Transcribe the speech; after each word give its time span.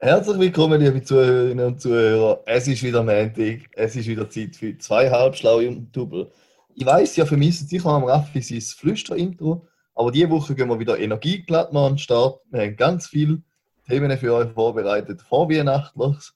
Herzlich 0.00 0.38
willkommen, 0.38 0.80
liebe 0.80 1.02
Zuhörerinnen 1.02 1.66
und 1.66 1.80
Zuhörer. 1.80 2.40
Es 2.46 2.68
ist 2.68 2.84
wieder 2.84 3.02
Montag, 3.02 3.68
es 3.72 3.96
ist 3.96 4.06
wieder 4.06 4.30
Zeit 4.30 4.54
für 4.54 4.78
zwei 4.78 5.10
halbschlaue 5.10 5.66
und 5.66 5.90
Double. 5.90 6.30
Ich 6.76 6.86
weiß, 6.86 7.16
ja 7.16 7.26
vermissen 7.26 7.66
sicher 7.66 7.88
am 7.88 8.04
Raffi 8.04 8.40
sein 8.40 8.60
Flüster-Intro, 8.60 9.66
aber 9.96 10.12
diese 10.12 10.30
Woche 10.30 10.54
gehen 10.54 10.68
wir 10.68 10.78
wieder 10.78 11.00
energieglatt 11.00 11.72
mal 11.72 11.86
an 11.86 11.92
den 11.94 11.98
Start. 11.98 12.38
Wir 12.48 12.60
haben 12.60 12.76
ganz 12.76 13.08
viele 13.08 13.42
Themen 13.88 14.16
für 14.16 14.34
euch 14.34 14.52
vorbereitet, 14.52 15.20
vorweihnachtlich, 15.20 16.30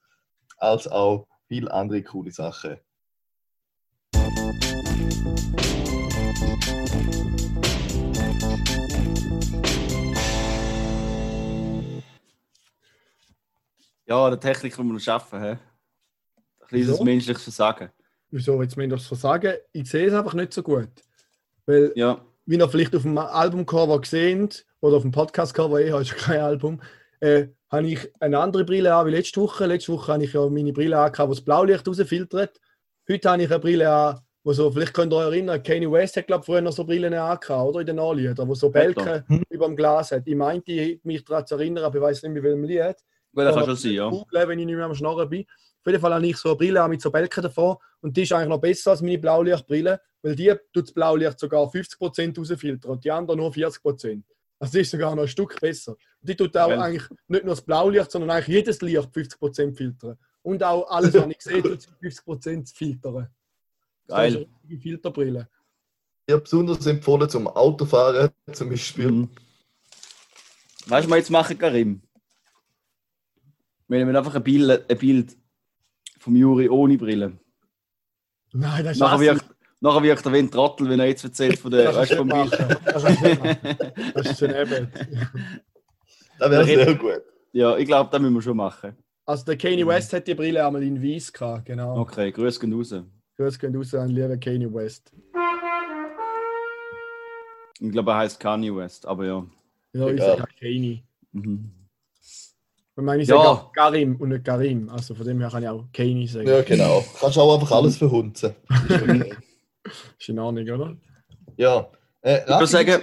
als 0.59 0.89
auch 0.89 1.29
viele 1.47 1.71
andere 1.73 2.03
coole 2.03 2.33
Sachen. 2.33 2.79
Ja, 14.13 14.29
der 14.29 14.39
Techniker 14.39 14.83
muss 14.83 15.07
noch 15.07 15.15
arbeiten. 15.15 15.43
He? 15.43 15.49
Ein 15.49 16.69
kleines 16.69 16.89
Wieso? 16.89 17.05
menschliches 17.05 17.45
Versagen. 17.45 17.89
Wieso 18.31 18.61
jetzt 18.61 18.77
das 18.77 19.07
versagen? 19.07 19.55
Ich 19.73 19.89
sehe 19.89 20.07
es 20.07 20.13
einfach 20.13 20.35
nicht 20.35 20.53
so 20.53 20.63
gut. 20.63 20.91
Weil, 21.65 21.93
Ja, 21.95 22.23
wie 22.45 22.59
ihr 22.59 22.69
vielleicht 22.69 22.95
auf 22.95 23.05
dem 23.05 23.17
Albumcover 23.17 23.99
gesehen 24.03 24.51
oder 24.83 24.97
auf 24.97 25.03
dem 25.03 25.13
Podcast-Cover, 25.13 25.81
eh, 25.81 25.99
ist 25.99 26.11
ja 26.11 26.17
kein 26.17 26.41
Album, 26.41 26.83
äh, 27.21 27.47
habe 27.71 27.87
ich 27.87 28.13
eine 28.21 28.39
andere 28.39 28.67
Brille 28.67 28.95
an 28.95 29.07
wie 29.07 29.13
letzte 29.13 29.41
Woche. 29.41 29.65
Letzte 29.65 29.95
Woche 29.95 30.13
habe 30.13 30.25
ich 30.25 30.35
ja 30.35 30.47
meine 30.51 30.75
Brille 30.75 30.99
an, 30.99 31.11
wo 31.17 31.29
das 31.29 31.41
Blaulicht 31.41 31.89
rausfiltert. 31.89 32.61
Heute 33.09 33.31
habe 33.31 33.43
ich 33.43 33.51
eine 33.51 33.61
Brille 33.61 33.91
an, 33.91 34.21
wo 34.45 34.53
so, 34.53 34.71
vielleicht 34.71 34.93
könnt 34.93 35.15
ihr 35.15 35.17
euch 35.17 35.25
erinnern, 35.25 35.63
Kanye 35.63 35.91
West 35.91 36.19
hat, 36.19 36.27
glaube 36.27 36.43
ich, 36.43 36.47
früher 36.47 36.61
noch 36.61 36.73
so 36.73 36.85
Brillen 36.85 37.15
an, 37.15 37.39
oder? 37.49 37.81
In 37.81 37.87
den 37.87 37.99
Anliedern, 37.99 38.47
wo 38.47 38.55
so 38.55 38.69
Bälken 38.69 39.25
über 39.49 39.65
dem 39.69 39.75
Glas 39.75 40.13
hat. 40.13 40.25
Ich 40.27 40.37
meinte, 40.37 41.01
mich 41.03 41.25
daran 41.25 41.47
zu 41.47 41.55
erinnern, 41.55 41.85
aber 41.85 41.97
ich 41.97 42.03
weiß 42.03 42.23
nicht, 42.25 42.33
mehr, 42.33 42.43
welchem 42.43 42.65
Lied. 42.65 42.97
Gut, 43.35 43.45
das 43.45 43.55
kann 43.55 43.65
schon 43.65 43.77
sein, 43.77 43.93
ja. 43.93 44.09
Googlen, 44.09 44.49
wenn 44.49 44.59
ich 44.59 44.67
nicht 44.67 44.77
mehr 44.77 44.85
am 44.85 44.95
Schnorren 44.95 45.29
bin. 45.29 45.45
Auf 45.45 45.87
jeden 45.87 46.01
Fall 46.01 46.15
habe 46.15 46.27
ich 46.27 46.37
so 46.37 46.51
eine 46.51 46.57
Brille 46.57 46.89
mit 46.89 47.03
so 47.03 47.11
Bälken 47.11 47.43
davor 47.43 47.81
und 48.01 48.17
die 48.17 48.23
ist 48.23 48.33
eigentlich 48.33 48.49
noch 48.49 48.61
besser 48.61 48.93
als 48.93 49.03
meine 49.03 49.19
Blaulichtbrille, 49.19 50.01
weil 50.23 50.37
die 50.37 50.55
tut 50.73 50.85
das 50.85 50.93
Blaulicht 50.93 51.39
sogar 51.41 51.67
50% 51.67 52.39
rausfiltern 52.39 52.91
und 52.93 53.05
die 53.05 53.11
andere 53.11 53.37
nur 53.37 53.51
40%. 53.51 54.23
Also 54.61 54.73
die 54.75 54.81
ist 54.81 54.93
sogar 54.93 55.17
noch 55.17 55.23
ein 55.23 55.29
Stück 55.29 55.61
besser. 55.61 55.93
Und 55.93 56.29
die 56.29 56.37
tut 56.37 56.57
auch 56.57 56.69
Geil. 56.69 56.79
eigentlich 56.79 57.03
nicht 57.27 57.45
nur 57.45 57.55
das 57.55 57.63
Blaulicht, 57.63 58.13
sondern 58.13 58.31
eigentlich 58.31 58.47
jedes 58.47 58.81
Licht 58.81 58.97
50% 58.97 59.75
filtern. 59.75 60.17
Und 60.43 60.63
auch 60.63 60.89
alles, 60.89 61.15
was 61.15 61.27
ich 61.27 61.41
sehe, 61.41 61.63
tut 61.63 61.83
sie 61.83 61.89
50% 62.01 62.73
filtern. 62.73 63.15
Das 63.15 63.25
ist 64.07 64.09
Geil. 64.09 64.37
eine 64.37 64.39
richtige 64.39 64.81
Filterbrille. 64.81 65.49
Ich 66.27 66.33
habe 66.33 66.43
besonders 66.43 66.87
empfohlen 66.87 67.29
zum 67.29 67.49
Autofahren, 67.49 68.31
zum 68.53 68.69
Beispiel. 68.69 69.11
Mhm. 69.11 69.31
Weißt 70.87 71.07
du, 71.07 71.09
was 71.09 71.09
wir 71.09 71.17
jetzt 71.17 71.31
machen, 71.31 71.59
Karim? 71.59 72.01
Wir 73.93 73.99
nehmen 73.99 74.17
einfach 74.17 74.35
ein 74.35 74.43
Bild, 74.43 74.91
ein 74.91 74.97
Bild 74.99 75.37
vom 76.19 76.35
Juri 76.35 76.67
ohne 76.71 76.97
Brille. 76.97 77.39
Nein, 78.55 78.85
das 78.85 78.93
ist 78.95 79.01
Nachher 79.01 79.21
wirkt, 79.21 79.45
nachher 79.81 80.03
wirkt 80.03 80.25
er 80.25 80.33
wie 80.33 80.39
ein 80.39 80.51
Trottel, 80.51 80.89
wenn 80.89 80.99
er 80.99 81.07
jetzt 81.09 81.25
erzählt 81.25 81.59
von 81.59 81.71
der, 81.71 81.85
Das 81.85 81.97
weißt, 81.97 82.13
ist 82.13 82.17
vom 82.17 82.29
Bild. 82.29 82.53
Das 82.87 83.05
ist 83.05 83.21
nicht. 83.21 83.41
Das 84.15 84.31
ist 84.31 84.41
daneben. 84.43 84.91
Das 86.39 86.51
wäre 86.51 86.65
sehr 86.65 86.95
gut. 86.95 87.21
Ja, 87.53 87.77
ich 87.77 87.85
glaube, 87.87 88.09
das 88.11 88.19
müssen 88.19 88.33
wir 88.35 88.41
schon 88.41 88.57
machen. 88.57 88.97
Also 89.27 89.45
der 89.45 89.59
Kanye 89.59 89.87
West 89.87 90.11
hat 90.15 90.27
die 90.27 90.35
Brille 90.35 90.65
einmal 90.67 90.83
in 90.83 91.03
weiß 91.03 91.31
gehabt, 91.31 91.67
genau. 91.67 91.99
Okay, 91.99 92.33
grüß 92.33 92.59
gehen 92.59 92.73
raus. 92.73 92.95
Grüß 93.37 93.59
gehen 93.59 93.77
raus 93.77 93.95
an 93.95 94.09
lieben 94.09 94.41
Kanye 94.41 94.73
West. 94.73 95.13
Ich 97.79 97.91
glaube, 97.93 98.11
er 98.13 98.17
heißt 98.17 98.41
Kanye 98.41 98.75
West, 98.75 99.05
aber 99.07 99.27
ja. 99.27 99.47
Ja, 99.93 100.09
ich 100.09 100.19
Ja. 100.19 100.37
sage 100.39 100.53
Kanye. 100.59 101.03
Mhm. 101.33 101.73
Ich 102.97 103.03
meine, 103.03 103.23
ich 103.23 103.29
Ja. 103.29 103.37
sage 103.37 103.49
auch 103.49 103.73
Karim 103.73 104.17
und 104.17 104.29
nicht 104.29 104.45
Karim. 104.45 104.89
Also 104.91 105.15
von 105.15 105.25
dem 105.27 105.41
her 105.41 105.49
kann 105.51 105.63
ich 105.63 105.69
auch 105.69 105.85
Kanye 105.93 106.27
sagen. 106.27 106.47
Ja, 106.47 106.63
genau. 106.63 107.05
Kannst 107.19 107.39
auch 107.39 107.55
einfach 107.55 107.73
alles 107.73 107.97
verhunzen. 107.97 108.55
Ist 108.89 109.03
okay. 109.03 109.35
Ist 110.19 110.29
in 110.29 110.39
Ordnung, 110.39 110.69
oder? 110.69 110.97
ja. 111.57 111.89
Äh, 112.21 112.41
Ich 112.43 112.49
würde 112.49 112.67
sagen, 112.67 113.03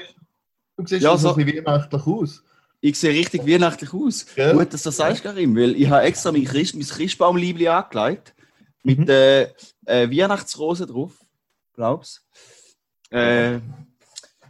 du 0.77 0.85
siehst 0.85 1.01
Ja, 1.03 1.11
ja, 1.11 1.17
so 1.17 1.29
so- 1.29 1.35
ein 1.35 1.45
bisschen 1.45 1.65
weihnachtlich 1.65 2.05
aus. 2.07 2.43
ich 2.81 2.97
sehe 2.99 3.11
richtig 3.11 3.45
weihnachtlich 3.47 3.93
aus. 3.93 4.25
Gell? 4.35 4.53
Gut, 4.53 4.71
dass 4.73 4.83
du 4.83 4.87
das 4.89 4.97
sagst, 4.97 5.23
Karim, 5.23 5.55
weil 5.57 5.75
ich 5.75 5.89
habe 5.89 6.03
extra 6.03 6.31
mein, 6.31 6.45
Christ, 6.45 6.75
mein 6.75 6.85
Christbaumliebli 6.85 7.67
angelegt. 7.67 8.33
Mit 8.83 8.99
Mhm. 8.99 9.05
der 9.07 9.53
äh, 9.85 10.07
Weihnachtsrose 10.09 10.85
drauf. 10.87 11.19
Glaub's. 11.73 12.23
Äh, 13.09 13.59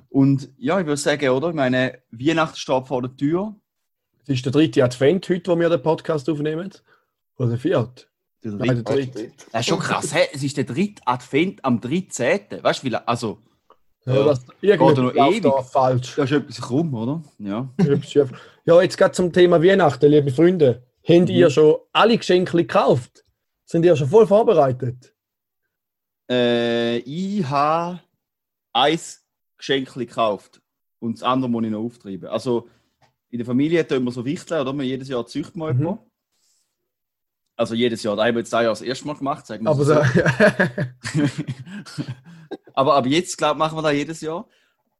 und 0.09 0.49
ja, 0.57 0.79
ich 0.79 0.85
würde 0.85 0.97
sagen, 0.97 1.29
oder? 1.29 1.49
Ich 1.49 1.55
meine, 1.55 1.99
Weihnachten 2.11 2.57
steht 2.57 2.87
vor 2.87 3.01
der 3.01 3.15
Tür. 3.15 3.55
Es 4.29 4.35
ist 4.35 4.45
der 4.45 4.51
dritte 4.51 4.83
Advent 4.83 5.27
heute, 5.27 5.49
wo 5.51 5.59
wir 5.59 5.69
den 5.69 5.81
Podcast 5.81 6.29
aufnehmen. 6.29 6.69
Oder 7.37 7.49
der 7.49 7.57
vierte? 7.57 8.05
Der 8.43 8.51
Nein, 8.51 8.67
dritte. 8.67 8.83
der 8.83 8.95
dritte. 8.95 9.31
Das 9.51 9.61
ist 9.61 9.67
schon 9.69 9.79
krass, 9.79 10.13
hä? 10.13 10.27
Es 10.31 10.43
ist 10.43 10.55
der 10.55 10.65
dritte 10.65 11.01
Advent 11.05 11.65
am 11.65 11.81
13. 11.81 12.41
Weißt 12.61 12.83
du, 12.83 12.87
wie 12.91 12.95
Also, 12.95 13.39
Ja, 14.05 14.23
das, 14.25 14.45
irgendwie 14.61 15.01
noch 15.01 15.15
ewig. 15.15 15.41
da 15.41 15.63
falsch. 15.63 16.13
da 16.15 16.25
ist 16.25 16.31
etwas 16.31 16.61
krumm, 16.61 16.93
oder? 16.93 17.23
Ja. 17.39 17.69
Ja, 18.65 18.81
jetzt 18.83 18.97
geht 18.99 19.15
zum 19.15 19.33
Thema 19.33 19.63
Weihnachten, 19.63 20.05
liebe 20.11 20.29
Freunde. 20.29 20.83
Habt 21.03 21.21
Mhm. 21.21 21.27
ihr 21.35 21.49
schon 21.49 21.77
alle 21.91 22.15
Geschenke 22.15 22.55
gekauft? 22.55 23.25
Sind 23.65 23.83
ihr 23.83 23.95
schon 23.95 24.09
voll 24.09 24.27
vorbereitet? 24.27 25.15
Äh, 26.29 26.97
ich 26.99 27.43
habe 27.49 27.99
ein 28.73 28.99
Geschenk 29.57 29.91
gekauft 29.95 30.61
und 30.99 31.15
das 31.17 31.23
andere 31.23 31.49
muss 31.49 31.63
ich 31.63 31.71
noch 31.71 31.79
auftreiben. 31.83 32.29
Also 32.29 32.67
in 33.31 33.37
der 33.37 33.45
Familie 33.45 33.85
tun 33.87 34.03
wir 34.03 34.11
so 34.11 34.25
Wichteln, 34.25 34.61
oder? 34.61 34.73
Wir 34.73 34.85
jedes 34.85 35.07
Jahr 35.09 35.25
züchten 35.25 35.61
wir 35.61 35.73
Mhm. 35.73 35.79
jemanden. 35.79 35.99
Also 37.55 37.75
jedes 37.75 38.01
Jahr, 38.03 38.15
da 38.15 38.23
haben 38.25 38.35
wir 38.35 38.39
jetzt 38.39 38.53
das 38.53 38.61
Jahr 38.61 38.71
das 38.71 38.81
erste 38.81 39.05
Mal 39.07 39.15
gemacht, 39.17 39.45
sagen 39.45 39.65
wir 39.65 39.71
Aber 39.71 39.83
so. 39.83 39.93
so, 39.93 40.01
Aber 42.73 42.95
ab 42.95 43.05
jetzt, 43.05 43.37
glaube 43.37 43.55
ich, 43.55 43.59
machen 43.59 43.77
wir 43.77 43.81
das 43.81 43.93
jedes 43.93 44.21
Jahr. 44.21 44.47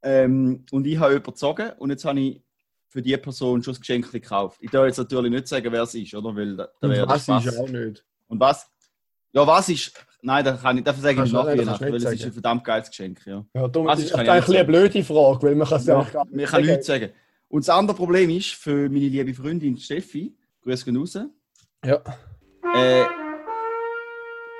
Ähm, 0.01 0.65
und 0.71 0.85
ich 0.85 0.97
habe 0.97 1.15
überzogen 1.15 1.71
und 1.77 1.89
jetzt 1.89 2.05
habe 2.05 2.19
ich 2.19 2.41
für 2.87 3.01
die 3.01 3.15
Person 3.17 3.61
schon 3.63 3.73
das 3.73 3.79
Geschenk 3.79 4.11
gekauft. 4.11 4.57
Ich 4.61 4.71
darf 4.71 4.85
jetzt 4.85 4.97
natürlich 4.97 5.31
nicht 5.31 5.47
sagen, 5.47 5.71
wer 5.71 5.83
es 5.83 5.93
ist, 5.95 6.13
oder? 6.15 6.35
Weil 6.35 6.55
da, 6.55 6.69
da 6.81 6.89
wäre 6.89 7.07
was 7.07 7.23
Spaß. 7.23 7.45
ist 7.45 7.53
ja 7.55 7.61
auch 7.61 7.69
nicht. 7.69 8.03
Und 8.27 8.39
was? 8.39 8.67
Ja, 9.31 9.45
was 9.45 9.69
ist? 9.69 9.93
Nein, 10.21 10.43
das 10.43 10.61
kann 10.61 10.77
ich, 10.77 10.83
dafür 10.83 11.01
sage 11.01 11.13
ich 11.13 11.17
Kannst 11.19 11.33
nach 11.33 11.45
weil 11.45 11.95
es 11.95 12.03
ist 12.03 12.25
ein 12.25 12.31
verdammt 12.33 12.63
geiles 12.63 12.89
Geschenk. 12.89 13.25
Ja. 13.25 13.45
Ja, 13.53 13.67
darum 13.67 13.87
Was 13.87 13.99
ist 13.99 14.11
kann 14.11 14.27
eigentlich 14.27 14.49
ich 14.49 14.55
eine 14.55 14.65
blöde 14.65 15.03
Frage, 15.03 15.43
weil 15.43 15.55
man 15.55 15.67
kann 15.67 15.77
es 15.79 15.85
ja, 15.85 16.01
Ja, 16.01 16.09
gar 16.09 16.25
nicht 16.25 16.49
kann 16.49 16.61
sagen. 16.61 16.65
nichts 16.67 16.87
sagen. 16.87 17.09
Und 17.49 17.61
das 17.67 17.69
andere 17.75 17.97
Problem 17.97 18.29
ist, 18.29 18.51
für 18.53 18.89
meine 18.89 19.07
liebe 19.07 19.33
Freundin 19.33 19.77
Steffi, 19.77 20.35
grüß 20.63 20.85
gehen 20.85 20.97
raus, 20.97 21.17
Ja. 21.83 22.01
äh, 22.75 23.05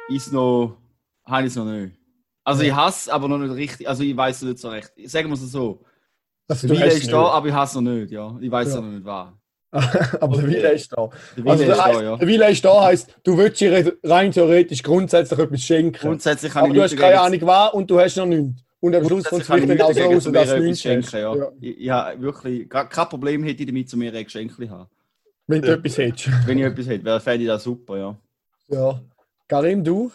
ist 0.09 0.33
noch, 0.33 0.77
habe 1.25 1.43
ich 1.43 1.47
es 1.51 1.55
noch 1.55 1.65
nicht. 1.65 1.95
Also 2.43 2.63
ich 2.63 2.73
hasse 2.73 3.13
aber 3.13 3.27
noch 3.27 3.37
nicht 3.37 3.53
richtig, 3.53 3.87
also 3.87 4.03
ich 4.03 4.17
weiß 4.17 4.37
es 4.37 4.41
nicht 4.41 4.57
so 4.59 4.69
recht. 4.69 4.91
Sagen 5.05 5.29
wir 5.29 5.35
es 5.35 5.51
so. 5.51 5.83
Also, 6.47 6.67
Der 6.67 6.77
Wille 6.77 6.87
ist 6.87 6.95
nicht. 7.03 7.13
da, 7.13 7.25
aber 7.27 7.47
ich 7.47 7.53
hasse 7.53 7.77
es 7.77 7.83
noch 7.83 7.91
nicht, 7.91 8.11
ja. 8.11 8.35
Ich 8.41 8.49
weiß 8.49 8.69
es 8.69 8.73
Ja. 8.73 8.81
noch 8.81 8.89
nicht 8.91 9.05
wahr. 9.05 9.39
aber 9.71 10.37
der 10.37 10.47
Wille 10.47 10.71
ist 10.71 10.91
da. 10.91 11.09
Der 11.37 11.43
Wille 11.43 11.51
Also, 11.51 11.63
ist 11.63 11.67
der, 11.69 11.75
da, 11.77 12.01
ja. 12.01 12.17
der 12.17 12.27
Wille 12.27 12.49
ist 12.49 12.65
da 12.65 12.83
heisst, 12.85 13.15
du 13.23 13.37
willst 13.37 13.61
ihr 13.61 13.95
rein 14.03 14.31
theoretisch 14.31 14.81
grundsätzlich 14.81 15.37
etwas 15.39 15.61
schenken. 15.61 15.99
Grundsätzlich 15.99 16.51
kann 16.51 16.63
aber 16.63 16.71
ich 16.71 16.77
du 16.77 16.83
hast 16.83 16.97
keine 16.97 17.21
Ahnung 17.21 17.41
was 17.43 17.73
und 17.73 17.91
du 17.91 17.99
hast 17.99 18.15
noch 18.17 18.25
nichts. 18.25 18.63
Und 18.81 18.95
am 18.95 19.05
Schluss 19.05 19.25
kommt 19.25 19.41
grundsätzlich 19.41 19.41
es 19.41 19.47
kann 19.47 19.57
ich 19.57 19.63
vielleicht 19.65 19.79
nichts 19.79 19.95
genau 19.97 20.09
so 20.09 20.13
raus, 20.15 20.23
zu 20.23 20.31
dass 20.31 20.49
du 20.49 20.59
nichts 20.61 20.77
hast. 20.79 21.11
schenken, 21.11 21.17
ja. 21.17 21.35
Ja. 21.35 21.51
Ich, 21.59 21.77
ich 21.81 21.89
habe 21.89 22.21
wirklich 22.21 22.69
gar 22.69 22.87
kein 22.89 23.09
Problem 23.09 23.43
hätte 23.43 23.61
ich 23.63 23.67
damit, 23.67 23.89
zu 23.89 23.97
mir 23.97 24.13
ein 24.13 24.23
Geschenk 24.23 24.51
haben. 24.69 24.89
Wenn 25.47 25.61
du 25.61 25.67
Ja. 25.67 25.73
etwas 25.75 25.97
hättest. 25.97 26.29
Wenn 26.47 26.57
ich 26.59 26.63
etwas 26.65 26.87
hätte, 26.87 27.03
wäre 27.05 27.19
fände 27.19 27.43
ich 27.43 27.47
das 27.49 27.63
super, 27.63 27.97
ja. 27.97 28.17
Ja. 28.69 29.01
Karim, 29.47 29.83
du? 29.83 30.11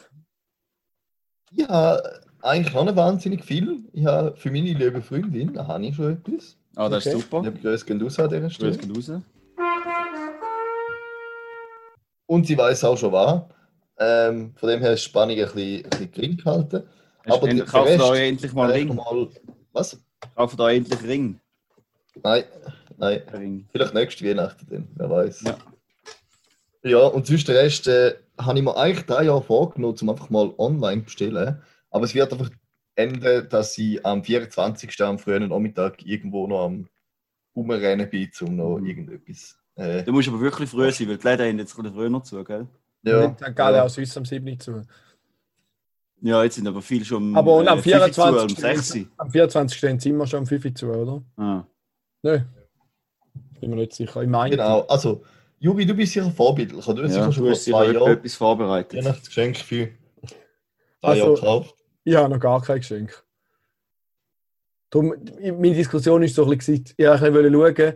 Ja, 1.51 2.01
eigentlich 2.41 2.73
noch 2.75 2.85
nicht 2.85 2.97
wahnsinnig 2.97 3.45
viel. 3.45 3.85
Ich 3.93 4.05
habe 4.07 4.35
für 4.37 4.51
meine 4.51 4.73
liebe 4.73 5.03
Freundin, 5.03 5.53
da 5.53 5.67
habe 5.67 5.85
ich 5.87 5.95
schon 5.97 6.13
etwas. 6.13 6.57
Ah, 6.77 6.89
das 6.89 7.07
Okay. 7.07 7.17
ist 7.17 7.23
super. 7.23 7.43
Liebe 7.43 7.59
Grüße 7.59 7.85
gehen 7.85 8.01
raus 8.03 8.19
an 8.19 8.29
dieser 8.29 8.41
Grüß 8.43 8.55
Stelle. 8.55 8.77
gehen 8.79 8.93
raus. 8.95 9.11
Und 12.27 12.47
sie 12.47 12.57
weiß 12.57 12.85
auch 12.85 12.97
schon 12.97 13.13
was. 13.13 13.43
Ähm, 13.99 14.55
von 14.57 14.69
dem 14.69 14.81
her 14.81 14.93
ist 14.95 15.05
die 15.05 15.09
Spannung 15.11 15.37
ein 15.37 15.45
bisschen, 15.45 15.85
ein 15.85 15.91
bisschen 15.91 16.13
gering 16.13 16.37
gehalten. 16.39 16.83
Aber 17.27 17.49
End- 17.49 17.59
der 17.61 17.67
Kauft 17.67 17.89
Rest- 17.91 18.03
euch 18.03 18.21
endlich 18.21 18.53
mal 18.53 18.73
einen 18.73 18.89
Ring. 18.89 18.97
Mal, 18.97 19.29
was? 19.73 19.99
Kauft 20.35 20.61
euch 20.61 20.77
endlich 20.77 20.99
einen 21.01 21.09
Ring. 21.09 21.41
Nein, 22.23 22.45
nein. 22.97 23.23
Ring. 23.33 23.69
Vielleicht 23.73 23.95
nächste 23.95 24.25
Weihnachten 24.29 24.67
dann, 24.71 24.89
wer 24.95 25.11
weiß. 25.11 25.43
Ja. 25.43 25.59
Ja, 26.83 26.99
und 27.07 27.27
sonst 27.27 27.49
den 27.49 27.57
Rest 27.57 27.89
äh, 27.89 28.15
habe 28.39 28.59
ich 28.59 28.65
mir 28.65 28.77
eigentlich 28.77 29.07
drei 29.07 29.25
Jahre 29.25 29.43
vorgenommen, 29.43 29.97
um 30.01 30.11
einfach 30.11 30.29
mal 30.29 30.53
online 30.59 31.01
zu 31.01 31.05
bestellen. 31.07 31.63
Aber 31.91 32.05
es 32.05 32.15
wird 32.15 32.31
einfach 32.33 32.51
enden, 32.95 33.49
dass 33.49 33.77
ich 33.79 34.05
am 34.05 34.23
24. 34.23 35.01
am 35.03 35.19
frühen 35.19 35.49
Nachmittag 35.49 36.05
irgendwo 36.05 36.47
noch 36.47 36.67
am 36.67 36.87
Umrennen 37.55 38.09
bin, 38.11 38.31
um 38.43 38.57
noch 38.57 38.79
Mhm. 38.79 38.87
irgendetwas. 38.87 39.57
Äh, 39.77 40.03
Du 40.05 40.13
musst 40.13 40.29
aber 40.29 40.41
wirklich 40.41 40.69
früh 40.69 40.91
sein, 40.93 41.09
weil 41.09 41.17
die 41.19 41.27
Läden 41.27 41.49
haben 41.49 41.59
jetzt 41.59 41.73
früher 41.73 42.23
zu, 42.23 42.45
gell? 42.45 42.69
Ja. 43.03 43.35
St. 43.35 43.57
Gallen 43.57 43.77
ja. 43.77 43.83
aus 43.83 43.95
Süß 43.95 44.17
am 44.19 44.25
7. 44.25 44.59
zu. 44.61 44.83
Ja, 46.25 46.43
jetzt 46.43 46.55
sind 46.55 46.67
aber 46.67 46.81
viele 46.81 47.05
schon 47.05 47.37
Aber 47.37 47.57
und 47.57 47.69
am 47.69 47.79
äh, 47.81 47.83
fünf 47.83 48.11
zu, 48.13 48.23
24. 48.23 48.57
um 48.57 48.63
6 48.63 48.95
Uhr. 48.97 49.07
Am 49.19 49.31
24. 49.31 49.81
sind 49.81 50.17
wir 50.17 50.27
schon 50.27 50.39
am 50.39 50.47
5 50.47 50.65
Uhr 50.65 50.75
zu, 50.75 50.87
oder? 50.91 51.23
Ah. 51.37 51.65
Nein. 52.23 52.47
Bin 53.61 53.69
mir 53.71 53.77
nicht 53.77 53.93
sicher. 53.93 54.23
Ich 54.23 54.29
meine. 54.29 54.57
Genau, 54.57 54.81
also 54.87 55.23
Juri, 55.59 55.85
du 55.85 55.93
bist 55.93 56.15
sicher 56.15 56.31
vorbildlich. 56.31 56.83
Du 56.83 56.93
hast 56.93 56.99
Ja, 56.99 57.09
sicher 57.09 57.33
schon 57.33 57.49
hast 57.51 57.65
sicher 57.65 57.77
zwei 57.77 57.93
Jahren 57.93 58.13
etwas 58.13 58.35
vorbereitet. 58.37 59.05
Weihnachtsgeschenk 59.05 59.59
für 59.59 59.89
zwei 61.01 61.09
Also- 61.09 61.21
Jahre 61.21 61.35
gekauft. 61.35 61.75
Ich 62.05 62.15
habe 62.17 62.33
noch 62.35 62.41
gar 62.41 62.63
kein 62.63 62.79
Geschenk. 62.79 63.23
Darum, 64.89 65.15
meine 65.43 65.75
Diskussion 65.75 66.23
ist 66.23 66.35
so 66.37 66.45
ein 66.51 66.57
bisschen, 66.57 66.85
ich 66.97 67.07
wollte 67.07 67.53
schauen, 67.53 67.95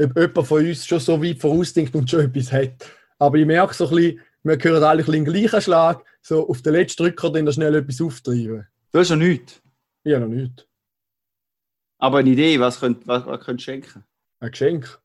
ob 0.00 0.16
jemand 0.18 0.46
von 0.48 0.66
uns 0.66 0.84
schon 0.86 0.98
so 1.00 1.22
weit 1.22 1.38
vorausdenkt 1.38 1.94
und 1.94 2.10
schon 2.10 2.20
etwas 2.20 2.52
hat. 2.52 2.72
Aber 3.20 3.36
ich 3.36 3.46
merke 3.46 3.74
so 3.74 3.88
ein 3.88 3.94
bisschen, 3.94 4.20
wir 4.44 4.58
hören 4.60 4.82
alle 4.82 5.02
ein 5.02 5.06
bisschen 5.06 5.24
den 5.24 5.32
gleichen 5.32 5.60
Schlag, 5.60 6.04
so 6.22 6.48
auf 6.48 6.62
den 6.62 6.72
letzten 6.74 7.02
Drücker 7.02 7.30
dann 7.30 7.46
da 7.46 7.52
schnell 7.52 7.74
etwas 7.74 8.00
auftreiben. 8.00 8.66
Du 8.92 8.98
hast 8.98 9.10
ja 9.10 9.16
nichts. 9.16 9.60
Ich 10.04 10.14
habe 10.14 10.26
noch 10.26 10.34
nichts. 10.34 10.64
Aber 11.98 12.18
eine 12.18 12.30
Idee, 12.30 12.58
was 12.60 12.78
könnt, 12.80 13.06
was, 13.06 13.26
was 13.26 13.44
könnt 13.44 13.60
ihr 13.60 13.64
schenken? 13.64 14.04
Ein 14.40 14.50
Geschenk. 14.50 15.00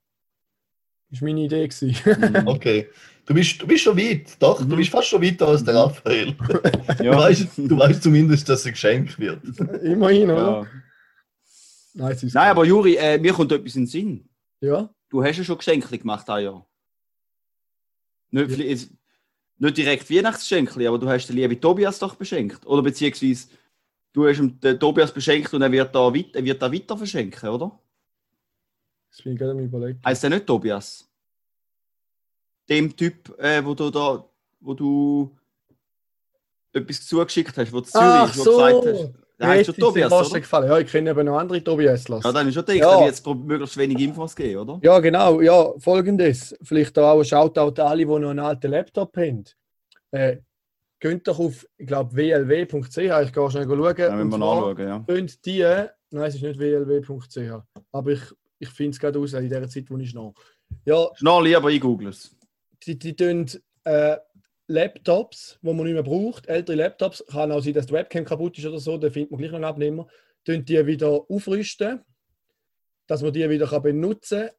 Das 1.09 1.21
war 1.21 1.27
meine 1.27 1.41
Idee. 1.41 1.67
gewesen. 1.67 1.95
Mhm. 2.41 2.47
Okay. 2.47 2.89
Du 3.25 3.33
bist, 3.33 3.61
du 3.61 3.65
bist 3.67 3.83
schon 3.83 3.97
weit. 3.97 4.35
Doch, 4.41 4.59
du 4.59 4.65
Mhm. 4.65 4.75
bist 4.77 4.89
fast 4.91 5.07
schon 5.07 5.21
weiter 5.21 5.47
als 5.47 5.63
der. 5.63 5.75
Raphael. 5.75 6.35
Du, 6.97 7.03
ja. 7.03 7.17
weißt, 7.17 7.47
du 7.57 7.77
weißt 7.77 8.03
zumindest, 8.03 8.47
dass 8.49 8.61
es 8.61 8.65
ein 8.67 8.71
Geschenk 8.73 9.17
wird. 9.19 9.41
Immerhin, 9.83 10.29
oder? 10.29 10.61
ja. 10.61 10.67
Nein, 11.95 12.17
Nein, 12.21 12.49
aber 12.49 12.65
Juri, 12.65 12.95
äh, 12.95 13.17
mir 13.19 13.33
kommt 13.33 13.51
etwas 13.51 13.75
in 13.75 13.83
den 13.83 13.87
Sinn. 13.87 14.29
Ja, 14.61 14.89
Du 15.09 15.23
hast 15.23 15.37
ja 15.37 15.43
schon 15.43 15.57
Geschenke 15.59 15.95
gemacht, 15.97 16.27
ein 16.29 16.43
Jahr. 16.43 16.65
Nicht, 18.31 18.57
Ja. 18.57 18.87
Nicht 19.63 19.77
direkt 19.77 20.09
Weihnachtsgeschenke, 20.09 20.87
aber 20.87 20.99
du 20.99 21.07
hast 21.07 21.27
den 21.27 21.35
lieben 21.35 21.59
Tobias 21.59 21.99
doch 21.99 22.15
beschenkt. 22.15 22.65
Oder 22.65 22.81
beziehungsweise 22.81 23.47
du 24.11 24.27
hast 24.27 24.39
ihm 24.39 24.59
den 24.59 24.79
Tobias 24.79 25.13
beschenkt 25.13 25.53
und 25.53 25.61
er 25.61 25.71
wird 25.71 25.93
da 25.93 26.13
weiter, 26.13 26.35
er 26.35 26.43
wird 26.43 26.61
da 26.61 26.71
weiter 26.71 26.97
verschenken, 26.97 27.49
oder? 27.49 27.79
das 29.13 29.21
bin 29.21 29.33
ich 29.33 29.39
gerade 29.39 29.51
am 29.51 29.59
überlegen. 29.59 29.99
Heißt 30.03 30.23
der 30.23 30.31
nicht 30.31 30.45
Tobias? 30.45 31.07
Dem 32.67 32.95
Typ, 32.95 33.37
äh, 33.39 33.63
wo 33.63 33.75
du 33.75 33.89
da, 33.91 34.25
wo 34.59 34.73
du 34.73 35.35
etwas 36.71 37.05
zugeschickt 37.05 37.55
hast, 37.55 37.71
wo 37.71 37.79
du 37.79 37.85
Zürich 37.85 38.05
Ach 38.05 38.37
wo 38.37 38.43
du 38.43 38.49
gesagt 38.49 38.85
hast. 38.87 39.22
Der 39.43 39.49
heißt 39.51 39.65
schon 39.67 39.75
ist 39.75 39.81
Tobias, 39.81 40.11
oder? 40.31 40.39
gefallen. 40.39 40.69
Ja, 40.69 40.79
ich 40.79 40.91
kenne 40.91 41.09
eben 41.11 41.25
noch 41.25 41.37
andere 41.37 41.63
Tobiaslers. 41.63 42.23
Ja, 42.23 42.31
dann 42.31 42.47
ist 42.47 42.53
schon 42.55 42.65
gedacht, 42.65 42.79
Ja. 42.99 43.05
jetzt 43.05 43.25
möglichst 43.25 43.77
wenig 43.77 43.99
Infos 43.99 44.35
geben, 44.35 44.59
oder? 44.61 44.79
Ja, 44.83 44.99
genau. 44.99 45.41
Ja, 45.41 45.73
folgendes. 45.79 46.55
Vielleicht 46.63 46.97
auch 46.99 47.19
ein 47.19 47.25
Shoutout 47.25 47.81
an 47.81 47.87
alle, 47.87 47.97
die 47.99 48.05
noch 48.05 48.29
einen 48.29 48.39
alten 48.39 48.71
Laptop 48.71 49.15
haben. 49.17 49.43
Äh, 50.11 50.37
geht 50.99 51.27
doch 51.27 51.39
auf, 51.39 51.67
ich 51.77 51.87
glaube, 51.87 52.15
wlw.ch. 52.15 52.97
Ich 52.97 53.33
gehe 53.33 53.51
schnell 53.51 53.67
schauen. 53.67 53.95
Dann 53.95 54.15
müssen 54.15 54.21
Und 54.21 54.31
wir 54.31 54.37
nachschauen, 54.37 54.87
ja. 54.87 55.03
können 55.07 55.31
die, 55.45 55.61
nein, 56.11 56.27
es 56.27 56.35
ist 56.35 56.41
nicht 56.43 56.59
wlw.ch. 56.59 57.61
Aber 57.91 58.09
ich, 58.11 58.21
ich 58.59 58.69
finde 58.69 58.91
es 58.91 58.99
gerade 58.99 59.19
raus 59.19 59.33
in 59.33 59.49
der 59.49 59.67
Zeit, 59.67 59.85
wo 59.89 59.97
ich 59.97 60.09
schnarre. 60.09 60.33
Ja, 60.85 61.07
Schnell 61.15 61.43
lieber, 61.43 61.69
ich 61.69 61.81
google 61.81 62.07
es. 62.09 62.35
die, 62.85 62.97
die 62.97 63.15
tun 63.15 63.45
äh, 63.83 64.17
Laptops, 64.67 65.59
die 65.61 65.67
man 65.67 65.85
nicht 65.85 65.93
mehr 65.93 66.03
braucht, 66.03 66.47
ältere 66.47 66.77
Laptops, 66.77 67.23
kann 67.29 67.51
auch 67.51 67.61
sein, 67.61 67.73
dass 67.73 67.87
die 67.87 67.93
Webcam 67.93 68.25
kaputt 68.25 68.57
ist 68.57 68.65
oder 68.65 68.79
so, 68.79 68.97
da 68.97 69.09
findet 69.09 69.31
man 69.31 69.39
gleich 69.39 69.51
noch 69.51 69.57
einen 69.57 69.65
Abnehmer, 69.65 70.07
tun 70.45 70.63
die 70.63 70.85
wieder 70.85 71.25
aufrüsten, 71.29 72.01
dass 73.07 73.21
man 73.21 73.33
die 73.33 73.49
wieder 73.49 73.79
benutzen 73.79 74.47
kann. 74.47 74.49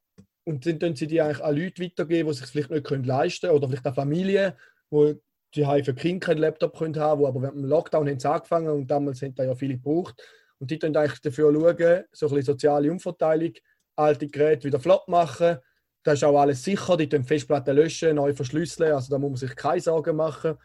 Und 0.47 0.67
dann 0.67 0.79
tun 0.79 0.95
sie 0.95 1.07
die 1.07 1.23
eigentlich 1.23 1.43
an 1.43 1.57
Leute 1.57 1.83
weitergeben, 1.83 2.29
die 2.29 2.35
sich 2.35 2.47
vielleicht 2.47 2.71
nicht 2.71 2.85
können 2.85 3.05
leisten 3.05 3.47
können 3.47 3.57
oder 3.57 3.69
vielleicht 3.69 3.87
an 3.87 3.95
Familien, 3.95 4.53
die 4.91 5.17
die 5.55 5.85
für 5.85 5.95
Kinder 5.95 6.27
keinen 6.27 6.39
Laptop 6.39 6.77
können 6.77 6.97
haben, 6.97 7.21
wo 7.21 7.29
aber 7.29 7.41
während 7.41 7.59
dem 7.59 7.65
Lockdown 7.65 8.09
haben 8.09 8.19
sie 8.19 8.29
angefangen 8.29 8.69
und 8.69 8.91
damals 8.91 9.23
haben 9.23 9.35
da 9.35 9.45
ja 9.45 9.55
viele 9.55 9.75
gebraucht. 9.75 10.21
Und 10.59 10.71
die 10.71 10.79
tun 10.79 10.97
eigentlich 10.97 11.21
dafür 11.21 11.53
schauen, 11.53 12.05
so 12.13 12.27
ein 12.27 12.31
bisschen 12.31 12.43
soziale 12.43 12.91
Umverteilung, 12.91 13.53
alte 13.97 14.27
Geräte 14.27 14.67
wieder 14.67 14.81
flott 14.81 15.07
machen, 15.09 15.59
da 16.05 16.13
ist 16.13 16.23
auch 16.23 16.39
alles 16.39 16.63
sicher, 16.63 16.97
die 16.97 17.09
können 17.09 17.25
Festplatten 17.25 17.75
löschen, 17.75 18.15
neu 18.17 18.35
verschlüsseln, 18.35 18.93
also 18.93 19.11
da 19.11 19.19
muss 19.19 19.31
man 19.31 19.39
sich 19.39 19.57
keine 19.57 19.81
Sorgen 19.81 20.15
machen. 20.17 20.57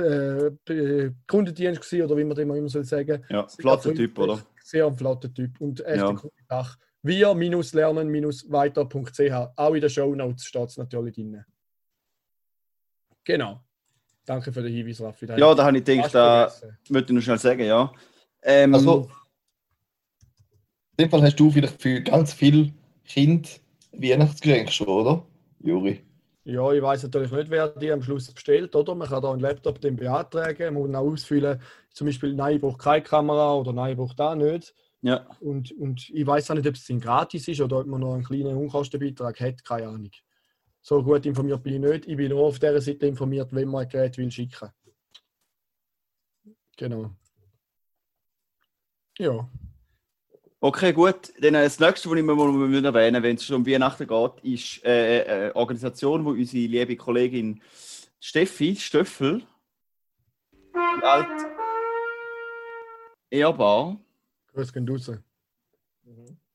äh, 0.00 0.46
äh, 0.72 1.12
Kundendienst 1.26 1.80
gewesen, 1.80 2.04
oder 2.04 2.16
wie 2.16 2.24
man 2.24 2.36
dem 2.36 2.50
immer 2.54 2.68
soll 2.68 2.84
sagen. 2.84 3.24
Ja, 3.28 3.48
Sehr 3.48 3.62
flotter 3.62 3.94
Typ, 3.94 4.18
oder? 4.18 4.40
Sehr 4.62 4.86
ein 4.86 4.96
flotter 4.96 5.32
Typ 5.32 5.60
und 5.60 5.84
echt 5.84 6.00
Ja. 6.00 6.14
Sache. 6.48 6.78
Wir-lernen-weiter.ch. 7.02 9.32
Auch 9.56 9.74
in 9.74 9.80
den 9.80 9.90
Shownotes 9.90 10.44
steht 10.44 10.68
es 10.68 10.76
natürlich 10.76 11.14
drin. 11.14 11.42
Genau. 13.24 13.60
Danke 14.26 14.52
für 14.52 14.62
den 14.62 14.72
Hinweis, 14.72 15.00
Raffi. 15.00 15.26
Da 15.26 15.36
Ja, 15.36 15.54
da 15.54 15.64
habe 15.64 15.78
ich 15.78 15.84
gedacht, 15.84 16.14
da 16.14 16.52
möchte 16.88 17.12
ich 17.12 17.16
noch 17.16 17.22
schnell 17.22 17.38
sagen, 17.38 17.64
ja. 17.64 17.92
Ähm, 18.42 18.74
Also, 18.74 19.08
in 20.96 21.04
dem 21.04 21.10
Fall 21.10 21.22
hast 21.22 21.40
du 21.40 21.50
vielleicht 21.50 21.80
für 21.80 22.00
ganz 22.02 22.32
viele 22.34 22.72
Kinder 23.04 23.48
Weihnachtsgeschenke 23.92 24.70
schon, 24.70 24.86
oder? 24.88 25.26
Juri. 25.60 26.04
Ja, 26.50 26.72
ich 26.72 26.82
weiß 26.82 27.04
natürlich 27.04 27.30
nicht, 27.30 27.48
wer 27.48 27.68
die 27.68 27.92
am 27.92 28.02
Schluss 28.02 28.32
bestellt, 28.32 28.74
oder? 28.74 28.96
Man 28.96 29.08
kann 29.08 29.22
da 29.22 29.30
einen 29.30 29.40
Laptop 29.40 29.80
den 29.80 29.94
beantragen, 29.94 30.74
man 30.74 30.82
muss 30.82 30.94
auch 30.96 31.12
ausfüllen, 31.12 31.62
zum 31.92 32.08
Beispiel, 32.08 32.34
nein, 32.34 32.56
ich 32.56 32.60
brauche 32.60 32.76
keine 32.76 33.02
Kamera 33.04 33.54
oder 33.54 33.72
nein, 33.72 33.92
ich 33.92 33.96
brauche 33.96 34.16
da 34.16 34.34
nicht. 34.34 34.74
ja. 35.02 35.26
Und, 35.40 35.70
und 35.72 36.10
ich 36.10 36.26
weiß 36.26 36.50
auch 36.50 36.56
nicht, 36.56 36.66
ob 36.66 36.74
es 36.74 36.86
dann 36.86 37.00
gratis 37.00 37.46
ist 37.46 37.60
oder 37.60 37.78
ob 37.78 37.86
man 37.86 38.00
noch 38.00 38.14
einen 38.14 38.24
kleinen 38.24 38.56
Unkostenbeitrag 38.56 39.38
hat, 39.40 39.64
keine 39.64 39.88
Ahnung. 39.88 40.10
So 40.82 41.02
gut 41.04 41.24
informiert 41.24 41.62
bin 41.62 41.74
ich 41.74 41.90
nicht. 41.90 42.08
Ich 42.08 42.16
bin 42.16 42.30
nur 42.30 42.46
auf 42.46 42.58
dieser 42.58 42.80
Seite 42.80 43.06
informiert, 43.06 43.52
wenn 43.52 43.68
man 43.68 43.82
ein 43.84 43.88
Gerät 43.88 44.18
will 44.18 44.30
schicken. 44.30 44.70
Genau. 46.76 47.10
Ja. 49.18 49.48
Okay, 50.62 50.92
gut. 50.92 51.32
Dann 51.40 51.54
äh, 51.54 51.64
das 51.64 51.80
nächste, 51.80 52.10
was 52.10 52.18
ich 52.18 52.22
mal 52.24 52.34
mal 52.36 52.84
erwähnen 52.84 53.22
wenn 53.22 53.36
es 53.36 53.44
schon 53.44 53.56
um 53.56 53.66
Weihnachten 53.66 54.06
geht, 54.06 54.32
ist 54.42 54.84
äh, 54.84 55.24
eine 55.26 55.56
Organisation, 55.56 56.24
wo 56.24 56.30
unsere 56.30 56.66
liebe 56.66 56.96
Kollegin 56.96 57.62
Steffi 58.18 58.76
Stöffel, 58.76 59.42
die 60.52 61.02
alt 61.04 61.26
Ehrbar, 63.30 63.96
Grüß 64.52 64.72
gehen 64.72 64.88
raus. 64.88 65.10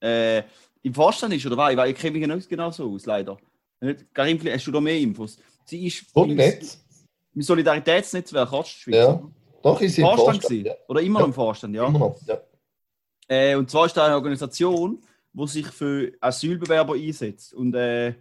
äh, 0.02 0.44
im 0.84 0.94
Vorstand 0.94 1.34
ist, 1.34 1.46
oder 1.46 1.58
was? 1.58 1.72
Ich, 1.72 1.78
weiß- 1.80 1.88
ich 1.88 1.96
kenne 1.98 2.20
mich 2.20 2.28
nicht 2.28 2.50
genau 2.50 2.70
so 2.70 2.92
aus, 2.94 3.06
leider. 3.06 3.38
Nicht- 3.80 4.14
Karim, 4.14 4.38
vielleicht 4.40 4.58
hast 4.58 4.68
du 4.68 4.72
da 4.72 4.82
mehr 4.82 5.00
Infos? 5.00 5.38
Sie 5.64 5.88
ist 5.88 6.06
Und 6.14 6.32
im- 6.32 7.42
Solidaritätsnetzwerk 7.42 8.52
Ostschweiz. 8.52 8.96
Ja. 8.96 9.22
Doch, 9.64 9.82
ist 9.82 9.98
Im 9.98 10.04
im 10.04 10.08
Vorstand, 10.10 10.26
Vorstand. 10.26 10.44
gewesen. 10.44 10.66
Ja. 10.68 10.74
Oder 10.88 11.02
immer 11.02 11.20
noch 11.22 11.28
im 11.28 11.34
Vorstand, 11.34 11.76
ja. 11.76 11.88
Immer 11.88 12.00
noch. 12.00 12.22
Ja. 12.28 12.40
Äh, 13.28 13.56
und 13.56 13.70
zwar 13.70 13.86
ist 13.86 13.98
da 13.98 14.06
eine 14.06 14.16
Organisation, 14.16 15.02
die 15.34 15.48
sich 15.48 15.68
für 15.68 16.12
Asylbewerber 16.20 16.96
einsetzt. 16.96 17.54
Und 17.54 17.76
äh, 17.76 18.14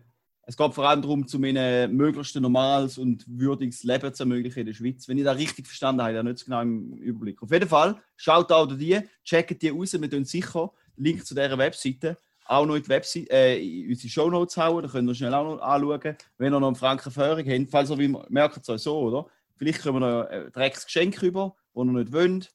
es 0.47 0.57
geht 0.57 0.75
vor 0.75 0.89
allem 0.89 1.03
darum, 1.03 1.27
zum 1.27 1.45
ihnen 1.45 1.97
möglichst 1.97 2.37
normales 2.37 2.99
und 2.99 3.25
würdiges 3.27 3.83
Leben 3.83 4.13
zu 4.13 4.25
ermöglichen 4.25 4.61
in 4.61 4.67
der 4.67 4.75
Schweiz. 4.75 5.09
Wenn 5.09 5.19
ich 5.19 5.25
das 5.25 5.39
richtig 5.39 5.67
verstanden 5.67 6.03
habe, 6.03 6.13
ich 6.13 6.19
habe 6.19 6.29
nicht 6.29 6.45
genau 6.45 6.61
im 6.61 6.93
Überblick. 6.95 7.43
Auf 7.43 7.51
jeden 7.51 7.69
Fall, 7.69 7.97
schaut 8.17 8.53
auch 8.53 8.67
die, 8.67 9.01
checkt 9.25 9.63
die 9.63 9.71
raus, 9.71 9.93
wir 9.93 10.11
tun 10.11 10.25
sicher 10.25 10.71
Link 10.97 11.25
zu 11.25 11.35
dieser 11.35 11.57
Webseite 11.57 12.19
auch 12.47 12.67
noch 12.67 12.77
in, 12.77 12.83
die 12.83 12.89
Webseite, 12.89 13.31
äh, 13.31 13.59
in 13.59 13.89
unsere 13.89 14.09
Shownotes 14.09 14.57
hauen, 14.57 14.83
da 14.83 14.89
könnt 14.89 15.09
ihr 15.09 15.15
schnell 15.15 15.35
auch 15.35 15.57
noch 15.57 15.63
anschauen, 15.63 16.17
wenn 16.39 16.53
ihr 16.53 16.61
noch 16.61 16.67
einen 16.67 16.77
Franken 16.77 17.11
Führung 17.11 17.45
habt. 17.47 17.71
Falls 17.71 17.91
ihr, 17.91 18.25
merkt 18.29 18.69
es 18.69 18.83
so, 18.83 18.99
oder? 18.99 19.27
Vielleicht 19.57 19.83
können 19.83 20.01
wir 20.01 20.01
noch 20.01 20.29
ein 20.29 20.53
Drecksgeschenk 20.53 21.23
rüber, 21.23 21.57
das 21.75 21.85
ihr 21.85 21.93
nicht 21.93 22.13
wollt. 22.13 22.53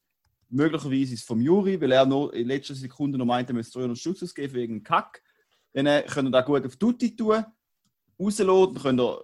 Möglicherweise 0.49 1.13
ist 1.13 1.21
es 1.21 1.25
vom 1.25 1.41
Juri, 1.41 1.79
weil 1.79 1.91
er 1.91 2.05
noch 2.05 2.29
in 2.29 2.47
letzter 2.47 2.73
Sekunde 2.75 3.17
noch 3.17 3.25
meinte, 3.25 3.53
er 3.53 3.55
müsste 3.55 3.79
300 3.79 3.97
Stutz 3.97 4.23
ausgeben 4.23 4.53
wegen 4.53 4.83
Kack. 4.83 5.21
Dann 5.73 5.85
äh, 5.85 6.03
könnt 6.07 6.27
ihr 6.27 6.31
das 6.31 6.45
gut 6.45 6.65
auf 6.65 6.75
Tutti 6.75 7.15
tun, 7.15 7.45
rausladen, 8.19 8.73
dann 8.73 8.83
könnt 8.83 8.99
ihr 8.99 9.19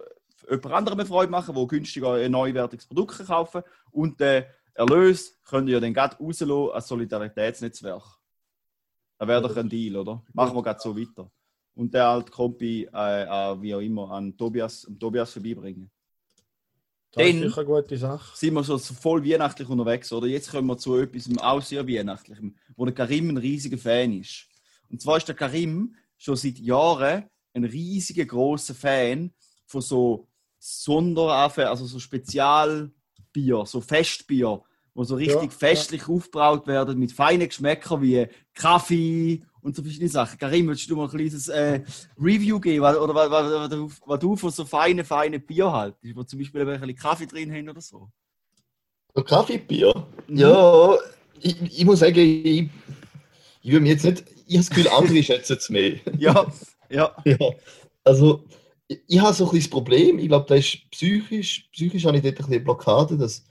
jemand 0.50 0.74
anderem 0.74 1.00
eine 1.00 1.08
Freude 1.08 1.30
machen, 1.30 1.54
der 1.54 1.66
günstiger 1.66 2.14
ein 2.14 2.30
neuwertiges 2.30 2.86
Produkt 2.86 3.26
kaufen. 3.26 3.62
Und 3.90 4.20
den 4.20 4.44
Erlös 4.74 5.40
könnt 5.44 5.68
ihr 5.68 5.80
dann 5.80 5.94
gerade 5.94 6.16
rausladen 6.16 6.70
als 6.72 6.88
Solidaritätsnetzwerk. 6.88 8.04
Das 9.18 9.28
wäre 9.28 9.42
doch 9.42 9.56
ein 9.56 9.68
Deal, 9.68 9.96
oder? 9.96 10.22
Machen 10.32 10.54
wir 10.54 10.62
gerade 10.62 10.80
so 10.80 10.96
weiter. 10.96 11.30
Und 11.74 11.92
der 11.92 12.08
alte 12.08 12.30
Kompi, 12.30 12.88
äh, 12.92 13.22
äh, 13.22 13.60
wie 13.60 13.74
auch 13.74 13.80
immer, 13.80 14.10
an 14.10 14.36
Tobias, 14.36 14.86
an 14.86 14.98
Tobias 14.98 15.32
vorbeibringen. 15.32 15.90
Das 17.16 17.26
ist 17.26 17.32
Dann- 17.32 17.42
sicher 17.48 17.58
eine 17.62 17.66
gute 17.66 17.96
Sache. 17.96 18.36
sind 18.36 18.54
wir 18.54 18.62
so 18.62 18.78
voll 18.78 19.24
weihnachtlich 19.24 19.68
unterwegs, 19.68 20.12
oder? 20.12 20.26
Jetzt 20.26 20.50
kommen 20.50 20.68
wir 20.68 20.76
zu 20.76 20.96
etwas 20.96 21.28
auch 21.38 21.62
sehr 21.62 21.88
weihnachtlichem, 21.88 22.54
wo 22.76 22.84
der 22.84 22.94
Karim 22.94 23.30
ein 23.30 23.36
riesiger 23.38 23.78
Fan 23.78 24.12
ist. 24.20 24.46
Und 24.90 25.00
zwar 25.00 25.16
ist 25.16 25.26
der 25.26 25.34
Karim 25.34 25.96
schon 26.18 26.36
seit 26.36 26.58
Jahren 26.58 27.24
ein 27.54 27.64
riesiger 27.64 28.26
großer 28.26 28.74
Fan 28.74 29.32
von 29.66 29.80
so 29.80 30.28
Sonderanfängen, 30.58 31.70
also 31.70 31.86
so 31.86 31.98
Bier, 33.32 33.64
so 33.66 33.80
Festbier, 33.80 34.62
wo 34.94 35.04
so 35.04 35.14
richtig 35.14 35.42
Ja, 35.42 35.58
festlich 35.58 36.08
aufgebraut 36.08 36.66
werden 36.66 36.98
mit 36.98 37.12
feinen 37.12 37.48
Geschmäckern 37.48 38.00
wie 38.02 38.26
Kaffee 38.54 39.42
und 39.66 39.74
so 39.74 39.82
verschiedene 39.82 40.08
Sachen. 40.08 40.38
Karim, 40.38 40.68
würdest 40.68 40.88
du 40.88 40.96
mal 40.96 41.04
ein 41.04 41.10
kleines 41.10 41.48
äh, 41.48 41.80
Review 42.18 42.60
geben, 42.60 42.82
was- 42.82 42.96
oder 42.96 43.14
was, 43.14 43.30
was, 43.30 43.70
was, 44.06 44.18
du- 44.20 44.36
von 44.36 44.50
so 44.50 44.64
feinen, 44.64 45.04
feinen 45.04 45.44
Bier 45.44 45.70
haltest, 45.72 46.14
wo 46.16 46.22
zum 46.22 46.38
Beispiel 46.38 46.60
ein 46.62 46.80
bisschen 46.80 46.96
Kaffee 46.96 47.26
drin 47.26 47.52
haben 47.52 47.68
oder 47.68 47.80
so? 47.80 48.08
Kaffeebier? 49.24 49.92
Mhm. 50.28 50.36
Ja, 50.38 50.96
ich, 51.40 51.60
ich 51.62 51.84
muss 51.84 51.98
sagen, 52.00 52.18
ich, 52.18 52.68
ich 53.62 53.72
will 53.72 53.80
mir 53.80 53.90
jetzt 53.92 54.04
nicht. 54.04 54.24
Ich 54.46 54.56
habe 54.56 54.64
das 54.66 54.70
Gefühl, 54.70 54.88
andere 54.88 55.22
schätzen 55.22 55.56
es 55.58 55.68
mehr. 55.68 55.96
Ja, 56.18 56.46
ja. 56.88 57.16
Ja, 57.24 57.50
also 58.04 58.44
ich, 58.86 59.00
ich 59.08 59.20
habe 59.20 59.34
so 59.34 59.50
ein 59.50 59.56
das 59.56 59.68
Problem, 59.68 60.18
ich 60.20 60.28
glaube, 60.28 60.46
das 60.48 60.60
ist 60.60 60.90
psychisch, 60.92 61.68
psychisch 61.72 62.04
habe 62.04 62.18
ich 62.18 62.22
dort 62.22 62.34
ein 62.34 62.36
bisschen 62.36 62.52
eine 62.54 62.64
Blockade, 62.64 63.16
dass 63.18 63.44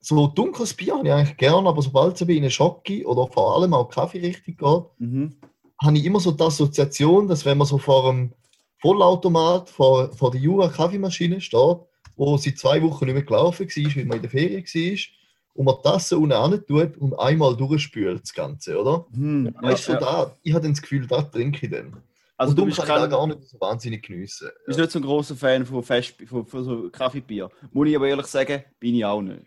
so 0.00 0.28
dunkles 0.28 0.74
Bier 0.74 0.94
habe 0.94 1.08
ich 1.08 1.12
eigentlich 1.12 1.36
gerne, 1.36 1.68
aber 1.68 1.82
sobald 1.82 2.14
es 2.14 2.20
in 2.20 2.30
eine 2.30 2.50
Schocke 2.50 3.04
oder 3.04 3.26
vor 3.26 3.56
allem 3.56 3.74
auch 3.74 3.88
Kaffee 3.88 4.20
richtig 4.20 4.58
geht, 4.58 4.82
Mhm. 4.98 5.34
Habe 5.82 5.98
ich 5.98 6.04
immer 6.04 6.20
so 6.20 6.32
die 6.32 6.42
Assoziation, 6.42 7.28
dass 7.28 7.44
wenn 7.44 7.58
man 7.58 7.66
so 7.66 7.78
vor 7.78 8.10
einem 8.10 8.32
Vollautomat, 8.80 9.70
vor, 9.70 10.12
vor 10.12 10.30
der 10.30 10.40
Jura 10.40 10.68
Kaffeemaschine 10.68 11.40
steht, 11.40 11.78
wo 12.16 12.36
seit 12.36 12.58
zwei 12.58 12.82
Wochen 12.82 13.04
nicht 13.04 13.14
mehr 13.14 13.22
gelaufen 13.22 13.66
war, 13.68 13.96
weil 13.96 14.04
man 14.04 14.16
in 14.16 14.22
der 14.22 14.30
Ferien 14.30 14.64
war, 14.64 15.18
und 15.54 15.64
man 15.64 15.74
die 15.76 15.82
Tasse 15.82 16.18
unten 16.18 16.50
hin 16.50 16.64
tut 16.66 16.96
und 16.98 17.18
einmal 17.18 17.56
durchspült, 17.56 18.22
das 18.22 18.32
Ganze, 18.32 18.80
oder? 18.80 19.06
Hm. 19.12 19.54
Weißt 19.60 19.88
du, 19.88 19.92
ja. 19.92 20.00
so 20.00 20.04
da, 20.04 20.36
ich 20.42 20.54
habe 20.54 20.68
das 20.68 20.80
Gefühl, 20.80 21.06
da 21.06 21.22
trinke 21.22 21.66
ich 21.66 21.72
dann. 21.72 22.00
Also 22.36 22.52
und 22.52 22.58
du 22.58 22.66
bist, 22.66 22.78
kann 22.78 23.00
kein, 23.00 23.10
gar 23.10 23.26
nicht 23.26 23.42
so 23.42 23.60
wahnsinnig 23.60 24.06
geniessen. 24.06 24.50
bist 24.66 24.78
nicht 24.78 24.92
so 24.92 25.00
ein 25.00 25.02
großer 25.02 25.34
Fan 25.34 25.66
von, 25.66 25.82
Fest, 25.82 26.14
von, 26.26 26.46
von 26.46 26.64
so 26.64 26.88
Kaffeebier. 26.90 27.50
Muss 27.72 27.88
ich 27.88 27.96
aber 27.96 28.06
ehrlich 28.06 28.26
sagen, 28.26 28.62
bin 28.78 28.94
ich 28.94 29.04
auch 29.04 29.20
nicht. 29.20 29.46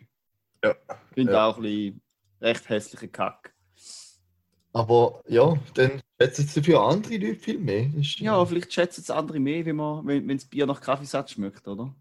Ja. 0.62 0.74
Ich 1.08 1.14
finde 1.14 1.32
Ja. 1.32 1.46
auch 1.46 1.56
ein 1.56 1.62
bisschen 1.62 2.02
recht 2.42 2.68
hässlicher 2.68 3.08
Kack. 3.08 3.51
Aber 4.74 5.22
ja, 5.28 5.54
dann 5.74 6.00
schätzen 6.20 6.44
es 6.46 6.54
dafür 6.54 6.80
andere 6.80 7.16
Leute 7.16 7.34
viel 7.36 7.58
mehr. 7.58 7.86
Ist, 7.94 8.18
Ja, 8.20 8.44
vielleicht 8.46 8.72
schätzen 8.72 9.02
es 9.02 9.10
andere 9.10 9.38
mehr, 9.38 9.64
wenn, 9.66 9.76
man, 9.76 10.06
wenn, 10.06 10.26
wenn 10.26 10.36
das 10.38 10.46
Bier 10.46 10.66
nach 10.66 10.80
Kaffeesatz 10.80 11.32
schmeckt, 11.32 11.66
oder? 11.68 11.94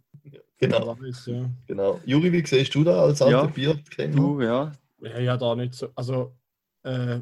genau, 0.57 0.95
Ja, 1.25 1.49
genau. 1.67 1.99
Juri, 2.05 2.31
wie 2.31 2.45
siehst 2.45 2.73
du 2.75 2.83
da 2.83 3.01
als 3.03 3.19
Ja. 3.19 3.25
alter 3.41 3.47
Bierkenner? 3.47 4.15
Du, 4.15 4.41
ja. 4.41 4.71
ja, 5.01 5.19
ja 5.19 5.37
da 5.37 5.55
nicht 5.55 5.73
so. 5.73 5.89
Also, 5.95 6.33
äh, 6.83 7.19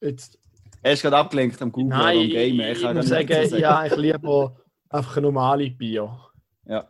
jetzt, 0.00 0.38
Er 0.82 0.92
ist 0.92 1.02
gerade 1.02 1.16
abgelenkt 1.18 1.60
am 1.60 1.72
Google 1.72 1.98
nein, 1.98 2.16
oder 2.16 2.20
am 2.20 2.26
ich, 2.26 2.32
Game. 2.32 2.60
ich, 2.60 2.82
kann 2.82 2.96
muss 2.96 3.08
sagen, 3.08 3.26
nichts 3.28 3.50
dazu 3.50 3.94
ich 3.94 3.96
lieber 4.00 4.56
einfach 4.88 5.16
ein 5.16 5.22
normales 5.24 5.76
Bier. 5.76 6.18
Ja. 6.64 6.88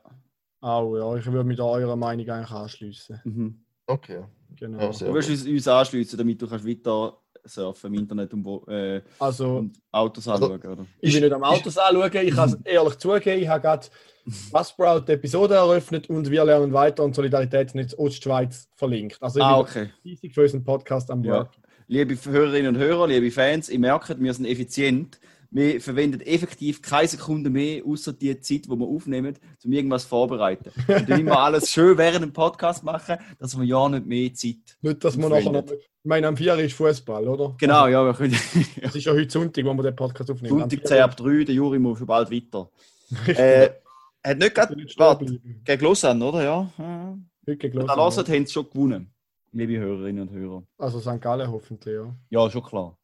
Auch, 0.61 0.97
ja, 0.97 1.17
ich 1.17 1.27
würde 1.27 1.45
mich 1.45 1.57
da 1.57 1.65
eurer 1.65 1.97
Meinung 1.97 2.29
eigentlich 2.29 2.51
anschließen. 2.51 3.21
Mhm. 3.25 3.65
Okay. 3.87 4.25
Genau. 4.59 4.91
Du 4.91 5.15
wirst 5.15 5.31
uns, 5.31 5.47
uns 5.47 5.69
anschließen, 5.69 6.19
damit 6.19 6.41
du 6.41 6.47
kannst 6.49 6.67
weiter 6.67 7.19
surfen 7.45 7.95
im 7.95 8.01
Internet 8.01 8.33
und, 8.35 8.45
wo- 8.45 8.65
äh, 8.69 9.03
Also, 9.19 9.59
und 9.59 9.79
Autos 9.93 10.27
Also- 10.27 10.53
anschauen, 10.53 10.73
oder? 10.73 10.87
ich 11.01 11.15
will 11.15 11.21
nicht 11.21 11.33
am 11.33 11.45
Autos 11.45 11.79
anschauen, 11.79 12.11
ich 12.27 12.35
kann 12.35 12.49
es 12.49 12.55
ehrlich 12.65 12.97
zugeben, 12.99 13.43
ich 13.43 13.49
habe 13.49 13.61
gerade 13.63 13.87
Buzzsprout 14.51 15.01
die 15.07 15.13
Episode 15.13 15.55
eröffnet 15.55 16.11
und 16.11 16.29
wir 16.31 16.45
lernen 16.45 16.73
weiter 16.73 17.05
und 17.05 17.15
Solidaritätsnetz 17.15 17.95
Ostschweiz 17.97 18.69
verlinkt. 18.75 19.19
Also, 19.23 19.39
ich 19.39 19.45
Ah, 19.45 19.63
bin 19.63 19.63
okay. 19.63 19.91
riesig 20.05 20.35
für 20.35 20.43
unseren 20.43 20.65
Podcast 20.65 21.11
am 21.11 21.23
Ja. 21.23 21.35
Work. 21.35 21.51
Liebe 21.89 22.17
Hörerinnen 22.25 22.75
und 22.75 22.81
Hörer, 22.83 23.07
liebe 23.07 23.31
Fans, 23.31 23.69
ihr 23.69 23.79
merkt, 23.79 24.21
wir 24.21 24.35
sind 24.35 24.47
effizient. 24.47 25.21
Wir 25.51 25.81
verwenden 25.81 26.21
effektiv 26.21 26.83
keine 26.83 27.09
Sekunde 27.09 27.51
mehr, 27.51 27.85
außer 27.85 28.13
die 28.13 28.39
Zeit, 28.41 28.67
die 28.67 28.69
wir 28.69 28.87
aufnehmen, 28.87 29.37
um 29.65 29.73
irgendwas 29.73 30.05
vorzubereiten. 30.05 30.71
Und 30.89 31.09
dann 31.09 31.21
immer 31.21 31.39
alles 31.39 31.71
schön 31.71 31.97
während 31.99 32.23
dem 32.23 32.33
Podcast 32.33 32.85
machen, 32.85 33.17
dass 33.39 33.57
wir 33.57 33.65
ja 33.65 33.89
nicht 33.89 34.07
mehr 34.07 34.33
Zeit. 34.35 34.77
Nicht, 34.81 35.05
dass 35.05 35.17
wir 35.17 35.29
nachher 35.29 35.53
noch. 35.53 35.65
Ich 35.71 36.09
meine, 36.09 36.29
am 36.29 36.37
4 36.37 36.57
ist 36.59 36.75
Fußball, 36.75 37.27
oder? 37.27 37.55
Genau, 37.59 37.81
Also, 37.81 37.89
ja, 37.89 38.05
wir 38.05 38.15
können. 38.15 38.39
es 38.81 38.95
ist 38.95 39.05
ja 39.05 39.13
heute 39.13 39.31
Sonntag, 39.31 39.65
wo 39.65 39.75
wir 39.75 39.83
den 39.83 39.97
Podcast 39.97 40.31
aufnehmen. 40.31 40.61
Sonntag 40.61 40.79
Am 40.81 40.87
10 40.87 41.01
ab 41.01 41.17
3, 41.17 41.45
der 41.45 41.55
Juri 41.55 41.79
muss 41.79 41.99
schon 41.99 42.07
bald 42.07 42.31
weiter. 42.31 42.71
Äh, 43.27 43.71
hat 44.25 44.39
nicht 44.39 44.49
Ich 44.49 44.55
gerade. 44.55 44.77
Warte, 44.99 45.41
gegen 45.65 45.85
Lausanne, 45.85 46.25
oder? 46.25 46.43
Ja. 46.43 46.71
ja. 46.79 47.19
Heute 47.47 47.57
gegen 47.57 47.79
Lausanne, 47.79 48.17
hört, 48.17 48.29
haben 48.29 48.47
sie 48.47 48.53
schon 48.53 48.69
gewonnen. 48.71 49.11
Liebe 49.53 49.79
Hörerinnen 49.79 50.29
und 50.29 50.35
Hörer. 50.35 50.63
Also 50.77 51.01
St. 51.01 51.21
Gallen 51.21 51.51
hoffentlich, 51.51 51.95
ja. 51.95 52.15
Ja, 52.31 52.51
schon 52.51 52.63
klar. 52.63 52.97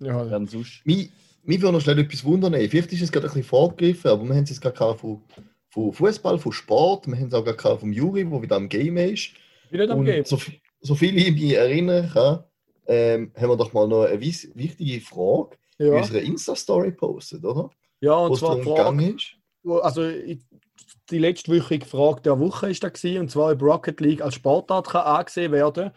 ja. 0.00 0.30
Werden 0.30 0.46
sonst. 0.48 0.84
Mich, 0.84 1.10
mich 1.42 1.60
würde 1.60 1.72
noch 1.72 1.80
schnell 1.80 1.98
etwas 1.98 2.24
wundern. 2.24 2.54
Vielleicht 2.54 2.92
ist 2.92 3.02
es 3.02 3.12
gerade 3.12 3.26
ein 3.26 3.30
bisschen 3.30 3.44
vorgegriffen, 3.44 4.10
aber 4.10 4.24
wir 4.24 4.34
haben 4.34 4.44
es 4.44 4.50
jetzt 4.50 4.60
gerade 4.60 4.96
von, 4.96 5.22
von 5.68 5.92
Fußball, 5.92 6.38
von 6.38 6.52
Sport. 6.52 7.06
Wir 7.06 7.16
haben 7.16 7.28
es 7.28 7.34
auch 7.34 7.44
gerade 7.44 7.78
vom 7.78 7.92
Juri, 7.92 8.24
der 8.24 8.42
wieder 8.42 8.56
am 8.56 8.68
Game 8.68 8.96
ist. 8.96 9.30
Nicht 9.70 9.90
am 9.90 10.04
Game. 10.04 10.24
so, 10.24 10.38
so 10.80 10.94
viel 10.94 11.16
ich 11.16 11.32
mich 11.32 11.52
erinnern 11.54 12.10
kann, 12.12 12.44
ähm, 12.86 13.32
haben 13.36 13.48
wir 13.50 13.56
doch 13.56 13.72
mal 13.72 13.86
noch 13.86 14.04
eine 14.04 14.20
wichtige 14.20 15.00
Frage 15.00 15.56
in 15.78 15.86
Ja, 15.86 15.98
unserer 15.98 16.20
Insta-Story 16.20 16.90
gepostet, 16.90 17.44
oder? 17.44 17.70
ja 18.00 18.14
und 18.14 18.36
zwar 18.36 18.56
darum 18.58 18.98
die 18.98 19.04
Frage, 19.04 19.14
ist. 19.16 19.84
also 19.84 20.10
die 21.10 21.18
letztwöchige 21.18 21.86
Frage 21.86 22.22
der 22.22 22.38
Woche 22.40 22.70
ist 22.70 22.82
da 22.82 22.88
gewesen, 22.88 23.20
und 23.20 23.30
zwar 23.30 23.52
ob 23.52 23.62
Rocket 23.62 24.00
League 24.00 24.22
als 24.22 24.34
Sportart 24.34 24.88
kann 24.88 25.02
angesehen 25.02 25.52
werden. 25.52 25.90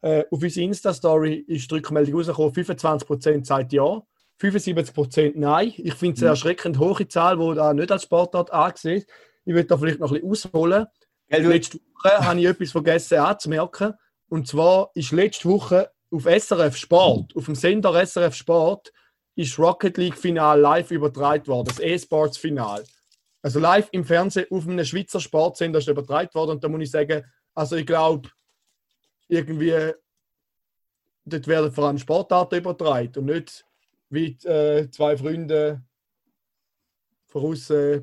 Äh, 0.00 0.24
auf 0.30 0.42
unsere 0.42 0.66
Insta-Story 0.66 1.44
ist 1.46 1.70
die 1.70 1.74
Rückmeldung 1.76 2.16
rausgekommen, 2.16 2.52
25% 2.52 3.44
sagt 3.44 3.72
ja, 3.72 4.02
75% 4.40 5.32
nein. 5.36 5.72
Ich 5.76 5.94
finde 5.94 6.14
es 6.14 6.22
eine 6.22 6.30
Mhm. 6.30 6.32
erschreckend 6.32 6.78
hohe 6.78 7.08
Zahl, 7.08 7.38
die 7.38 7.54
da 7.54 7.72
nicht 7.72 7.90
als 7.92 8.02
Sportart 8.04 8.52
angesehen 8.52 8.98
ist. 8.98 9.08
Ich 9.44 9.54
würde 9.54 9.66
da 9.68 9.76
vielleicht 9.78 10.00
noch 10.00 10.12
ein 10.12 10.20
bisschen 10.28 10.50
ausholen. 10.52 10.86
Gell, 11.28 11.46
Letzte 11.46 11.78
Woche 11.94 12.18
habe 12.28 12.40
ich 12.40 12.46
etwas 12.46 12.72
vergessen 12.72 13.18
anzumerken. 13.18 13.94
Und 14.28 14.48
zwar 14.48 14.90
ist 14.94 15.12
letzte 15.12 15.48
Woche 15.48 15.90
auf 16.10 16.24
SRF 16.24 16.76
Sport, 16.76 17.36
auf 17.36 17.44
dem 17.46 17.54
Sender 17.54 17.94
SRF 18.04 18.34
Sport, 18.34 18.92
ist 19.36 19.58
Rocket 19.58 19.96
League 19.98 20.16
Final 20.16 20.60
live 20.60 20.90
übertragen 20.90 21.46
worden, 21.46 21.66
das 21.68 21.80
E-Sports 21.80 22.38
Final. 22.38 22.84
Also 23.42 23.58
live 23.60 23.88
im 23.92 24.04
Fernsehen 24.04 24.46
auf 24.50 24.66
einem 24.66 24.84
Schweizer 24.84 25.20
Sportsender 25.20 25.78
ist 25.80 25.88
übertragen 25.88 26.32
worden. 26.34 26.52
Und 26.52 26.64
da 26.64 26.68
muss 26.68 26.82
ich 26.82 26.90
sagen, 26.90 27.24
also 27.54 27.76
ich 27.76 27.84
glaube, 27.86 28.30
irgendwie, 29.28 29.92
dort 31.24 31.46
werden 31.46 31.72
vor 31.72 31.88
allem 31.88 31.98
Sportarten 31.98 32.56
übertragen 32.56 33.12
und 33.16 33.24
nicht 33.26 33.64
wie 34.10 34.36
äh, 34.44 34.88
zwei 34.90 35.16
Freunde 35.16 35.82
voraus, 37.26 37.70
äh, 37.70 38.02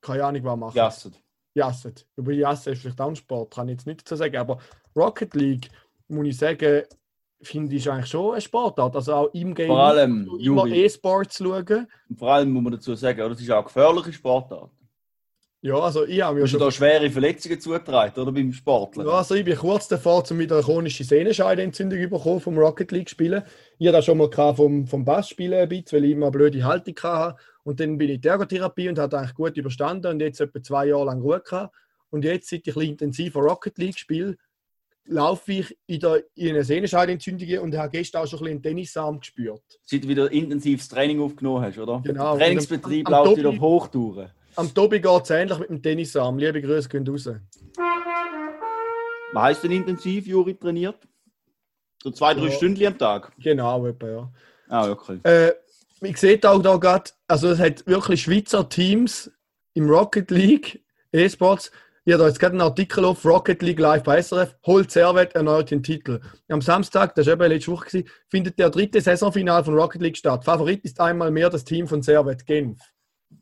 keine 0.00 0.24
Ahnung, 0.24 0.44
was 0.44 0.58
machen. 0.58 0.76
Jasset. 0.76 1.22
Jasset. 1.54 2.06
Über 2.16 2.32
Jassen 2.32 2.72
ist 2.72 2.82
vielleicht 2.82 3.00
auch 3.00 3.08
ein 3.08 3.16
Sport, 3.16 3.54
kann 3.54 3.68
ich 3.68 3.74
jetzt 3.74 3.86
nicht 3.86 4.00
dazu 4.00 4.16
sagen. 4.16 4.36
Aber 4.36 4.58
Rocket 4.96 5.34
League, 5.34 5.70
muss 6.08 6.26
ich 6.26 6.36
sagen, 6.36 6.82
finde 7.40 7.76
ich 7.76 7.90
eigentlich 7.90 8.10
schon 8.10 8.32
eine 8.32 8.40
Sportart. 8.40 8.96
Also 8.96 9.14
auch 9.14 9.34
im 9.34 9.54
Game 9.54 9.68
Vor 9.68 9.84
allem, 9.84 10.28
immer 10.38 10.66
E-Sports 10.66 11.38
schauen. 11.38 11.86
und 12.08 12.18
vor 12.18 12.32
allem 12.32 12.50
muss 12.50 12.62
man 12.62 12.72
dazu 12.72 12.94
sagen, 12.94 13.18
das 13.18 13.40
ist 13.40 13.50
auch 13.50 13.56
eine 13.56 13.64
gefährliche 13.64 14.12
Sportart. 14.12 14.70
Ja, 15.64 15.78
also 15.78 16.04
ich 16.04 16.20
habe 16.20 16.36
Du 16.36 16.42
mir 16.42 16.46
schon. 16.46 16.60
da 16.60 16.70
schwere 16.70 17.08
Verletzungen 17.08 17.58
zugetragen, 17.58 18.20
oder 18.20 18.30
beim 18.32 18.52
Sportler. 18.52 19.06
Ja, 19.06 19.12
also 19.12 19.34
ich 19.34 19.46
bin 19.46 19.56
kurz 19.56 19.88
davor, 19.88 20.22
um 20.30 20.38
wieder 20.38 20.56
eine 20.56 20.62
chronische 20.62 21.04
Sehnenscheidenentzündung 21.04 22.10
bekommen 22.10 22.38
vom 22.38 22.58
Rocket 22.58 22.92
League 22.92 23.08
spielen. 23.08 23.42
Ich 23.78 23.86
hatte 23.86 23.96
das 23.96 24.04
schon 24.04 24.18
mal 24.18 24.30
vom, 24.54 24.86
vom 24.86 25.06
Bass 25.06 25.30
spielen 25.30 25.54
ein 25.54 25.66
bisschen, 25.70 25.92
weil 25.92 26.04
ich 26.04 26.10
immer 26.10 26.26
eine 26.26 26.32
blöde 26.32 26.62
Haltung 26.62 26.94
hatte. 27.02 27.38
Und 27.62 27.80
dann 27.80 27.96
bin 27.96 28.10
ich 28.10 28.16
in 28.16 28.20
die 28.20 28.28
Ergotherapie 28.28 28.90
und 28.90 28.98
habe 28.98 29.16
eigentlich 29.16 29.32
gut 29.32 29.56
überstanden 29.56 30.08
und 30.08 30.20
jetzt 30.20 30.38
etwa 30.38 30.62
zwei 30.62 30.88
Jahre 30.88 31.06
lang 31.06 31.22
Ruhe 31.22 31.40
gehabt. 31.40 31.74
Und 32.10 32.26
jetzt, 32.26 32.50
seit 32.50 32.66
ich 32.66 32.76
ein 32.76 32.82
intensiver 32.82 33.40
Rocket 33.40 33.78
League 33.78 33.98
spiele, 33.98 34.36
laufe 35.06 35.50
ich 35.50 35.78
in, 35.86 36.00
der, 36.00 36.24
in 36.34 36.50
eine 36.50 36.64
Sehnenscheidenentzündung 36.64 37.60
und 37.60 37.74
habe 37.74 37.88
gestern 37.88 38.22
auch 38.22 38.26
schon 38.26 38.40
ein 38.40 38.44
bisschen 38.44 38.62
Tennisarm 38.62 39.18
gespürt. 39.18 39.62
Seit 39.86 40.04
du 40.04 40.08
wieder 40.08 40.30
intensives 40.30 40.90
Training 40.90 41.22
aufgenommen 41.22 41.64
hast, 41.64 41.78
oder? 41.78 42.02
Genau. 42.04 42.36
Der 42.36 42.48
Trainingsbetrieb 42.48 43.08
läuft 43.08 43.38
wieder 43.38 43.48
auf 43.48 43.60
Hochtouren. 43.60 44.30
Am 44.56 44.72
Tobi 44.72 45.00
geht 45.00 45.22
es 45.22 45.30
ähnlich 45.30 45.58
mit 45.58 45.70
dem 45.70 45.82
Tennisarm. 45.82 46.38
Liebe 46.38 46.62
Grüße 46.62 46.88
gehen 46.88 47.06
raus. 47.06 47.28
Was 49.32 49.42
heisst 49.42 49.64
denn 49.64 49.72
intensiv, 49.72 50.26
Juri, 50.26 50.54
trainiert? 50.54 50.96
So 52.02 52.10
zwei, 52.10 52.34
drei 52.34 52.46
Ja. 52.46 52.50
Stunden 52.52 52.86
am 52.86 52.98
Tag? 52.98 53.32
Genau, 53.38 53.86
etwa, 53.86 54.08
ja. 54.08 54.32
Ah, 54.68 54.90
okay. 54.90 55.18
Äh, 55.24 55.52
ich 56.02 56.18
sehe 56.18 56.38
auch 56.44 56.62
da 56.62 56.76
gerade, 56.76 57.10
also 57.26 57.48
es 57.48 57.58
hat 57.58 57.86
wirklich 57.86 58.22
Schweizer 58.22 58.68
Teams 58.68 59.30
im 59.74 59.88
Rocket 59.88 60.30
League 60.30 60.84
E-Sports. 61.12 61.72
Habe 62.06 62.18
da 62.18 62.26
jetzt 62.28 62.38
gerade 62.38 62.52
einen 62.52 62.60
Artikel 62.60 63.04
auf 63.06 63.24
Rocket 63.24 63.62
League 63.62 63.80
Live 63.80 64.02
bei 64.02 64.20
SRF, 64.20 64.54
holt 64.66 64.90
Servet 64.90 65.34
erneut 65.34 65.70
den 65.70 65.82
Titel. 65.82 66.20
Am 66.48 66.60
Samstag, 66.60 67.14
das 67.14 67.26
war 67.26 67.32
eben 67.32 67.44
letzte 67.48 67.72
Woche, 67.72 67.86
gewesen, 67.86 68.08
findet 68.28 68.58
der 68.58 68.68
dritte 68.68 69.00
Saisonfinal 69.00 69.64
von 69.64 69.74
Rocket 69.74 70.02
League 70.02 70.16
statt. 70.18 70.44
Favorit 70.44 70.84
ist 70.84 71.00
einmal 71.00 71.30
mehr 71.30 71.48
das 71.48 71.64
Team 71.64 71.88
von 71.88 72.02
Servet 72.02 72.44
Genf. 72.44 72.78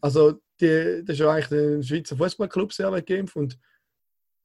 Also, 0.00 0.34
die, 0.62 1.02
das 1.04 1.14
ist 1.14 1.20
ja 1.20 1.30
eigentlich 1.30 1.48
der 1.48 1.82
Schweizer 1.82 2.16
Fußballclub 2.16 2.72
Servet 2.72 3.04
Genf. 3.06 3.36
Und, 3.36 3.58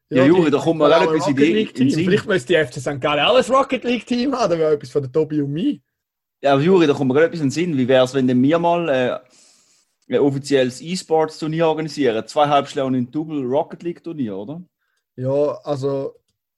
Ja, 0.09 0.25
Juri, 0.25 0.45
die- 0.45 0.51
da 0.51 0.59
kommt 0.59 0.81
auch 0.81 0.91
ein 0.91 1.03
etwas 1.15 1.27
in 1.27 1.35
die-. 1.35 1.65
Vielleicht 1.67 2.25
müsste 2.27 2.53
die 2.53 2.65
FC 2.65 2.79
St. 2.79 2.99
Gallen 2.99 3.25
auch 3.25 3.35
ein 3.35 3.53
Rocket 3.53 3.83
League 3.83 4.05
Team 4.05 4.33
haben, 4.35 4.49
das 4.49 4.59
wäre 4.59 4.73
etwas 4.73 4.89
von 4.89 5.01
der 5.03 5.11
Tobi 5.11 5.41
und 5.41 5.51
mir. 5.51 5.79
Ja, 6.41 6.53
aber 6.53 6.61
Juri, 6.61 6.87
da 6.87 6.93
kommt 6.93 7.07
mir 7.09 7.13
gerade 7.15 7.27
etwas 7.27 7.39
in 7.41 7.47
den 7.47 7.51
Sinn. 7.51 7.77
Wie 7.77 7.87
wäre 7.87 8.05
es, 8.05 8.13
wenn 8.13 8.27
wir 8.41 8.59
mal 8.59 8.87
äh, 8.89 10.13
ein 10.15 10.19
offizielles 10.19 10.81
E-Sports-Turnier 10.81 11.67
organisieren? 11.67 12.25
Zwei 12.27 12.47
Halbschläge 12.47 12.85
und 12.87 12.95
ein 12.95 13.09
Double 13.11 13.43
Rocket 13.43 13.83
League-Turnier, 13.83 14.35
oder? 14.37 14.61
Ja, 15.15 15.59
also 15.63 16.15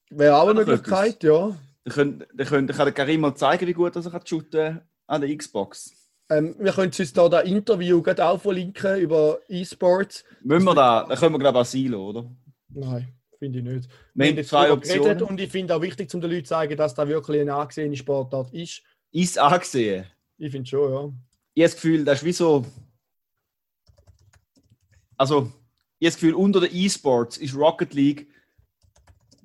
wäre 0.10 0.36
auch 0.36 0.50
eine 0.50 0.66
Möglichkeit, 0.66 1.24
ja. 1.24 1.56
Dann 1.86 2.20
dann 2.36 2.46
dann 2.68 2.68
kann 2.68 2.86
der 2.86 2.92
Karim 2.92 3.22
mal 3.22 3.34
zeigen, 3.36 3.66
wie 3.68 3.74
gut 3.74 3.96
er 3.96 4.04
kann 4.04 4.26
shooten 4.28 4.82
an 5.08 5.22
der 5.22 5.36
Xbox. 5.36 5.92
Ähm, 6.30 6.56
wir 6.60 6.72
können 6.72 6.92
uns 6.98 7.14
da 7.14 7.28
das 7.28 7.44
Interview 7.46 8.02
gerade 8.02 8.24
auch 8.26 8.40
verlinken 8.40 9.00
über 9.00 9.40
E-Sports. 9.48 10.24
Müssen 10.44 10.66
wir 10.66 10.76
da, 10.76 11.06
dann 11.06 11.18
können 11.18 11.34
wir 11.34 11.40
glaube 11.40 11.58
ich 11.58 11.62
Asilo, 11.62 12.10
oder? 12.10 12.32
Nein, 12.70 13.08
finde 13.40 13.60
ich 13.60 13.66
nicht. 13.66 13.90
Wir 14.14 14.28
haben 14.28 14.38
jetzt 14.38 14.50
zwei 14.50 14.72
Optionen. 14.72 15.24
und 15.24 15.40
ich 15.40 15.52
finde 15.52 15.76
auch 15.76 15.82
wichtig, 15.82 16.14
um 16.14 16.22
den 16.22 16.30
Leuten 16.30 16.46
zu 16.46 16.50
zeigen, 16.50 16.78
dass 16.78 16.94
das 16.94 17.08
wirklich 17.08 17.42
eine 17.42 17.56
angesehene 17.56 17.96
Sportart 17.96 18.54
ist. 18.54 18.84
Ist 19.12 19.40
angesehen. 19.40 20.06
Ich 20.38 20.52
finde 20.52 20.70
schon, 20.70 20.94
ja. 20.94 21.12
Ich 21.56 21.64
habe 21.64 21.72
das 21.72 21.76
Gefühl, 21.76 22.06
das 22.06 22.20
ist 22.20 22.26
wie 22.26 22.32
so. 22.32 22.66
Also, 25.18 25.52
ich 25.98 26.06
habe 26.06 26.12
das 26.12 26.14
Gefühl, 26.16 26.36
unter 26.36 26.62
den 26.62 26.74
E-Sports 26.74 27.38
ist 27.38 27.56
Rocket 27.56 27.94
League, 27.96 28.28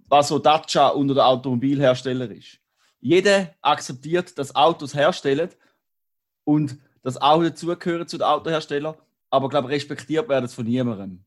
was 0.09 0.29
so 0.29 0.39
Dacia 0.39 0.89
unter 0.89 1.15
den 1.15 1.23
Automobilhersteller 1.23 2.31
ist. 2.31 2.61
Jeder 3.01 3.55
akzeptiert, 3.63 4.39
dass 4.39 4.55
Autos 4.55 4.95
herstellen 4.95 5.49
und 6.45 6.79
dass 7.03 7.17
auch 7.21 7.43
dazugehören 7.43 8.07
zu 8.09 8.17
den 8.19 8.25
Autoherstellern, 8.27 8.95
aber 9.31 9.49
glaube 9.49 9.69
respektiert 9.69 10.29
werden 10.29 10.45
es 10.47 10.55
von 10.55 10.65
niemandem. 10.65 11.25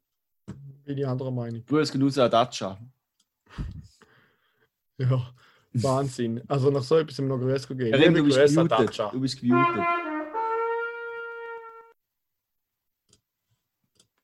Bin 0.86 0.98
ich 0.98 1.06
anderer 1.08 1.32
Meinung. 1.32 1.64
Grüß 1.66 1.92
genauso 1.92 2.22
an 2.24 2.32
Dacia. 2.32 2.78
Ja, 5.00 5.30
Wahnsinn. 5.74 6.42
Also 6.48 6.72
nach 6.72 6.82
so 6.82 6.98
etwas 6.98 7.20
im 7.20 7.28
noch 7.28 7.38
größer 7.38 7.76
gehen. 7.76 7.92
Karim, 7.92 8.16
du 8.16 8.24
bist 8.24 8.56
gemutet. 8.56 9.00
Du 9.14 9.20
bist 9.22 9.40
gemutet. 9.40 9.84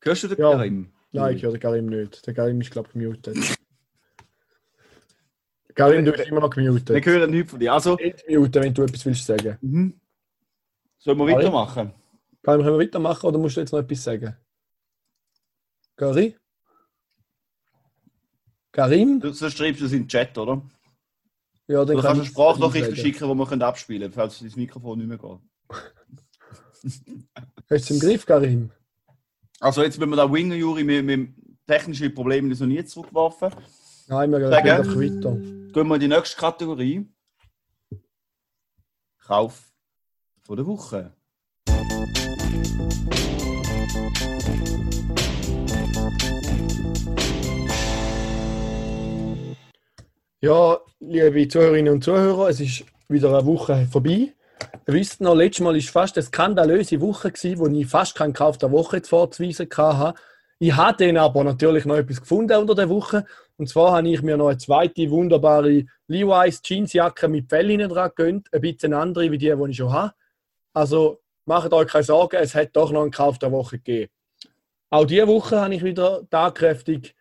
Hörst 0.01 0.23
du 0.23 0.27
den 0.29 0.39
Ja. 0.39 0.51
Karim? 0.51 0.89
Nein, 1.11 1.35
ich 1.35 1.43
höre 1.43 1.51
den 1.51 1.59
Karim 1.59 1.85
nicht. 1.85 2.25
Der 2.25 2.33
Karim 2.33 2.59
ist, 2.59 2.71
glaube 2.71 2.89
ich, 2.89 2.93
gemutet. 2.99 3.37
Karim, 5.75 6.05
du 6.05 6.11
bist 6.11 6.27
immer 6.27 6.39
noch 6.41 6.55
Wir 6.55 6.63
gemutet. 6.65 7.05
hören 7.05 7.29
nichts 7.31 7.51
von 7.51 7.59
dir. 7.59 7.73
Also, 7.73 7.97
Entmuten, 7.97 8.63
wenn 8.63 8.73
du 8.73 8.81
etwas 8.83 9.05
willst 9.05 9.25
sagen. 9.25 9.57
mhm. 9.61 9.99
Sollen 11.03 11.17
wir 11.17 11.27
weitermachen? 11.27 11.93
Können 12.43 12.65
wir 12.65 12.79
weitermachen 12.79 13.27
oder 13.27 13.37
musst 13.37 13.57
du 13.57 13.61
jetzt 13.61 13.73
noch 13.73 13.79
etwas 13.79 14.03
sagen? 14.03 14.37
Karim? 15.97 16.33
Karim? 18.71 19.19
Du, 19.19 19.31
sonst 19.33 19.57
schreibst 19.57 19.81
du 19.81 19.85
es 19.85 19.91
in 19.91 20.03
den 20.03 20.07
Chat, 20.07 20.37
oder? 20.37 20.61
Ja, 21.67 21.85
dann 21.85 21.97
Oder 21.97 22.03
kannst 22.03 22.05
du 22.05 22.09
eine 22.09 22.21
ich 22.23 22.29
Sprachnachricht 22.29 22.97
schicken, 22.97 23.29
die 23.29 23.35
wir 23.35 23.67
abspielen 23.67 24.01
können, 24.01 24.13
falls 24.13 24.39
das 24.39 24.55
Mikrofon 24.55 24.99
nicht 24.99 25.07
mehr 25.07 25.17
geht. 25.17 25.39
Hast 26.83 27.05
du 27.69 27.75
es 27.75 27.91
im 27.91 27.99
Griff, 27.99 28.25
Karim? 28.25 28.71
Also 29.59 29.83
jetzt, 29.83 29.99
wenn 29.99 30.09
wir 30.09 30.17
da 30.17 30.31
Winger 30.31 30.55
Juri 30.55 30.83
mit, 30.83 31.05
mit 31.05 31.33
technischen 31.65 32.13
Problemen 32.13 32.49
noch 32.49 32.59
nie 32.65 32.83
zurückgeworfen, 32.83 33.53
Nein, 34.07 34.31
wir 34.31 34.39
gehen 34.39 34.53
einfach 34.53 34.95
weiter. 34.95 35.35
gehen 35.35 35.87
wir 35.87 35.95
in 35.95 36.01
die 36.01 36.07
nächste 36.09 36.37
Kategorie. 36.37 37.09
Kauf 39.19 39.72
von 40.45 40.57
der 40.57 40.65
Woche. 40.65 41.13
Ja, 50.41 50.77
liebe 50.99 51.47
Zuhörerinnen 51.47 51.93
und 51.93 52.03
Zuhörer, 52.03 52.49
es 52.49 52.59
ist 52.59 52.83
wieder 53.07 53.29
eine 53.29 53.45
Woche 53.45 53.87
vorbei. 53.89 54.33
Ihr 54.85 54.93
wisst 54.93 55.21
noch, 55.21 55.35
letztes 55.35 55.63
Mal 55.63 55.75
war 55.75 55.81
fast 55.81 56.17
eine 56.17 56.25
skandalöse 56.25 56.99
Woche, 56.99 57.31
gewesen, 57.31 57.59
wo 57.59 57.67
ich 57.67 57.87
fast 57.87 58.15
keinen 58.15 58.33
Kauf 58.33 58.57
der 58.57 58.71
Woche 58.71 59.01
vorzuweisen 59.01 59.69
hatte. 59.71 60.19
Ich 60.59 60.75
habe 60.75 61.05
dann 61.05 61.17
aber 61.17 61.45
natürlich 61.45 61.85
noch 61.85 61.95
etwas 61.95 62.19
gefunden 62.19 62.57
unter 62.57 62.75
der 62.75 62.89
Woche. 62.89 63.25
Und 63.57 63.69
zwar 63.69 63.93
habe 63.93 64.09
ich 64.09 64.21
mir 64.21 64.35
noch 64.35 64.49
eine 64.49 64.57
zweite 64.57 65.09
wunderbare 65.09 65.85
Levi's 66.07 66.61
Jeansjacke 66.63 67.29
mit 67.29 67.49
Fell 67.49 67.77
dran 67.87 68.11
gegönnt. 68.15 68.53
Ein 68.53 68.61
bisschen 68.61 68.93
andere 68.93 69.31
wie 69.31 69.37
die, 69.37 69.53
die 69.55 69.69
ich 69.69 69.77
schon 69.77 69.93
habe. 69.93 70.13
Also 70.73 71.21
macht 71.45 71.71
euch 71.73 71.87
keine 71.87 72.03
Sorgen, 72.03 72.37
es 72.37 72.55
hat 72.55 72.75
doch 72.75 72.91
noch 72.91 73.01
einen 73.01 73.11
Kauf 73.11 73.37
der 73.37 73.51
Woche 73.51 73.77
gegeben. 73.77 74.11
Auch 74.89 75.05
diese 75.05 75.27
Woche 75.27 75.59
habe 75.59 75.73
ich 75.73 75.83
wieder 75.83 76.27
tagkräftig 76.29 77.15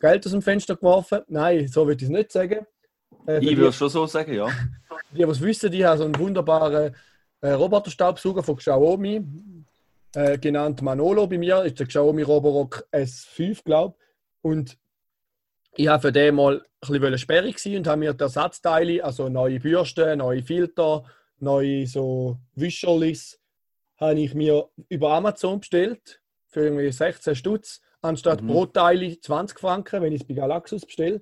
Geld 0.00 0.24
aus 0.24 0.32
dem 0.32 0.42
Fenster 0.42 0.76
geworfen. 0.76 1.22
Nein, 1.28 1.66
so 1.66 1.86
würde 1.86 2.02
ich 2.02 2.08
es 2.08 2.16
nicht 2.16 2.30
sagen. 2.30 2.66
Äh, 3.26 3.38
Ich 3.38 3.56
würde 3.56 3.70
es 3.70 3.76
schon 3.76 3.88
so 3.88 4.06
sagen, 4.06 4.32
ja. 4.32 4.46
die, 5.12 5.16
die 5.16 5.22
es 5.22 5.40
wissen, 5.40 5.70
die 5.70 5.84
haben 5.84 5.98
so 5.98 6.04
einen 6.04 6.18
wunderbaren 6.18 6.94
äh, 7.40 7.50
Roboterstaubsauger 7.50 8.42
von 8.42 8.56
Xiaomi, 8.56 9.24
äh, 10.14 10.38
genannt 10.38 10.82
Manolo. 10.82 11.26
Bei 11.26 11.38
mir 11.38 11.64
ist 11.64 11.78
der 11.78 11.86
Xiaomi 11.86 12.22
Roborock 12.22 12.86
S5, 12.92 13.64
glaube 13.64 13.96
ich. 13.98 14.04
Und 14.42 14.78
ich 15.74 15.88
habe 15.88 16.02
für 16.02 16.12
den 16.12 16.36
mal 16.36 16.64
ein 16.80 17.00
bisschen 17.00 17.18
sperrig 17.18 17.56
und 17.66 17.86
habe 17.86 17.98
mir 17.98 18.14
die 18.14 18.22
Ersatzteile, 18.22 19.04
also 19.04 19.28
neue 19.28 19.60
Bürsten, 19.60 20.18
neue 20.18 20.42
Filter, 20.42 21.04
neue 21.40 21.86
so 21.86 22.38
Wischerlis, 22.54 23.40
habe 23.96 24.20
ich 24.20 24.34
mir 24.34 24.68
über 24.88 25.12
Amazon 25.12 25.60
bestellt 25.60 26.20
für 26.46 26.64
irgendwie 26.64 26.90
16 26.90 27.34
Stutz, 27.34 27.80
anstatt 28.00 28.42
Mhm. 28.42 28.48
pro 28.48 28.66
Teile 28.66 29.20
20 29.20 29.58
Franken, 29.58 30.02
wenn 30.02 30.12
ich 30.12 30.22
es 30.22 30.26
bei 30.26 30.34
Galaxus 30.34 30.86
bestelle. 30.86 31.20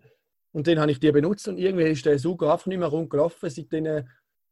Und 0.53 0.67
dann 0.67 0.79
habe 0.79 0.91
ich 0.91 1.01
die 1.01 1.13
benutzt 1.13 1.49
und 1.49 1.59
irgendwie 1.59 1.85
ist 1.85 2.07
der 2.07 2.19
Sauger 2.19 2.53
einfach 2.53 2.67
nicht 2.67 2.79
mehr 2.79 2.89
rumgelaufen 2.89 3.51
seit 3.51 3.73
diesen 3.73 4.09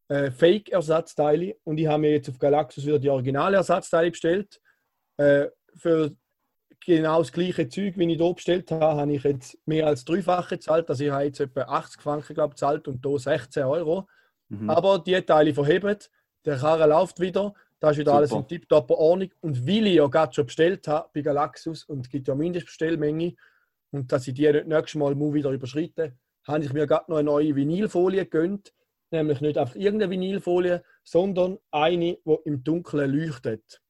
äh, 0.09 0.31
Fake-Ersatzteile. 0.31 1.57
Und 1.65 1.79
ich 1.79 1.87
habe 1.87 2.01
mir 2.03 2.13
jetzt 2.13 2.29
auf 2.29 2.39
Galaxus 2.39 2.85
wieder 2.85 2.99
die 2.99 3.09
originalen 3.09 3.55
Ersatzteile 3.55 4.11
bestellt. 4.11 4.61
Äh, 5.17 5.47
für 5.77 6.15
genau 6.85 7.19
das 7.21 7.33
gleiche 7.33 7.69
Zeug, 7.69 7.97
wie 7.97 8.13
ich 8.13 8.19
hier 8.19 8.35
bestellt 8.35 8.71
habe, 8.71 9.01
habe 9.01 9.13
ich 9.15 9.23
jetzt 9.23 9.59
mehr 9.65 9.87
als 9.87 10.05
dreifache 10.05 10.57
gezahlt. 10.57 10.89
Also 10.89 11.05
ich 11.05 11.11
habe 11.11 11.25
jetzt 11.25 11.41
etwa 11.41 11.63
80 11.63 12.03
Franken 12.03 12.35
glaub, 12.35 12.51
gezahlt 12.51 12.87
und 12.89 13.05
hier 13.05 13.19
16 13.19 13.65
Euro. 13.65 14.07
Mhm. 14.49 14.71
Aber 14.71 14.99
die 14.99 15.21
Teile 15.23 15.55
verheben, 15.55 15.97
der 16.45 16.59
Karren 16.59 16.91
läuft 16.91 17.21
wieder, 17.21 17.55
da 17.81 17.91
ist 17.91 17.99
wieder 17.99 18.13
Super. 18.13 18.19
alles 18.19 18.33
in 18.33 18.49
tiptopper 18.49 18.97
Ordnung. 18.97 19.31
Und 19.41 19.67
weil 19.67 19.87
ich 19.87 19.95
ja 19.95 20.07
gerade 20.07 20.33
schon 20.33 20.47
bestellt 20.47 20.87
habe 20.89 21.09
bei 21.15 21.23
Galaxus 21.23 21.85
und 21.85 22.01
es 22.01 22.09
gibt 22.09 22.29
ja 22.29 22.35
Mindestbestellmenge 22.35 23.35
und 23.91 24.11
dass 24.11 24.27
ich 24.29 24.35
die 24.35 24.51
nicht 24.51 24.67
nächstes 24.67 24.97
Mal 24.97 25.15
muss 25.15 25.35
wieder 25.35 25.51
überschreiten 25.51 26.19
habe 26.45 26.65
ich 26.65 26.73
mir 26.73 26.87
gerade 26.87 27.11
noch 27.11 27.19
eine 27.19 27.27
neue 27.27 27.57
Vinylfolie 27.57 28.25
gegönnt. 28.25 28.73
Nämlich 29.11 29.41
nicht 29.41 29.59
einfach 29.59 29.77
irgendeine 29.77 30.11
Vinylfolie, 30.11 30.83
sondern 31.03 31.59
eine, 31.71 32.19
die 32.25 32.39
im 32.45 32.65
Dunkeln 32.65 33.11
leuchtet. 33.11 33.81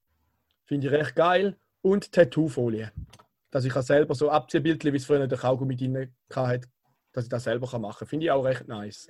Finde 0.65 0.87
ich 0.87 0.93
recht 0.93 1.17
geil. 1.17 1.57
Und 1.83 2.13
Tattoofolie. 2.13 2.93
Dass 3.51 3.65
ich 3.65 3.75
auch 3.77 3.83
selber 3.83 4.15
so 4.15 4.31
Abziehbildchen, 4.31 4.93
wie 4.93 4.97
es 4.97 5.05
früher 5.05 5.27
der 5.27 5.39
Kaugummi 5.39 5.77
drin 5.77 6.11
hatte, 6.35 6.69
dass 7.13 7.25
ich 7.25 7.31
das 7.31 7.45
selber 7.45 7.79
machen 7.79 7.99
kann. 7.99 8.09
Finde 8.09 8.27
ich 8.27 8.31
auch 8.31 8.45
recht 8.45 8.67
nice. 8.69 9.09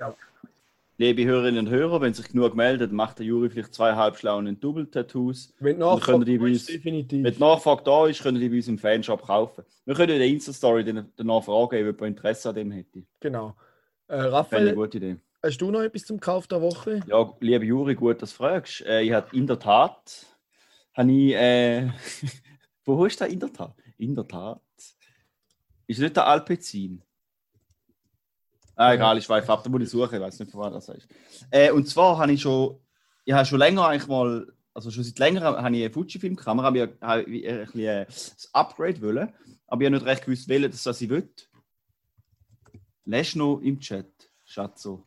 Liebe 0.97 1.25
Hörerinnen 1.25 1.67
und 1.67 1.73
Hörer, 1.73 2.01
wenn 2.01 2.15
sich 2.15 2.29
genug 2.29 2.55
meldet, 2.55 2.93
macht 2.93 3.19
der 3.19 3.27
Juri 3.27 3.51
vielleicht 3.51 3.75
zwei 3.75 3.95
halbschlauen 3.97 4.61
Double-Tattoos. 4.61 5.53
Wenn 5.59 5.79
nachfragt, 5.79 6.25
bei 6.25 6.39
uns- 6.39 6.67
definitiv. 6.67 7.25
Wenn 7.25 7.39
Nachfrage 7.39 7.83
da 7.83 8.07
ist, 8.07 8.23
können 8.23 8.39
die 8.41 8.49
bei 8.49 8.57
uns 8.57 8.69
im 8.69 8.79
Fanshop 8.79 9.23
kaufen. 9.23 9.65
Wir 9.87 9.95
können 9.95 10.13
in 10.13 10.19
der 10.21 10.29
Insta-Story 10.29 10.85
danach 11.17 11.43
fragen, 11.43 11.63
ob 11.65 11.73
jemand 11.73 12.01
Interesse 12.03 12.49
an 12.51 12.55
dem 12.55 12.71
hätte. 12.71 13.03
Genau. 13.19 13.57
Äh, 14.07 14.15
ich 14.15 14.21
eine 14.21 14.33
Raphael, 14.33 14.75
gute 14.75 14.99
Idee. 14.99 15.17
hast 15.43 15.59
du 15.59 15.71
noch 15.73 15.81
etwas 15.83 16.05
zum 16.05 16.21
Kauf 16.21 16.47
der 16.47 16.63
Woche? 16.63 17.01
Ja, 17.09 17.33
liebe 17.41 17.65
Juri, 17.65 17.97
gut, 17.97 18.23
dass 18.23 18.31
du 18.31 18.37
fragst. 18.37 18.83
Äh, 18.87 19.03
ich 19.03 19.13
habe 19.13 19.35
in 19.37 19.49
der 19.49 19.59
Tat, 19.59 20.27
habe 20.93 21.11
ich, 21.11 21.35
äh, 21.35 21.89
wo 22.85 23.05
ist 23.05 23.19
der 23.21 23.27
in 23.29 23.41
der 23.41 23.53
Tat? 23.53 23.75
In 23.99 24.15
der 24.15 24.29
Tat. 24.29 24.61
Ist 25.89 25.99
nicht 26.01 26.15
der 26.17 26.27
Alpezin? 26.29 27.03
Ah, 28.77 28.95
egal, 28.95 29.19
ich 29.19 29.29
weiß 29.29 29.49
ab, 29.49 29.63
da 29.63 29.71
muss 29.71 29.83
ich 29.83 29.91
suchen, 29.91 30.15
ich 30.17 30.21
weiß 30.21 30.39
nicht, 30.41 30.51
von 30.51 30.61
wann 30.61 30.73
das 30.73 30.89
ist. 30.89 31.07
Äh, 31.51 31.71
und 31.71 31.89
zwar 31.89 32.19
habe 32.19 32.33
ich 32.33 32.43
schon, 32.43 32.77
ich 33.25 33.33
habe 33.33 33.47
schon 33.47 33.59
länger 33.61 33.87
eigentlich 33.87 34.09
mal, 34.09 34.47
also 34.73 34.91
schon 34.91 35.05
seit 35.05 35.19
längerem 35.19 35.57
habe 35.57 35.77
ich 35.77 35.85
eine 35.85 35.93
Fujifilm-Kamera, 35.93 36.67
habe 36.67 36.79
ich 36.79 36.89
habe 37.01 37.23
ich 37.23 37.49
ein 37.49 37.59
bisschen 37.67 37.81
äh, 37.81 38.05
das 38.07 38.51
Upgrade 38.53 39.01
wollen, 39.01 39.33
aber 39.69 39.83
ich 39.83 39.87
habe 39.87 39.97
nicht 39.97 40.07
recht 40.07 40.25
gewusst, 40.25 40.49
welches 40.49 40.83
das 40.83 41.01
ich 41.01 41.09
will. 41.09 41.29
Lässt 43.05 43.37
noch 43.37 43.61
im 43.61 43.79
Chat, 43.79 44.07
Schatzo. 44.45 45.05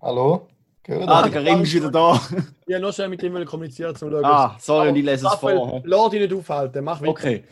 Hallo? 0.00 0.48
Gehört 0.82 1.08
Ah, 1.08 1.22
der 1.22 1.30
Karim 1.32 1.62
ist 1.62 1.72
wieder 1.72 1.90
da. 1.90 2.20
Ich 2.66 2.74
habe 2.74 2.82
noch 2.82 2.92
schnell 2.92 3.08
mit 3.08 3.22
ihm 3.22 3.44
kommuniziert, 3.46 3.90
um 3.90 3.96
zu 3.96 4.10
schauen. 4.10 4.24
Ah, 4.24 4.56
sorry, 4.58 4.88
und 4.88 4.96
ich 4.96 5.04
lese 5.04 5.26
es 5.26 5.34
vor. 5.34 5.82
Lass 5.84 6.10
dich 6.10 6.20
nicht 6.20 6.34
aufhalten, 6.34 6.84
mach 6.84 7.00
weiter 7.00 7.10
Okay, 7.10 7.44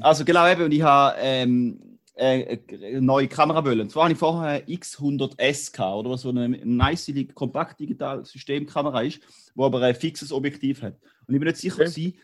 also 0.00 0.24
genau 0.24 0.46
eben, 0.50 0.64
und 0.64 0.72
ich 0.72 0.82
habe 0.82 1.16
ähm, 1.18 1.95
äh, 2.16 2.58
eine 2.72 3.00
neue 3.02 3.28
Kamera 3.28 3.64
wollen. 3.64 3.82
Und 3.82 3.90
zwar 3.90 4.04
habe 4.04 4.14
ich 4.14 4.18
vorher 4.18 4.48
eine 4.48 4.64
X100S 4.64 5.72
gehabt, 5.72 5.96
oder 5.96 6.10
was 6.10 6.22
so 6.22 6.30
eine 6.30 6.48
nice 6.48 7.12
kompakt 7.34 7.78
digital 7.78 8.24
Systemkamera 8.24 9.02
ist, 9.02 9.20
wo 9.54 9.66
aber 9.66 9.82
ein 9.82 9.94
fixes 9.94 10.32
Objektiv 10.32 10.82
hat. 10.82 10.94
Und 11.26 11.34
ich 11.34 11.40
bin 11.40 11.46
nicht 11.46 11.58
sicher, 11.58 11.82
Okay. 11.82 11.88
okay. 11.88 12.14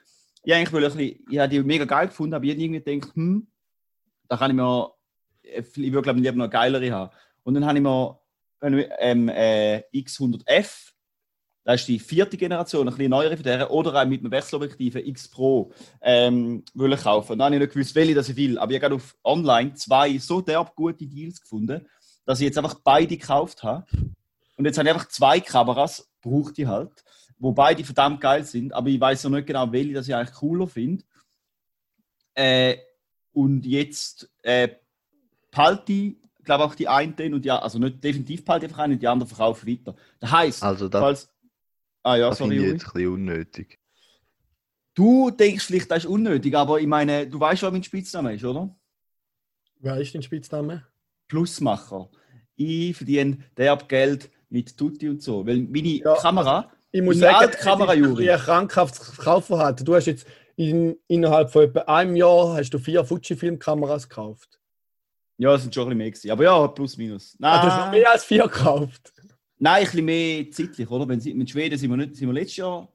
ich 0.45 0.55
eigentlich 0.55 0.73
will 0.73 0.85
ein 0.85 0.93
bisschen, 0.97 1.25
ich 1.31 1.39
habe 1.39 1.49
die 1.49 1.63
mega 1.63 1.85
geil 1.85 2.09
gefunden, 2.09 2.35
aber 2.35 2.45
ich 2.45 2.53
habe 2.53 2.63
irgendwie 2.63 2.83
gedacht, 2.83 3.15
hm, 3.15 3.47
da 4.29 4.37
kann 4.37 4.51
ich 4.51 4.57
mir, 4.57 4.93
ich 5.43 5.77
würde 5.93 6.03
glaube 6.03 6.19
ich 6.19 6.25
lieber 6.25 6.37
noch 6.37 6.45
eine 6.45 6.51
geilere 6.51 6.91
haben. 6.91 7.15
Und 7.45 7.55
dann 7.55 7.67
habe 7.67 7.79
ich 7.79 7.85
mir 7.85 8.19
ähm, 8.99 9.29
äh, 9.29 9.83
X100F 9.93 10.92
Das 11.65 11.81
ist 11.81 11.89
die 11.89 11.99
vierte 11.99 12.37
Generation, 12.37 12.89
ein 12.89 12.95
bisschen 12.95 13.11
neuere 13.11 13.37
von 13.37 13.45
der, 13.45 13.71
oder 13.71 13.95
auch 13.95 14.07
mit 14.07 14.21
einem 14.21 14.33
Wechselobjektiv 14.33 14.97
X 14.97 15.29
Pro 15.29 15.73
ähm, 16.01 16.65
wollen 16.75 16.99
kaufen. 16.99 17.39
Dann 17.39 17.47
habe 17.47 17.55
ich 17.55 17.61
nicht 17.61 17.75
gewusst, 17.75 17.95
welche 17.95 18.15
das 18.15 18.29
ich 18.29 18.37
will. 18.37 18.59
Aber 18.59 18.73
ich 18.73 18.77
habe 18.77 18.81
gerade 18.81 18.95
auf 18.97 19.17
online 19.23 19.75
zwei 19.75 20.19
so 20.19 20.41
derb 20.41 20.75
gute 20.75 21.07
Deals 21.07 21.41
gefunden, 21.41 21.87
dass 22.25 22.41
ich 22.41 22.47
jetzt 22.47 22.59
einfach 22.59 22.75
beide 22.83 23.17
gekauft 23.17 23.63
habe. 23.63 23.87
Und 24.57 24.65
jetzt 24.65 24.77
habe 24.79 24.89
ich 24.89 24.95
einfach 24.95 25.09
zwei 25.09 25.41
Kameras, 25.41 26.11
brauche 26.21 26.53
ich 26.57 26.67
halt, 26.67 27.05
wo 27.39 27.53
beide 27.53 27.85
verdammt 27.85 28.21
geil 28.21 28.45
sind, 28.45 28.73
aber 28.73 28.89
ich 28.89 29.01
weiß 29.01 29.25
noch 29.25 29.31
nicht 29.31 29.47
genau, 29.47 29.71
welche 29.71 29.95
das 29.95 30.09
ich 30.09 30.15
eigentlich 30.15 30.35
cooler 30.35 30.67
finde. 30.67 31.05
Äh, 32.35 32.77
und 33.33 33.67
jetzt 33.67 34.31
äh, 34.43 34.69
ich, 35.87 36.17
glaube 36.45 36.65
auch 36.65 36.75
die 36.75 36.89
einen 36.89 37.35
und 37.35 37.45
ja, 37.45 37.59
also 37.59 37.79
nicht 37.79 38.03
definitiv 38.03 38.45
behalte 38.45 38.67
ich 38.67 38.73
einfach 38.73 38.85
einen 38.85 38.95
und 38.95 39.03
die 39.03 39.09
anderen 39.09 39.29
verkaufe 39.29 39.69
ich 39.69 39.79
weiter. 39.81 39.95
Das 40.19 40.31
heisst, 40.31 40.63
Also 40.63 40.89
das, 40.89 41.01
falls. 41.01 41.32
Ah 42.03 42.17
ja, 42.17 42.29
das 42.31 42.39
sorry. 42.39 42.51
finde 42.51 42.57
ich 42.57 42.63
Juri. 42.69 42.73
jetzt 42.79 42.87
ein 42.87 42.93
bisschen 42.95 43.13
unnötig. 43.15 43.79
Du 44.95 45.31
denkst 45.31 45.65
vielleicht, 45.67 45.91
das 45.91 45.99
ist 46.05 46.07
unnötig, 46.11 46.55
aber 46.55 46.79
ich 46.81 46.87
meine, 46.87 47.27
du 47.27 47.41
weißt, 47.41 47.63
was 47.63 47.73
mein 47.73 47.83
Spitzname 47.83 48.35
ist, 48.35 48.45
oder? 48.45 48.75
Wer 49.81 49.97
ist 49.99 50.15
dein 50.15 50.23
Spitzname? 50.23 50.87
Plusmacher. 51.29 52.11
Ich 52.57 52.95
verdiene 52.97 53.39
derb 53.57 53.89
Geld 53.89 54.31
mit 54.51 54.77
Tutti 54.77 55.09
und 55.09 55.23
so. 55.23 55.47
Weil 55.47 55.61
meine 55.63 55.89
Ja. 55.89 56.15
Kamera, 56.17 56.71
Ich 56.91 57.01
muss 57.01 57.17
Meine 57.17 57.33
sagen, 57.33 57.37
alte 57.47 57.57
Kamera, 57.59 57.95
Juri. 57.95 58.31
ein 58.31 58.39
krankhaftes 58.39 59.17
Kaufverhalten. 59.17 59.87
Du 59.87 59.95
hast 59.95 60.05
jetzt 60.07 60.27
in, 60.57 60.95
innerhalb 61.09 61.51
von 61.51 61.63
etwa 61.65 61.81
einem 61.81 62.15
Jahr 62.17 62.55
hast 62.57 62.69
du 62.71 62.79
vier 62.79 63.03
Fujifilm-Kameras 63.03 64.11
gekauft. 64.11 64.61
ja, 65.39 65.55
es 65.55 65.63
sind 65.63 65.75
schon 65.75 65.85
ein 65.85 65.87
bisschen 65.89 65.99
mehr 65.99 66.11
gewesen. 66.11 66.31
Aber 66.31 66.45
ja, 66.45 66.69
plus 66.69 66.99
minus. 66.99 67.35
Nein, 67.39 67.51
Ah, 67.51 67.63
du 67.63 67.71
hast 67.73 67.85
noch 67.87 67.91
mehr 67.93 68.11
als 68.13 68.25
vier 68.25 68.43
gekauft. 68.43 69.15
Nein 69.63 69.77
ein 69.79 69.85
bisschen 69.85 70.05
mehr 70.05 70.51
zeitlich, 70.51 70.91
oder? 70.91 71.09
Wenn 71.09 71.21
mit 71.37 71.51
Schweden 71.51 71.79
sind 71.79 71.91
wir, 71.91 71.97
nicht, 71.97 72.17
sind 72.17 72.29
wir 72.29 72.35
letztes 72.35 72.57
Jahr. 72.59 72.89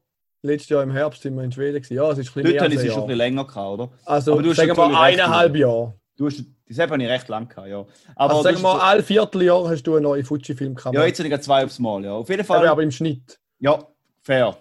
Letztes 0.43 0.69
Jahr 0.69 0.84
im 0.84 0.91
Herbst 0.91 1.21
sind 1.23 1.36
wir 1.36 1.43
in 1.43 1.51
Schweden. 1.51 1.82
Gewesen. 1.82 1.95
Ja, 1.95 2.12
es 2.12 2.17
ist 2.19 2.27
ein 2.30 2.43
bisschen 2.43 2.58
Dort 2.58 2.69
mehr 2.69 2.80
es 2.80 2.86
schon 2.93 3.01
ein 3.01 3.08
bisschen 3.08 3.17
länger 3.17 3.45
gehabt, 3.45 3.80
oder? 3.80 3.89
Also 4.06 4.34
Aber 4.34 4.43
du 4.43 4.53
sagen 4.53 4.75
wir 4.77 4.84
recht, 4.88 5.19
eineinhalb 5.19 5.56
Jahre. 5.56 5.93
Du 6.15 6.25
hast, 6.27 6.43
das 6.67 6.80
habe 6.80 7.01
ich 7.01 7.10
recht 7.10 7.27
lang 7.27 7.47
gehabt, 7.47 7.67
ja. 7.67 7.86
Aber 8.15 8.32
Also 8.36 8.43
sagen 8.43 8.62
wir 8.62 8.73
hast- 8.73 8.82
alle 8.84 9.03
Vierteljahr 9.03 9.69
hast 9.69 9.84
du 9.84 9.93
eine 9.93 10.01
neue 10.01 10.23
Fujifilm-Kamera. 10.23 11.01
ja, 11.01 11.08
jetzt 11.08 11.19
habe 11.23 11.30
ich 11.34 11.41
zwei 11.41 11.63
aufs 11.65 11.80
Mal, 11.80 12.03
ja. 12.03 12.13
Auf 12.13 12.30
jeden 12.30 12.43
Fall. 12.43 12.58
aber, 12.60 12.71
aber 12.71 12.84
im 12.84 12.91
Schnitt. 12.91 13.39
Ja, 13.60 13.80
fair. 14.21 14.58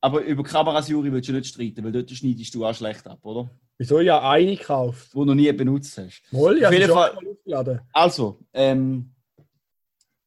Aber 0.00 0.20
über 0.22 0.42
Kameras, 0.42 0.88
Juri, 0.88 1.10
willst 1.12 1.28
du 1.30 1.32
nicht 1.32 1.46
streiten, 1.46 1.82
weil 1.84 1.92
dort 1.92 2.10
schneidest 2.10 2.54
du 2.54 2.64
auch 2.66 2.74
schlecht 2.74 3.06
ab, 3.06 3.18
oder? 3.22 3.48
Wieso 3.78 4.00
ja 4.00 4.28
eine 4.28 4.56
gekauft? 4.56 5.08
Wo 5.14 5.20
du 5.20 5.28
noch 5.28 5.34
nie 5.34 5.50
benutzt 5.52 5.96
hast. 5.98 6.22
Wohl, 6.30 6.60
ja, 6.60 6.68
Auf 6.68 6.74
jeden 6.74 6.90
Fall- 6.92 7.12
mal. 7.46 7.82
Also, 7.92 8.38
ähm, 8.52 9.10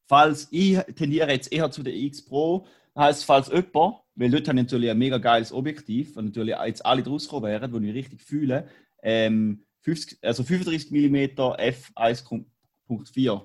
falls 0.08 0.48
ich 0.50 0.78
tendiere 0.96 1.30
jetzt 1.30 1.52
eher 1.52 1.70
zu 1.70 1.82
der 1.82 1.94
X 1.94 2.24
Pro, 2.24 2.66
heißt 2.96 3.24
falls 3.24 3.48
jemand, 3.48 3.98
weil 4.14 4.30
dort 4.30 4.48
habe 4.48 4.58
ich 4.58 4.64
natürlich 4.64 4.90
ein 4.90 4.98
mega 4.98 5.18
geiles 5.18 5.52
Objektiv, 5.52 6.16
und 6.16 6.26
natürlich 6.26 6.56
jetzt 6.66 6.84
alle 6.84 7.02
draus 7.02 7.28
kommen 7.28 7.46
wären, 7.46 7.82
die 7.82 7.90
ich 7.90 7.94
richtig 7.94 8.22
fühle, 8.22 8.68
ähm, 9.02 9.64
50, 9.82 10.18
also 10.22 10.42
35 10.42 10.90
mm 10.90 11.16
f1.4. 11.38 13.42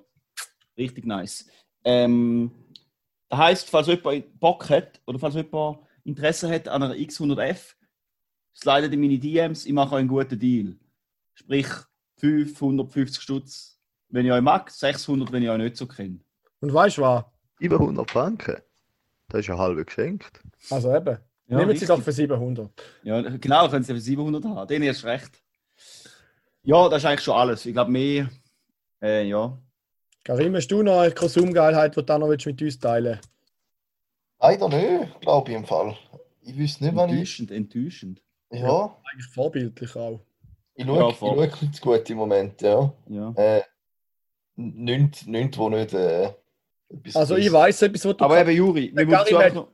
Richtig 0.77 1.05
nice. 1.05 1.47
Ähm, 1.83 2.51
das 3.29 3.39
heißt, 3.39 3.69
falls 3.69 3.87
jemand 3.87 4.39
Bock 4.39 4.69
hat 4.69 5.01
oder 5.05 5.19
falls 5.19 5.35
jemand 5.35 5.79
Interesse 6.03 6.49
hat 6.49 6.67
an 6.67 6.83
einer 6.83 6.95
X100F, 6.95 7.75
slidet 8.55 8.93
in 8.93 9.01
meine 9.01 9.19
DMs, 9.19 9.65
ich 9.65 9.73
mache 9.73 9.97
einen 9.97 10.07
guten 10.07 10.39
Deal. 10.39 10.77
Sprich 11.33 11.67
550 12.19 13.21
Stutz, 13.21 13.79
wenn 14.09 14.25
ich 14.25 14.31
euch 14.31 14.41
mag, 14.41 14.69
600, 14.69 15.31
wenn 15.31 15.43
ich 15.43 15.49
euch 15.49 15.57
nicht 15.57 15.77
so 15.77 15.87
kenne. 15.87 16.19
Und 16.63 16.73
weißt 16.73 16.97
du 16.97 17.01
was? 17.01 17.25
Über 17.59 17.75
100 17.77 18.09
Franken. 18.09 18.55
Das 19.27 19.41
ist 19.41 19.47
ja 19.47 19.57
halb 19.57 19.85
geschenkt. 19.85 20.39
Also 20.69 20.95
eben. 20.95 21.17
Ja, 21.47 21.57
Nehmen 21.57 21.65
Sie 21.65 21.71
richtig. 21.71 21.89
doch 21.89 22.01
für 22.01 22.13
700. 22.13 22.71
Ja, 23.03 23.19
genau, 23.21 23.67
können 23.67 23.83
Sie 23.83 23.93
für 23.93 23.99
700 23.99 24.45
haben. 24.45 24.67
Den 24.69 24.81
ist 24.83 25.03
recht. 25.03 25.43
Ja, 26.63 26.87
das 26.87 26.99
ist 27.03 27.05
eigentlich 27.05 27.19
schon 27.19 27.35
alles. 27.35 27.65
Ich 27.65 27.73
glaube, 27.73 27.91
mehr. 27.91 28.29
Äh, 29.01 29.27
ja. 29.27 29.57
Karim, 30.23 30.55
hast 30.55 30.69
du 30.69 30.83
noch 30.83 31.01
eine 31.01 31.13
Konsumgeilheit, 31.13 31.97
die 31.97 32.05
du 32.05 32.17
noch 32.17 32.29
willst 32.29 32.45
mit 32.45 32.61
uns 32.61 32.79
teilen 32.79 33.19
Leider 34.39 34.69
nicht, 34.69 35.19
glaube 35.19 35.51
ich 35.51 35.57
im 35.57 35.65
Fall. 35.65 35.97
Ich 36.43 36.57
wüsste 36.57 36.85
nicht, 36.85 36.95
wann 36.95 37.09
ich. 37.09 37.15
Enttäuschend, 37.15 37.51
enttäuschend. 37.51 38.21
Ja, 38.51 38.97
Eigentlich 39.11 39.27
vorbildlich 39.33 39.93
auch. 39.97 40.21
ich 40.75 40.85
Ja, 40.85 41.11
schaue, 41.11 41.43
ich 41.45 41.51
bisschen 41.51 41.73
zu 41.73 41.81
gut 41.81 42.09
im 42.09 42.17
Moment, 42.19 42.61
ja. 42.61 42.93
Ja. 43.09 43.33
Äh, 43.35 43.63
nichts, 44.55 45.25
nichts, 45.25 45.57
wo 45.57 45.67
nicht. 45.67 45.93
Äh, 45.93 46.31
Also 47.13 47.35
ich 47.35 47.51
weiß 47.51 47.81
etwas, 47.83 48.05
was 48.05 48.17
du 48.17 48.23
Aber 48.25 48.39
eben, 48.39 48.51
Juri, 48.51 48.91
wir 48.95 49.05
müssen 49.05 49.37
hat- 49.37 49.53
noch. 49.55 49.67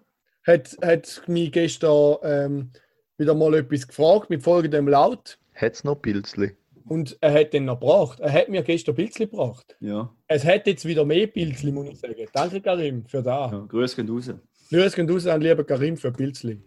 hat, 0.47 0.77
hat 0.81 1.21
mich 1.27 1.51
gestern 1.51 2.15
ähm, 2.23 2.71
wieder 3.17 3.33
mal 3.35 3.53
etwas 3.55 3.87
gefragt 3.87 4.29
mit 4.29 4.41
folgendem 4.43 4.87
Laut. 4.87 5.37
Hat 5.55 5.73
es 5.73 5.83
noch 5.83 5.95
Pilzli? 5.95 6.55
Und 6.85 7.17
er 7.21 7.33
hat 7.33 7.53
den 7.53 7.65
noch 7.65 7.79
gebracht. 7.79 8.19
Er 8.19 8.31
hat 8.31 8.49
mir 8.49 8.63
gestern 8.63 8.95
Pilzli 8.95 9.27
gebracht. 9.27 9.75
Ja, 9.79 10.11
Es 10.27 10.43
hat 10.45 10.65
jetzt 10.65 10.85
wieder 10.85 11.05
mehr 11.05 11.27
Pilzli, 11.27 11.71
muss 11.71 11.87
ich 11.89 11.99
sagen. 11.99 12.15
Danke, 12.33 12.61
Karim, 12.61 13.05
für 13.05 13.21
das. 13.21 13.51
ja. 13.51 13.65
Grüße 13.67 13.95
gehen 13.97 14.09
raus. 14.09 14.31
Grüß 14.71 14.95
gehen 14.95 15.09
raus 15.09 15.27
an 15.27 15.41
lieber 15.41 15.63
Karim 15.63 15.97
für 15.97 16.11
Pilzli. 16.11 16.61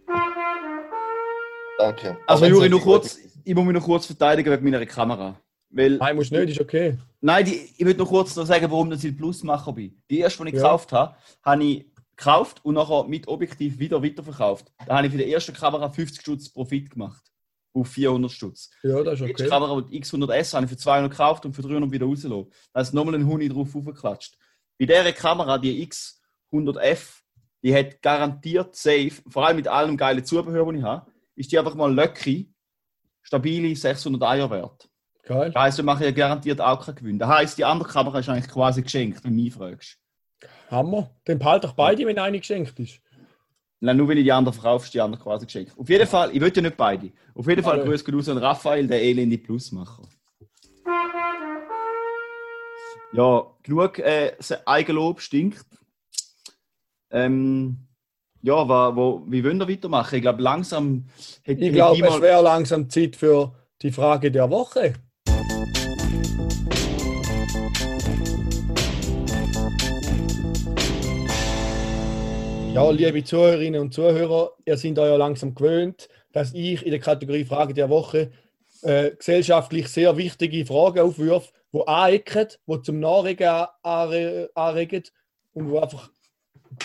Danke. 1.79 2.17
Also, 2.27 2.47
Juri, 2.47 2.69
noch 2.69 2.83
kurz. 2.83 3.19
Ich 3.45 3.55
muss 3.55 3.65
mich 3.65 3.75
noch 3.75 3.85
kurz 3.85 4.07
verteidigen 4.07 4.53
wegen 4.53 4.63
meiner 4.65 4.87
Kamera. 4.87 5.41
Weil, 5.75 5.97
Nein, 5.97 6.17
musst 6.17 6.31
nicht, 6.33 6.51
ist 6.51 6.61
okay. 6.61 6.99
nein, 7.21 7.47
die, 7.47 7.55
ich 7.77 7.85
will 7.85 7.95
noch 7.95 8.09
kurz 8.09 8.37
noch 8.37 8.45
sagen, 8.47 8.71
warum 8.71 8.93
ich 8.93 9.17
Plusmacher 9.17 9.73
bin. 9.73 10.01
Die 10.11 10.19
erste, 10.19 10.43
die 10.45 10.51
ich 10.51 10.55
Ja. 10.57 10.63
gekauft 10.63 10.93
habe, 10.93 11.17
habe 11.43 11.65
ich 11.65 11.87
gekauft 12.15 12.63
und 12.65 12.75
nachher 12.75 13.05
mit 13.09 13.27
Objektiv 13.27 13.79
wieder 13.79 14.03
weiterverkauft. 14.03 14.71
Da 14.87 14.97
habe 14.97 15.07
ich 15.07 15.13
für 15.13 15.19
die 15.19 15.29
erste 15.31 15.53
Kamera 15.53 15.89
50 15.89 16.21
Stutz 16.21 16.49
Profit 16.51 16.91
gemacht. 16.91 17.23
Auf 17.75 17.89
400 17.89 18.31
Stutz. 18.31 18.71
Ja, 18.83 19.03
das 19.03 19.19
ist 19.19 19.27
Die 19.27 19.33
okay. 19.33 19.49
Kamera, 19.49 19.81
die 19.81 20.03
X100S, 20.03 20.53
habe 20.53 20.67
ich 20.67 20.71
für 20.71 20.77
200 20.77 21.11
gekauft 21.11 21.47
und 21.47 21.55
für 21.55 21.63
300 21.63 21.91
wieder 21.91 22.05
rausgelassen. 22.05 22.53
Da 22.75 22.81
ist 22.83 22.93
nochmal 22.93 23.15
ein 23.15 23.27
Huni 23.27 23.49
drauf 23.49 23.75
aufgeklatscht. 23.75 24.37
Bei 24.79 24.85
dieser 24.85 25.13
Kamera, 25.13 25.57
die 25.57 25.89
X100F, 26.53 27.23
die 27.63 27.75
hat 27.75 28.03
garantiert 28.03 28.77
safe, 28.77 29.13
vor 29.27 29.47
allem 29.47 29.57
mit 29.57 29.69
allem 29.69 29.97
geilen 29.97 30.23
Zubehör, 30.23 30.67
das 30.67 30.75
ich 30.77 30.83
habe, 30.83 31.11
ist 31.35 31.51
die 31.51 31.59
einfach 31.59 31.75
mal 31.75 31.93
lucky, 31.95 32.53
stabile 33.23 33.75
600 33.75 34.23
Eier 34.23 34.51
wert. 34.51 34.89
Geil. 35.23 35.53
Das 35.53 35.63
heisst, 35.63 35.79
wir 35.79 35.85
machen 35.85 36.03
ja 36.03 36.11
garantiert 36.11 36.61
auch 36.61 36.85
keinen 36.85 36.97
Gewinn. 36.97 37.19
Das 37.19 37.29
heisst, 37.29 37.59
die 37.59 37.65
andere 37.65 37.89
Kamera 37.89 38.19
ist 38.19 38.29
eigentlich 38.29 38.49
quasi 38.49 38.83
geschenkt, 38.83 39.23
wenn 39.25 39.37
du 39.37 39.43
mich 39.43 39.55
fragst. 39.55 39.99
Hammer. 40.71 41.11
Dann 41.25 41.39
behalt 41.39 41.65
doch 41.65 41.75
beide, 41.75 42.05
wenn 42.07 42.19
eine 42.19 42.39
geschenkt 42.39 42.79
ist. 42.81 43.01
Nein, 43.79 43.97
nur 43.97 44.09
wenn 44.09 44.19
ich 44.19 44.25
die 44.25 44.33
andere 44.33 44.53
verkaufe, 44.53 44.85
ist 44.85 44.95
die 44.95 45.01
andere 45.01 45.21
quasi 45.21 45.47
geschenkt. 45.47 45.77
Auf 45.77 45.89
jeden 45.89 46.07
Fall, 46.07 46.31
ich 46.33 46.41
will 46.41 46.53
ja 46.55 46.63
nicht 46.63 46.77
beide. 46.77 47.13
Auf 47.35 47.49
jeden 47.49 47.63
Fall 47.63 47.81
Alle. 47.81 47.85
grüß 47.85 48.05
Gott 48.05 48.15
raus 48.15 48.29
an 48.29 48.39
Raphael, 48.39 48.87
der 48.87 49.03
elende 49.03 49.39
Plusmacher. 49.39 50.03
Ja, 53.13 53.47
genug 53.63 53.99
äh, 53.99 54.33
Eigenlob 54.65 55.21
stinkt. 55.21 55.67
Ähm, 57.11 57.89
ja, 58.41 58.69
wa, 58.69 58.97
wo, 58.97 59.25
wie 59.27 59.45
wollen 59.45 59.59
wir 59.59 59.69
weitermachen? 59.69 60.17
Ich 60.17 60.23
glaube, 60.23 60.43
langsam 60.43 61.07
hätte 61.43 61.61
Ich 61.61 61.73
glaube, 61.73 62.07
es 62.07 62.21
wäre 62.21 62.43
langsam 62.43 62.89
Zeit 62.89 63.17
für 63.17 63.55
die 63.83 63.93
Frage 63.93 64.31
der 64.31 64.49
Woche. 64.51 64.95
Ja, 72.75 72.91
liebe 72.91 73.23
Zuhörerinnen 73.23 73.81
und 73.81 73.93
Zuhörer, 73.93 74.53
ihr 74.65 74.77
seid 74.79 74.99
euch 74.99 75.09
ja 75.11 75.17
langsam 75.17 75.55
gewöhnt, 75.55 76.09
dass 76.33 76.55
ich 76.55 76.83
in 76.85 76.91
der 76.91 77.01
Kategorie 77.01 77.45
Frage 77.45 77.75
der 77.75 77.91
Woche 77.91 78.31
äh, 78.81 79.11
gesellschaftlich 79.11 79.89
sehr 79.89 80.17
wichtige 80.17 80.65
Fragen 80.65 81.01
aufwirf, 81.01 81.53
die 81.73 81.87
anecken, 81.87 82.49
die 82.67 82.83
zum 82.83 83.01
Nachregen 83.01 83.47
anre- 83.83 84.49
anregen 84.55 85.03
und 85.53 85.71
wo 85.71 85.81
einfach 85.81 86.11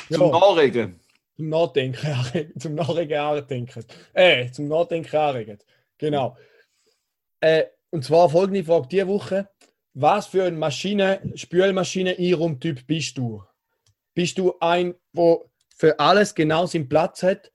ja, 0.10 0.18
zum 0.18 0.32
Nachregen. 0.32 1.00
zum 1.38 1.50
Nachdenken 1.50 2.08
anregen, 2.08 2.54
zum 2.60 2.76
Nachregen 2.76 3.18
andenken. 3.18 3.86
Äh, 4.14 4.52
zum 4.52 4.68
Nachdenken 4.68 5.16
anregen. 5.16 5.60
Genau. 5.98 6.36
Äh, 7.40 7.64
und 7.92 8.04
zwar 8.04 8.30
folgende 8.30 8.66
Frage 8.66 8.88
diese 8.90 9.08
Woche. 9.08 9.50
Was 9.94 10.28
für 10.28 10.44
ein 10.44 10.60
Maschine, 10.60 11.22
Spülmaschine-Einraumtyp 11.34 12.86
bist 12.86 13.18
du? 13.18 13.42
Bist 14.14 14.38
du 14.38 14.54
ein, 14.60 14.94
der 15.14 15.40
für 15.78 15.98
alles 16.00 16.36
genau 16.36 16.66
seinen 16.66 16.90
Platz 16.90 17.24
hat? 17.24 17.52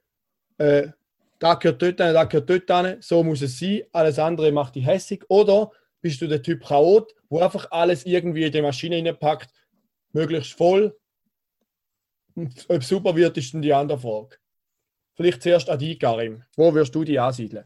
Äh, 0.57 0.89
da 1.39 1.55
gehört 1.55 1.83
dort 1.83 2.01
hin, 2.01 2.15
da 2.15 2.25
gehört 2.25 2.49
dort 2.49 2.87
hin, 2.87 2.97
so 3.01 3.23
muss 3.23 3.43
es 3.43 3.59
sein, 3.59 3.83
alles 3.93 4.19
andere 4.19 4.51
macht 4.53 4.77
dich 4.77 4.87
hässig. 4.87 5.25
Oder 5.29 5.71
bist 6.01 6.23
du 6.23 6.27
der 6.27 6.43
Typ 6.43 6.65
Chaot, 6.65 7.13
wo 7.29 7.41
einfach 7.41 7.71
alles 7.71 8.07
irgendwie 8.07 8.45
in 8.45 8.53
die 8.53 8.63
Maschine 8.63 8.97
reinpackt, 8.97 9.51
möglichst 10.13 10.53
voll, 10.55 10.97
und 12.35 12.67
ob 12.69 12.83
super 12.83 13.15
wird, 13.15 13.37
ist 13.37 13.53
dann 13.53 13.63
die 13.63 13.73
andere 13.73 13.99
Frage. 13.99 14.37
Vielleicht 15.15 15.43
zuerst 15.43 15.69
an 15.69 15.79
dich, 15.79 15.99
Karim. 15.99 16.43
Wo 16.57 16.73
wirst 16.75 16.95
du 16.95 17.05
die 17.05 17.19
ansiedeln? 17.19 17.65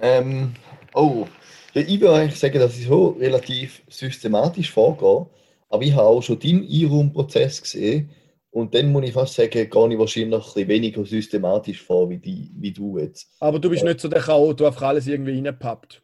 Ähm, 0.00 0.54
oh, 0.94 1.26
ja, 1.74 1.82
ich 1.82 2.00
würde 2.00 2.16
eigentlich 2.16 2.38
sagen, 2.38 2.58
dass 2.58 2.78
ich 2.78 2.86
so 2.86 3.08
relativ 3.10 3.82
systematisch 3.88 4.70
vorgehe. 4.70 5.26
Aber 5.70 5.82
ich 5.82 5.92
habe 5.92 6.06
auch 6.06 6.22
schon 6.22 6.38
deinen 6.38 6.68
Einraumprozess 6.68 7.62
gesehen. 7.62 8.10
Und 8.50 8.74
dann 8.74 8.90
muss 8.90 9.04
ich 9.04 9.12
fast 9.12 9.34
sagen, 9.34 9.50
gehe 9.50 9.64
ich 9.64 9.98
wahrscheinlich 9.98 10.34
ein 10.34 10.40
bisschen 10.40 10.68
weniger 10.68 11.04
systematisch 11.04 11.82
vor 11.82 12.08
wie, 12.08 12.18
die, 12.18 12.50
wie 12.56 12.72
du 12.72 12.98
jetzt. 12.98 13.30
Aber 13.40 13.58
du 13.58 13.68
bist 13.68 13.84
nicht 13.84 14.00
so 14.00 14.08
der 14.08 14.22
Chaot, 14.22 14.58
du 14.58 14.66
einfach 14.66 14.82
alles 14.82 15.06
irgendwie 15.06 15.34
reinpappt. 15.34 16.02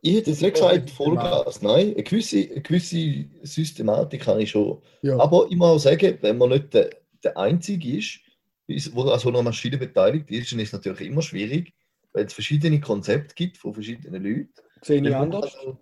Ich 0.00 0.16
hätte 0.16 0.30
jetzt 0.30 0.42
nicht 0.42 0.54
gesagt 0.54 0.90
Vollgas, 0.90 1.62
nein. 1.62 1.94
Eine 1.94 2.02
gewisse, 2.02 2.48
eine 2.50 2.60
gewisse 2.60 3.26
Systematik 3.42 4.26
habe 4.26 4.42
ich 4.42 4.50
schon. 4.50 4.82
Ja. 5.02 5.18
Aber 5.18 5.46
ich 5.48 5.56
muss 5.56 5.68
auch 5.68 5.78
sagen, 5.78 6.18
wenn 6.20 6.38
man 6.38 6.50
nicht 6.50 6.74
der, 6.74 6.90
der 7.22 7.36
Einzige 7.36 7.98
ist, 7.98 8.18
ist, 8.66 8.94
wo 8.94 9.02
an 9.02 9.18
so 9.18 9.28
einer 9.28 9.42
Maschine 9.42 9.78
beteiligt 9.78 10.30
ist, 10.30 10.52
dann 10.52 10.58
ist 10.58 10.68
es 10.68 10.72
natürlich 10.72 11.08
immer 11.08 11.22
schwierig, 11.22 11.72
weil 12.12 12.26
es 12.26 12.32
verschiedene 12.32 12.80
Konzepte 12.80 13.34
gibt 13.34 13.58
von 13.58 13.74
verschiedenen 13.74 14.22
Leuten. 14.24 14.50
Sehe 14.82 15.06
ich 15.06 15.14
anders. 15.14 15.56
Halt, 15.56 15.76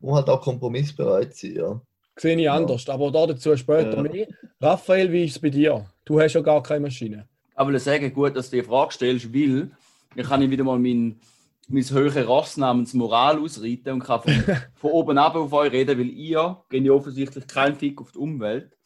muss 0.00 0.14
halt 0.14 0.28
auch 0.28 0.40
kompromissbereit 0.40 1.34
sein, 1.34 1.54
ja. 1.54 1.82
Sehe 2.16 2.36
ich 2.36 2.50
anders. 2.50 2.88
Aber 2.88 3.10
da 3.10 3.26
dazu 3.26 3.56
später 3.56 3.96
Ja. 3.96 4.02
mehr. 4.02 4.26
Raphael, 4.60 5.12
wie 5.12 5.24
ist 5.24 5.32
es 5.32 5.38
bei 5.38 5.50
dir? 5.50 5.84
Du 6.04 6.20
hast 6.20 6.32
ja 6.32 6.40
gar 6.40 6.62
keine 6.62 6.80
Maschine. 6.80 7.28
Aber 7.54 7.72
ich 7.72 7.82
sagen, 7.82 8.12
gut, 8.12 8.36
dass 8.36 8.50
du 8.50 8.56
die 8.56 8.62
Frage 8.62 8.92
stellst, 8.92 9.32
weil 9.32 9.70
ich 10.14 10.26
kann 10.26 10.50
wieder 10.50 10.64
mal 10.64 10.78
mein, 10.78 11.20
mein 11.68 11.90
höhere 11.90 12.24
Ross 12.26 12.56
namens 12.56 12.94
Moral 12.94 13.38
ausreiten 13.38 13.92
und 13.94 14.00
kann 14.00 14.22
von, 14.22 14.32
von 14.74 14.90
oben 14.90 15.18
ab 15.18 15.34
auf 15.34 15.52
euch 15.52 15.72
reden, 15.72 15.98
weil 15.98 16.08
ihr 16.08 16.56
ja 16.70 16.92
offensichtlich 16.92 17.46
keinen 17.46 17.76
Fick 17.76 18.00
auf 18.00 18.12
die 18.12 18.18
Umwelt. 18.18 18.76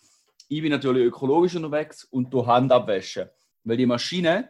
Ich 0.49 0.63
bin 0.63 0.73
natürlich 0.73 1.05
ökologisch 1.05 1.55
unterwegs 1.55 2.05
und 2.05 2.33
du 2.35 2.45
Hand 2.45 2.73
abwaschen. 2.73 3.29
Weil 3.63 3.77
die 3.77 3.87
Maschinen 3.87 4.45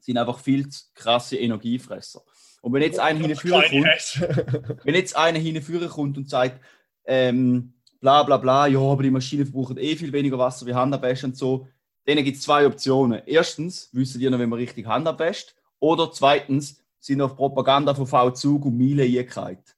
sind 0.00 0.16
einfach 0.16 0.38
viel 0.38 0.68
zu 0.68 0.84
krasse 0.94 1.36
Energiefresser. 1.36 2.22
Und 2.62 2.72
wenn 2.72 2.82
jetzt 2.82 2.98
einer 2.98 3.18
hinführen 3.26 3.62
kommt, 3.68 4.78
wenn 4.84 4.94
jetzt 4.94 5.16
einer 5.16 5.38
hinführen 5.38 5.88
kommt 5.88 6.16
und 6.16 6.28
sagt, 6.28 6.60
ähm, 7.04 7.74
bla 8.00 8.22
bla 8.22 8.36
bla, 8.36 8.66
ja, 8.66 8.80
aber 8.80 9.02
die 9.02 9.10
Maschinen 9.10 9.46
verbrauchen 9.46 9.78
eh 9.78 9.94
viel 9.96 10.12
weniger 10.12 10.38
Wasser 10.38 10.66
wie 10.66 10.74
Handabwäsche 10.74 11.26
und 11.26 11.36
so, 11.36 11.68
denen 12.06 12.24
gibt 12.24 12.38
es 12.38 12.42
zwei 12.42 12.66
Optionen. 12.66 13.22
Erstens, 13.26 13.90
wissen 13.92 14.18
die 14.18 14.28
noch, 14.28 14.38
wenn 14.38 14.48
man 14.48 14.58
richtig 14.58 14.86
Hand 14.86 15.06
abwäscht. 15.06 15.54
Oder 15.78 16.10
zweitens, 16.12 16.82
sind 16.98 17.20
auf 17.22 17.36
Propaganda 17.36 17.94
von 17.94 18.06
V-Zug 18.06 18.66
und 18.66 18.76
Miele 18.76 19.04
eingereiht. 19.04 19.76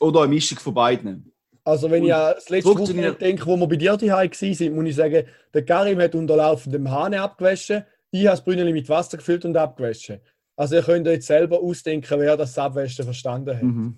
Oder 0.00 0.22
eine 0.22 0.28
Mischung 0.28 0.58
von 0.58 0.74
beiden. 0.74 1.32
Also 1.64 1.90
wenn 1.90 2.02
Und 2.02 2.08
ich 2.08 2.14
an 2.14 2.34
das 2.34 2.48
letzte 2.48 2.70
Wochenende 2.70 3.14
denke, 3.14 3.46
wo 3.46 3.56
wir 3.56 3.68
bei 3.68 3.76
dir 3.76 3.96
daheim 3.96 4.30
waren, 4.30 4.74
muss 4.74 4.84
ich 4.86 4.96
sagen, 4.96 5.24
der 5.54 5.64
Karim 5.64 6.00
hat 6.00 6.14
unter 6.14 6.36
laufendem 6.36 6.90
Hahn 6.90 7.14
abgewaschen, 7.14 7.84
ich 8.10 8.26
habe 8.26 8.36
das 8.36 8.44
Brünneli 8.44 8.72
mit 8.72 8.88
Wasser 8.88 9.16
gefüllt 9.16 9.44
und 9.44 9.56
abgewaschen. 9.56 10.20
Also 10.56 10.74
ihr 10.76 10.82
könnt 10.82 11.06
euch 11.06 11.14
jetzt 11.14 11.28
selber 11.28 11.60
ausdenken, 11.60 12.20
wer 12.20 12.36
das 12.36 12.58
Abwaschen 12.58 13.04
verstanden 13.04 13.56
hat. 13.56 13.62
Mhm. 13.62 13.96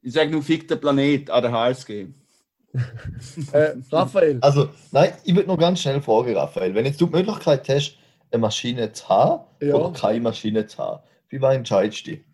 Ich 0.00 0.12
sage 0.12 0.30
nur, 0.30 0.42
fick 0.42 0.68
den 0.68 0.80
Planet 0.80 1.28
an 1.30 1.42
der 1.42 1.52
HSG. 1.52 2.06
Äh, 3.52 3.74
Raphael, 3.92 4.38
Also, 4.40 4.68
nein, 4.90 5.12
ich 5.24 5.34
würde 5.34 5.48
noch 5.48 5.58
ganz 5.58 5.80
schnell 5.80 6.00
fragen, 6.02 6.34
Raphael. 6.36 6.74
Wenn 6.74 6.84
jetzt 6.86 7.00
du 7.00 7.06
die 7.06 7.12
Möglichkeit 7.12 7.68
hast, 7.68 7.96
eine 8.30 8.40
Maschine 8.40 8.92
zu 8.92 9.08
haben 9.08 9.44
Ja. 9.60 9.74
oder 9.74 9.92
keine 9.98 10.20
Maschine 10.20 10.66
zu 10.66 10.78
haben, 10.78 11.02
wie 11.28 11.40
war 11.40 11.54
entscheidest 11.54 12.06
du 12.06 12.10
dich? 12.12 12.24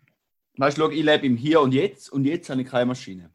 Weißt 0.57 0.77
du, 0.77 0.89
ich 0.89 1.03
lebe 1.03 1.25
im 1.27 1.37
Hier 1.37 1.61
und 1.61 1.73
Jetzt 1.73 2.11
und 2.11 2.25
jetzt 2.25 2.49
habe 2.49 2.61
ich 2.61 2.67
keine 2.67 2.87
Maschine. 2.87 3.29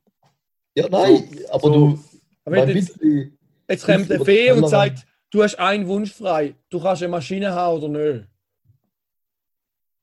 Ja, 0.74 0.88
nein, 0.88 1.28
aber 1.50 1.60
so. 1.60 1.72
du. 1.72 2.04
aber 2.44 2.66
jetzt, 2.68 2.74
bisschen- 2.98 3.38
jetzt 3.68 3.86
kommt 3.86 4.10
der 4.10 4.20
Fee 4.24 4.50
und 4.52 4.68
sagt, 4.68 5.06
du 5.30 5.42
hast 5.42 5.58
einen 5.58 5.86
Wunsch 5.86 6.12
frei, 6.12 6.54
du 6.70 6.80
kannst 6.80 7.02
eine 7.02 7.10
Maschine 7.10 7.52
haben 7.54 7.82
oder 7.82 7.88
nicht. 7.88 8.28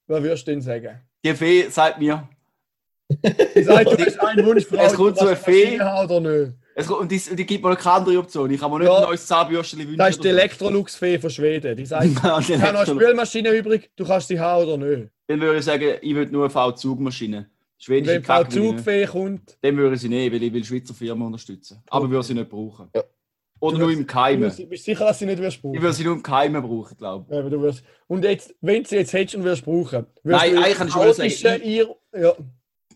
Was 0.07 0.21
würdest 0.23 0.47
du 0.47 0.51
denn 0.51 0.61
sagen? 0.61 0.99
Die 1.23 1.33
Fee 1.33 1.67
sagt 1.69 1.99
mir, 1.99 2.27
Ich 3.55 3.65
sage, 3.65 3.85
du 3.95 4.05
hast 4.05 4.19
einen 4.19 4.45
Wunsch 4.45 4.65
frei, 4.69 4.85
Es 4.85 4.93
kommt 4.93 5.17
du 5.17 5.21
so 5.21 5.25
kannst 5.27 5.47
eine 5.47 5.55
eine 5.55 5.57
Fee. 5.57 5.63
Maschine 5.77 5.85
haben 5.85 6.11
oder 6.11 6.19
nicht. 6.45 6.53
Es, 6.75 6.89
und 6.89 7.11
die, 7.11 7.21
und 7.29 7.37
die 7.37 7.45
gibt 7.45 7.63
mir 7.63 7.75
keine 7.75 7.95
andere 7.95 8.17
Option. 8.19 8.49
Ich 8.51 8.59
kann 8.59 8.71
mir 8.71 8.79
nicht 8.79 8.87
Ja. 8.87 8.97
ein 8.97 9.03
neues 9.03 9.25
Zahnbürstchen 9.27 9.79
wünschen. 9.79 9.97
Das 9.97 10.09
ist 10.11 10.23
die. 10.23 10.27
Electrolux-Fee 10.29 11.19
von 11.19 11.29
Schweden. 11.29 11.75
Die 11.77 11.85
sagt, 11.85 12.05
Ja, 12.23 12.39
die 12.39 12.53
ich 12.53 12.61
habe 12.61 12.73
noch 12.73 12.81
eine. 12.87 12.95
Spülmaschine 13.01 13.49
übrig, 13.51 13.91
du 13.95 14.05
kannst 14.05 14.27
sie 14.27 14.39
haben 14.39 14.63
oder 14.67 14.77
nicht. 14.77 15.09
Dann 15.27 15.39
würde 15.41 15.59
ich 15.59 15.65
sagen, 15.65 15.97
ich 16.01 16.15
will 16.15 16.25
nur 16.27 16.43
eine 16.43 16.49
V-Zugmaschine. 16.49 17.49
Schwedische 17.77 18.15
wenn 18.15 18.23
Frau 18.23 18.33
Kack 18.43 18.53
will 18.53 18.57
ich 18.57 18.63
nicht. 18.71 18.77
Zugfee 18.77 19.05
kommt, 19.05 19.57
Dann 19.61 19.77
würde 19.77 19.95
ich 19.95 20.01
sie 20.01 20.09
nehmen, 20.09 20.33
weil 20.33 20.43
ich 20.43 20.53
will 20.53 20.63
Schweizer 20.63 20.93
Firmen 20.93 21.25
unterstützen. 21.27 21.83
Aber 21.89 22.09
würde 22.09 22.23
sie 22.25 22.33
nicht 22.33 22.49
brauchen. 22.49 22.89
Ja. 22.95 23.03
Oder 23.59 23.77
Du 23.77 23.81
nur 23.83 23.91
im 23.91 23.99
du 23.99 24.05
Keimen. 24.05 24.43
bist, 24.43 24.69
bist 24.69 24.83
sicher, 24.85 25.05
dass 25.05 25.19
sie 25.19 25.25
nicht 25.25 25.39
wirst 25.39 25.57
Ich 25.57 25.61
brauchen. 25.61 25.81
würde 25.81 25.93
sie 25.93 26.03
nur 26.03 26.13
im 26.15 26.23
Keimen 26.23 26.61
brauchen, 26.61 26.97
glaube 26.97 27.25
ich. 27.29 27.35
Ja, 27.35 27.41
du 27.49 27.61
wirst, 27.61 27.83
und 28.07 28.23
jetzt, 28.25 28.53
wenn 28.61 28.83
du 28.83 28.89
sie 28.89 28.95
jetzt 28.97 29.13
hättest 29.13 29.35
und 29.35 29.43
wirst 29.45 29.63
brauchen, 29.63 30.05
wirst 30.23 30.41
Nein, 30.41 30.51
du 30.55 30.61
eigentlich 30.61 30.77
kann 30.77 30.87
ich 30.87 30.93
schon 30.93 31.13
sagen, 31.13 31.61
ich- 31.63 31.65
ihr, 31.65 31.95
ja, 32.19 32.33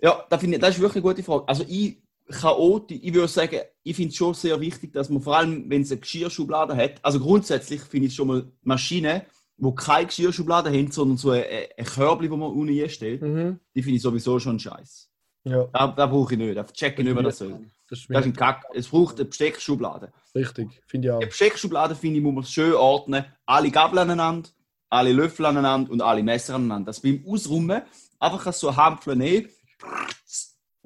Ja, 0.01 0.25
das, 0.29 0.39
finde 0.41 0.55
ich, 0.57 0.61
das 0.61 0.75
ist 0.75 0.81
wirklich 0.81 1.03
eine 1.03 1.13
gute 1.13 1.23
Frage. 1.23 1.47
Also 1.47 1.63
ich 1.67 1.97
chaotisch, 2.29 2.99
ich 3.01 3.13
würde 3.13 3.27
sagen, 3.27 3.59
ich 3.83 3.95
finde 3.95 4.09
es 4.09 4.15
schon 4.15 4.33
sehr 4.33 4.59
wichtig, 4.59 4.93
dass 4.93 5.09
man 5.09 5.21
vor 5.21 5.37
allem, 5.37 5.69
wenn 5.69 5.81
es 5.81 5.91
eine 5.91 6.01
Geschirrschublade 6.01 6.75
hat, 6.75 6.95
also 7.01 7.19
grundsätzlich 7.19 7.81
finde 7.81 8.07
ich 8.07 8.15
schon 8.15 8.27
mal 8.27 8.51
Maschinen, 8.63 9.21
die 9.57 9.75
keine 9.75 10.07
Geschirrschublade 10.07 10.69
haben, 10.69 10.91
sondern 10.91 11.17
so 11.17 11.31
ein, 11.31 11.43
ein 11.77 11.85
Körbchen, 11.85 12.29
wo 12.29 12.37
man 12.37 12.51
unten 12.51 12.81
einstellt, 12.81 13.21
mhm. 13.21 13.59
die 13.75 13.81
finde 13.81 13.97
ich 13.97 14.01
sowieso 14.01 14.39
schon 14.39 14.59
scheiße. 14.59 15.07
ja, 15.45 15.63
Da, 15.71 15.87
da 15.87 16.05
brauche 16.05 16.33
ich 16.33 16.39
nicht, 16.39 16.55
da 16.55 16.65
checke 16.65 17.01
ich 17.01 17.07
nicht, 17.07 17.25
das 17.25 17.37
soll. 17.37 17.59
das 17.89 17.99
ist 17.99 18.09
Das 18.09 18.19
ist 18.19 18.25
ein 18.25 18.33
Kack. 18.33 18.65
Es 18.73 18.87
braucht 18.89 19.15
eine 19.15 19.25
Besteckschublade. 19.25 20.11
richtig, 20.35 20.81
finde 20.85 21.07
ich 21.07 21.11
auch. 21.11 21.17
Eine 21.17 21.27
Besteckschublade, 21.27 21.95
finde 21.95 22.17
ich, 22.17 22.23
muss 22.23 22.35
man 22.35 22.43
schön 22.43 22.73
ordnen. 22.73 23.25
Alle 23.45 23.71
Gabel 23.71 23.99
aneinander, 23.99 24.49
alle 24.89 25.13
Löffel 25.13 25.45
aneinander 25.45 25.91
und 25.91 26.01
alle 26.01 26.21
Messer 26.21 26.55
aneinander. 26.55 26.87
Das 26.87 26.99
beim 26.99 27.23
Ausrummen 27.27 27.81
einfach 28.19 28.53
so 28.53 28.69
ein 28.69 28.75
Hampfle 28.75 29.15
nehmen 29.15 29.49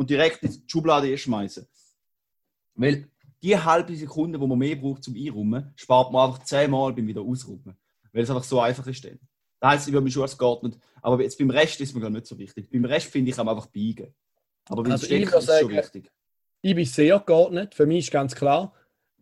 und 0.02 0.10
direkt 0.10 0.42
in 0.42 0.52
die 0.52 0.64
Schublade 0.66 1.16
schmeißen. 1.16 1.68
Weil 2.74 3.08
die 3.44 3.56
halbe 3.56 3.96
Sekunde, 3.96 4.40
die 4.40 4.48
man 4.48 4.58
mehr 4.58 4.76
braucht 4.76 5.04
zum 5.04 5.16
Einrummen, 5.16 5.72
spart 5.76 6.12
man 6.12 6.28
einfach 6.28 6.44
zehnmal 6.44 6.92
beim 6.92 7.06
wieder 7.06 7.22
Ausrummen. 7.22 7.78
Weil 8.12 8.24
es 8.24 8.30
einfach 8.32 8.44
so 8.44 8.60
einfach 8.60 8.88
ist. 8.88 9.06
Dann. 9.06 9.20
Das 9.60 9.70
heisst, 9.70 9.88
ich 9.88 9.94
würde 9.94 10.04
mich 10.04 10.14
schon 10.14 10.24
als 10.24 10.36
geordnet. 10.36 10.76
Aber 11.04 11.22
jetzt 11.22 11.38
beim 11.38 11.52
Rest 11.52 11.80
ist 11.82 11.94
mir 11.94 12.02
gar 12.02 12.10
nicht 12.10 12.26
so 12.26 12.36
wichtig. 12.40 12.68
Beim 12.72 12.84
Rest 12.84 13.12
finde 13.12 13.30
ich, 13.30 13.36
kann 13.36 13.46
man 13.46 13.56
einfach 13.56 13.70
biegen. 13.70 14.12
Aber 14.70 14.82
beim 14.82 14.94
Also 14.94 15.08
würde 15.08 15.24
ist 15.24 15.34
es 15.36 15.60
schon 15.60 15.70
wichtig. 15.70 16.12
Ich 16.64 16.76
bin 16.76 16.86
sehr 16.86 17.20
geordnet, 17.20 17.76
für 17.76 17.86
mich 17.86 18.06
ist 18.06 18.12
ganz 18.12 18.34
klar, 18.34 18.74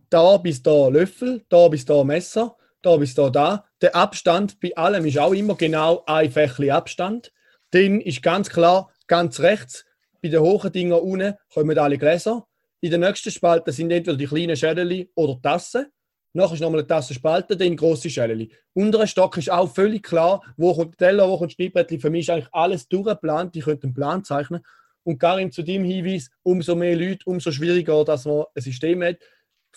da 0.09 0.37
bis 0.37 0.63
da 0.63 0.87
Löffel, 0.87 1.45
da 1.49 1.67
bis 1.67 1.83
da 1.83 2.05
Messer, 2.05 2.55
da 2.81 2.95
bis 2.95 3.13
da 3.15 3.29
da. 3.29 3.65
Der 3.81 3.95
Abstand 3.97 4.61
bei 4.61 4.75
allem 4.77 5.05
ist 5.05 5.17
auch 5.17 5.33
immer 5.33 5.55
genau 5.55 6.03
ein 6.05 6.31
Fächli 6.31 6.71
Abstand. 6.71 7.33
Dann 7.71 7.99
ist 7.99 8.23
ganz 8.23 8.49
klar, 8.49 8.91
ganz 9.07 9.41
rechts, 9.41 9.85
bei 10.21 10.29
den 10.29 10.39
hohen 10.41 10.71
Dingen 10.71 10.93
unten 10.93 11.33
kommen 11.53 11.77
alle 11.77 11.97
Gläser. 11.97 12.45
In 12.81 12.91
der 12.91 12.99
nächsten 12.99 13.31
Spalte 13.31 13.71
sind 13.71 13.91
entweder 13.91 14.17
die 14.17 14.25
kleinen 14.27 14.55
Schäleli 14.55 15.11
oder 15.15 15.39
Tassen. 15.41 15.87
Nachher 16.33 16.53
ist 16.53 16.59
nochmal 16.61 16.79
eine 16.81 16.87
Tassenspalte, 16.87 17.57
dann 17.57 17.75
grosse 17.75 18.09
Schäleli. 18.09 18.51
Unterer 18.73 19.07
Stock 19.07 19.35
ist 19.37 19.51
auch 19.51 19.73
völlig 19.73 20.03
klar, 20.03 20.41
wo 20.57 20.73
kommt 20.75 20.99
der 20.99 21.09
Teller, 21.09 21.27
wo 21.27 21.37
kommt 21.37 21.51
das 21.51 21.55
Schneidbrettchen. 21.55 21.99
Für 21.99 22.09
mich 22.09 22.21
ist 22.21 22.29
eigentlich 22.29 22.53
alles 22.53 22.87
durchgeplant. 22.87 23.55
Ich 23.55 23.65
könnte 23.65 23.87
einen 23.87 23.93
Plan 23.95 24.23
zeichnen. 24.23 24.61
Und 25.03 25.17
Karin, 25.17 25.51
zu 25.51 25.63
deinem 25.63 25.85
Hinweis, 25.85 26.29
umso 26.43 26.75
mehr 26.75 26.95
Leute, 26.95 27.23
umso 27.25 27.51
schwieriger, 27.51 28.05
dass 28.05 28.25
man 28.25 28.43
ein 28.53 28.61
System 28.61 29.01
hat, 29.03 29.17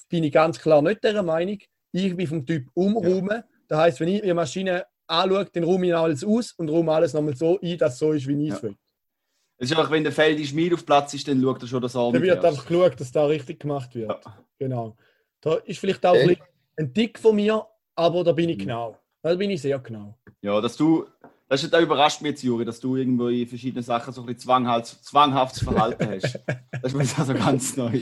bin 0.09 0.25
ich 0.25 0.33
ganz 0.33 0.59
klar 0.61 0.83
nicht 0.83 1.03
dieser 1.03 1.23
Meinung. 1.23 1.59
Ich 1.93 2.15
bin 2.17 2.27
vom 2.27 2.45
Typ 2.45 2.69
umräumen. 2.75 3.43
Das 3.69 3.79
heisst, 3.79 4.01
wenn 4.01 4.09
ich 4.09 4.23
eine 4.23 4.35
Maschine 4.35 4.85
anschaue, 5.07 5.47
dann 5.53 5.65
räume 5.65 5.87
ich 5.87 5.95
alles 5.95 6.23
aus 6.25 6.53
und 6.53 6.69
räume 6.69 6.93
alles 6.93 7.15
nochmal 7.15 7.35
so 7.35 7.59
ein, 7.61 7.79
dass 7.79 7.95
es 7.95 7.99
so 7.99 8.13
ist, 8.13 8.27
wie 8.29 8.45
ich 8.45 8.51
es 8.51 8.57
Ja. 8.57 8.63
will. 8.65 8.77
Es 9.62 9.70
ist 9.70 9.77
einfach, 9.77 9.92
wenn 9.92 10.03
der 10.03 10.11
Feld 10.11 10.44
Schmied 10.44 10.75
auf 10.75 10.85
Platz 10.85 11.14
ist, 11.14 11.29
dann 11.29 11.40
schaut 11.40 11.62
er 11.62 11.68
schon, 11.68 11.81
dass 11.81 11.94
er 11.94 12.11
Da 12.11 12.20
wird 12.20 12.44
einfach 12.44 12.66
geschaut, 12.66 12.98
dass 12.98 13.12
da 13.12 13.27
richtig 13.27 13.61
gemacht 13.61 13.94
wird. 13.94 14.11
Ja. 14.11 14.20
Genau. 14.59 14.96
Da 15.40 15.55
ist 15.55 15.79
vielleicht 15.79 16.05
auch 16.05 16.14
Okay. 16.16 16.37
ein, 16.77 16.92
Tick 16.92 17.16
von 17.16 17.37
mir, 17.37 17.64
aber 17.94 18.25
da 18.25 18.33
bin 18.33 18.48
ich 18.48 18.57
Mhm. 18.57 18.62
genau. 18.62 18.98
Da 19.22 19.37
bin 19.37 19.51
ich 19.51 19.62
sehr 19.62 19.79
genau. 19.79 20.18
Ja, 20.40 20.61
dass 20.61 20.77
du, 20.77 21.07
das, 21.48 21.62
ist, 21.62 21.72
das 21.72 21.81
überrascht 21.81 22.22
mich 22.22 22.31
jetzt, 22.31 22.42
Juri, 22.42 22.64
dass 22.64 22.81
du 22.81 22.96
irgendwo 22.96 23.29
in 23.29 23.46
verschiedenen 23.46 23.85
Sachen 23.85 24.12
so 24.12 24.22
ein 24.22 24.27
bisschen 24.27 24.40
zwanghaft, 24.40 25.05
zwanghaftes 25.05 25.62
Verhalten 25.62 26.11
hast. 26.11 26.40
Das 26.72 26.90
ist 26.90 26.96
mir 26.96 27.05
jetzt 27.05 27.18
also 27.20 27.35
ganz 27.35 27.77
neu. 27.77 28.01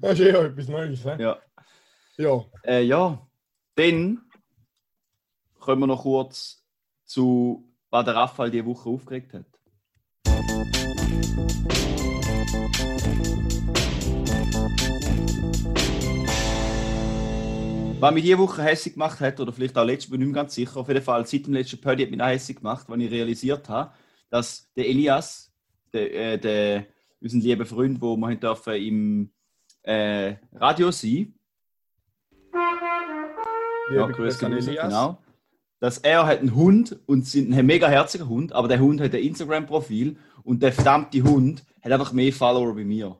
Das 0.00 0.18
ist 0.18 0.20
ja 0.20 0.42
etwas 0.42 0.68
Neues. 0.68 1.04
Ne? 1.04 1.18
Ja. 1.20 1.38
Ja. 2.16 2.44
Äh, 2.64 2.84
ja, 2.84 3.18
dann 3.74 4.22
kommen 5.58 5.82
wir 5.82 5.88
noch 5.88 6.04
kurz 6.04 6.64
zu, 7.04 7.70
was 7.90 8.06
der 8.06 8.14
Raphael 8.14 8.50
diese 8.50 8.64
Woche 8.64 8.88
aufgeregt 8.88 9.34
hat. 9.34 9.44
Was 18.00 18.14
mich 18.14 18.24
diese 18.24 18.38
Woche 18.38 18.62
hässlich 18.62 18.94
gemacht 18.94 19.20
hat, 19.20 19.38
oder 19.40 19.52
vielleicht 19.52 19.76
auch 19.76 19.84
letztes 19.84 20.10
bin 20.10 20.20
ich 20.22 20.26
nicht 20.28 20.34
ganz 20.34 20.54
sicher, 20.54 20.78
auf 20.78 20.88
jeden 20.88 21.02
Fall 21.02 21.26
seit 21.26 21.46
dem 21.46 21.52
letzten 21.52 21.80
Pödi 21.80 22.04
hat 22.04 22.10
mich 22.10 22.20
auch 22.20 22.26
hässlich 22.26 22.56
gemacht, 22.56 22.88
weil 22.88 23.02
ich 23.02 23.10
realisiert 23.10 23.68
habe, 23.68 23.92
dass 24.30 24.72
der 24.74 24.88
Elias, 24.88 25.52
der, 25.92 26.14
äh, 26.14 26.38
der, 26.38 26.86
unser 27.20 27.38
lieber 27.38 27.66
Freund, 27.66 28.00
wo 28.00 28.16
wir 28.16 28.34
dürfen 28.36 28.74
im 28.74 29.30
äh, 29.82 30.34
Radio 30.54 30.90
sein 30.90 31.34
ja, 33.94 34.06
grüß 34.06 34.42
an 34.44 34.52
Elias. 34.52 34.68
Elias. 34.68 34.88
Genau. 34.88 35.18
Dass 35.80 35.98
er 35.98 36.26
hat 36.26 36.40
einen 36.40 36.54
Hund 36.54 36.98
und 37.06 37.26
sind 37.26 37.52
ein 37.52 37.64
mega 37.64 37.88
herziger 37.88 38.28
Hund, 38.28 38.52
aber 38.52 38.68
der 38.68 38.80
Hund 38.80 39.00
hat 39.00 39.14
ein 39.14 39.22
Instagram-Profil 39.22 40.16
und 40.44 40.62
der 40.62 40.72
verdammte 40.72 41.22
Hund 41.22 41.62
hat 41.82 41.92
einfach 41.92 42.12
mehr 42.12 42.32
Follower 42.32 42.74
bei 42.74 42.84
mir. 42.84 43.18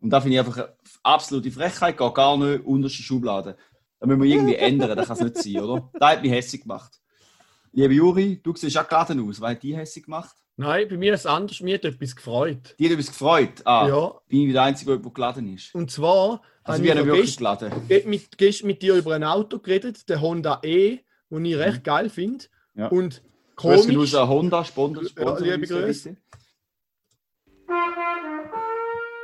Und 0.00 0.10
da 0.10 0.20
finde 0.20 0.34
ich 0.34 0.40
einfach 0.40 0.56
eine 0.58 0.72
absolute 1.02 1.50
Frechheit, 1.50 1.96
geht 1.96 2.14
gar 2.14 2.36
nicht 2.36 2.64
unterste 2.64 3.02
Schublade. 3.02 3.56
Das 4.00 4.08
müssen 4.08 4.22
wir 4.22 4.30
irgendwie 4.34 4.56
ändern, 4.56 4.96
das 4.96 5.06
kann 5.08 5.16
es 5.16 5.22
nicht 5.22 5.38
sein, 5.38 5.62
oder? 5.64 5.90
Das 5.92 6.10
hat 6.10 6.22
mich 6.22 6.32
hässlich 6.32 6.62
gemacht. 6.62 6.98
Lieber 7.72 7.92
Juri, 7.94 8.40
du 8.42 8.54
siehst 8.54 8.76
auch 8.76 8.86
geladen 8.88 9.26
aus. 9.28 9.40
Was 9.40 9.50
hat 9.52 9.62
die 9.62 9.76
hässlich 9.76 10.04
gemacht? 10.04 10.34
Nein, 10.56 10.86
bei 10.90 10.98
mir 10.98 11.14
ist 11.14 11.20
es 11.20 11.26
anders. 11.26 11.60
Mir 11.60 11.76
hat 11.76 11.84
etwas 11.86 12.14
gefreut. 12.14 12.74
Die 12.78 12.84
hat 12.84 12.92
etwas 12.92 13.06
gefreut. 13.06 13.62
Ah, 13.64 13.88
Ja, 13.88 14.12
bin 14.28 14.42
ich 14.48 14.52
der 14.52 14.62
Einzige, 14.62 14.98
der 14.98 15.10
geladen 15.10 15.54
ist. 15.54 15.74
und 15.74 15.90
zwar 15.90 16.42
Also 16.64 16.82
wir 16.82 16.92
ich 16.92 16.98
haben 16.98 17.06
ja 17.08 17.12
wirklich 17.14 17.36
geladen. 17.38 17.72
ge- 17.88 18.04
mit, 18.06 18.36
gestern 18.36 18.66
mit 18.66 18.82
dir 18.82 18.94
über 18.96 19.14
ein 19.14 19.24
Auto 19.24 19.58
geredet, 19.60 20.06
der 20.10 20.20
Honda 20.20 20.60
E, 20.62 20.98
den 21.30 21.44
ich 21.46 21.56
recht 21.56 21.82
geil 21.84 22.10
finde. 22.10 22.44
Mhm. 22.74 22.80
Ja. 22.80 22.88
Und 22.88 23.22
Grüße 23.56 23.88
komisch, 23.92 24.14
raus 24.14 24.22
an 24.22 24.28
Honda, 24.28 24.64
Sponsor, 24.64 25.02
Ja, 25.04 25.08
Sponsor 25.08 25.40
liebe 25.46 25.58
uns 25.60 25.68
da 25.70 25.80
Grüße. 25.80 26.16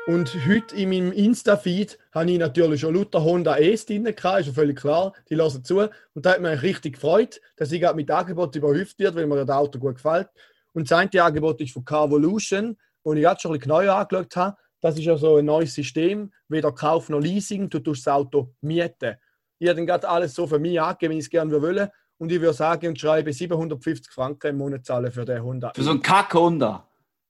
Und 0.08 0.34
heute 0.46 0.74
in 0.74 0.88
meinem 0.88 1.12
Insta-Feed 1.12 1.98
habe 2.14 2.30
ich 2.30 2.38
natürlich 2.38 2.80
schon 2.80 2.94
lauter 2.94 3.22
Honda 3.22 3.58
E's 3.58 3.84
drin 3.84 4.04
gehabt, 4.04 4.40
ist 4.40 4.46
ja 4.46 4.52
völlig 4.54 4.80
klar, 4.80 5.12
die 5.28 5.34
lassen 5.34 5.62
zu. 5.62 5.80
Und 5.80 6.24
da 6.24 6.30
hat 6.30 6.40
mich 6.40 6.62
richtig 6.62 6.94
gefreut, 6.94 7.42
dass 7.56 7.72
ich 7.72 7.80
gerade 7.82 7.94
mit 7.94 8.10
Angebot 8.10 8.56
überhäuft 8.56 8.98
wird, 8.98 9.14
weil 9.14 9.26
mir 9.26 9.44
das 9.44 9.54
Auto 9.54 9.78
gut 9.78 9.96
gefällt. 9.96 10.28
Und 10.72 10.90
das 10.90 10.98
eine 10.98 11.22
Angebot 11.22 11.60
ist 11.60 11.74
von 11.74 11.84
Carvolution, 11.84 12.78
wo 13.04 13.12
ich 13.12 13.20
gerade 13.20 13.38
schon 13.38 13.52
ein 13.52 13.58
bisschen 13.58 13.68
neu 13.68 13.90
angeschaut 13.90 14.34
habe. 14.34 14.56
Das 14.80 14.96
ist 14.96 15.04
ja 15.04 15.14
so 15.18 15.36
ein 15.36 15.44
neues 15.44 15.74
System, 15.74 16.32
weder 16.48 16.72
Kauf 16.72 17.10
noch 17.10 17.20
Leasing, 17.20 17.68
du 17.68 17.78
tust 17.78 18.06
das 18.06 18.14
Auto 18.14 18.54
mieten. 18.62 19.14
Ich 19.58 19.68
habe 19.68 19.76
dann 19.76 19.86
gerade 19.86 20.08
alles 20.08 20.34
so 20.34 20.46
für 20.46 20.58
mich 20.58 20.80
angegeben, 20.80 21.10
wenn 21.10 21.18
ich 21.18 21.26
es 21.26 21.30
gerne 21.30 21.60
wollte. 21.60 21.92
Und 22.16 22.32
ich 22.32 22.40
würde 22.40 22.54
sagen 22.54 22.88
und 22.88 22.98
schreibe 22.98 23.30
750 23.30 24.10
Franken 24.10 24.46
im 24.48 24.56
Monat 24.56 24.86
zahlen 24.86 25.12
für 25.12 25.26
den 25.26 25.42
Honda. 25.42 25.70
Für 25.74 25.82
so 25.82 25.90
einen 25.90 26.00
Kack-Honda. 26.00 26.87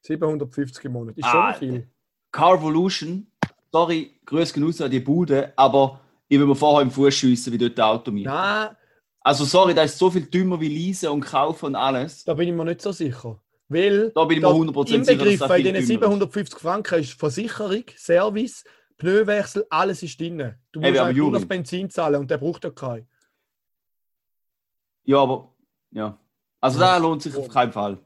750 0.08 0.84
im 0.86 0.92
Monat. 0.92 1.16
Ist 1.16 1.24
Ah, 1.26 1.52
schon 1.52 1.58
viel. 1.60 1.88
Carvolution, 2.32 3.26
sorry, 3.72 4.18
grüß 4.26 4.52
genug 4.52 4.78
an 4.80 4.90
die 4.90 5.00
Bude, 5.00 5.52
aber 5.56 6.00
ich 6.28 6.38
will 6.38 6.46
mir 6.46 6.56
vorher 6.56 6.82
im 6.82 6.90
Fuß 6.90 7.14
schiessen, 7.14 7.52
wie 7.52 7.58
dort 7.58 7.78
das 7.78 7.84
Auto 7.86 8.10
mit. 8.10 8.24
Nein, 8.24 8.68
Also 9.20 9.44
sorry, 9.44 9.74
das 9.74 9.92
ist 9.92 9.98
so 9.98 10.10
viel 10.10 10.22
dümmer 10.26 10.58
wie 10.60 10.68
leasen 10.68 11.10
und 11.10 11.20
kaufen 11.22 11.66
und 11.66 11.74
alles. 11.76 12.24
Da 12.24 12.34
bin 12.34 12.48
ich 12.48 12.54
mir 12.54 12.64
nicht 12.64 12.80
so 12.82 12.92
sicher. 12.92 13.40
Weil 13.68 14.10
Da 14.14 14.24
bin 14.24 14.38
ich 14.38 14.42
mir 14.42 14.48
100% 14.48 15.04
sicher, 15.04 15.24
dass 15.24 15.38
das 15.38 15.52
viel 15.52 15.62
diesen 15.62 15.64
dümmer 15.64 15.78
ist. 15.78 15.86
750 15.88 16.58
Franken 16.58 17.00
ist 17.00 17.12
Versicherung, 17.12 17.84
Service, 17.96 18.64
Pneuwechsel, 18.96 19.66
alles 19.70 20.02
ist 20.02 20.18
drin. 20.18 20.54
Du 20.72 20.80
Hey, 20.80 20.90
musst 20.90 21.02
einfach 21.02 21.16
nur 21.16 21.30
noch 21.32 21.44
Benzin 21.44 21.90
zahlen 21.90 22.16
und 22.20 22.30
der 22.30 22.38
braucht 22.38 22.64
ja 22.64 22.70
keinen. 22.70 23.06
Ja, 25.04 25.18
aber, 25.22 25.54
ja. 25.90 26.18
Also 26.60 26.80
Ja. 26.80 26.86
da 26.92 26.96
lohnt 26.98 27.22
sich 27.22 27.34
auf 27.36 27.48
keinen 27.48 27.72
Fall. 27.72 27.98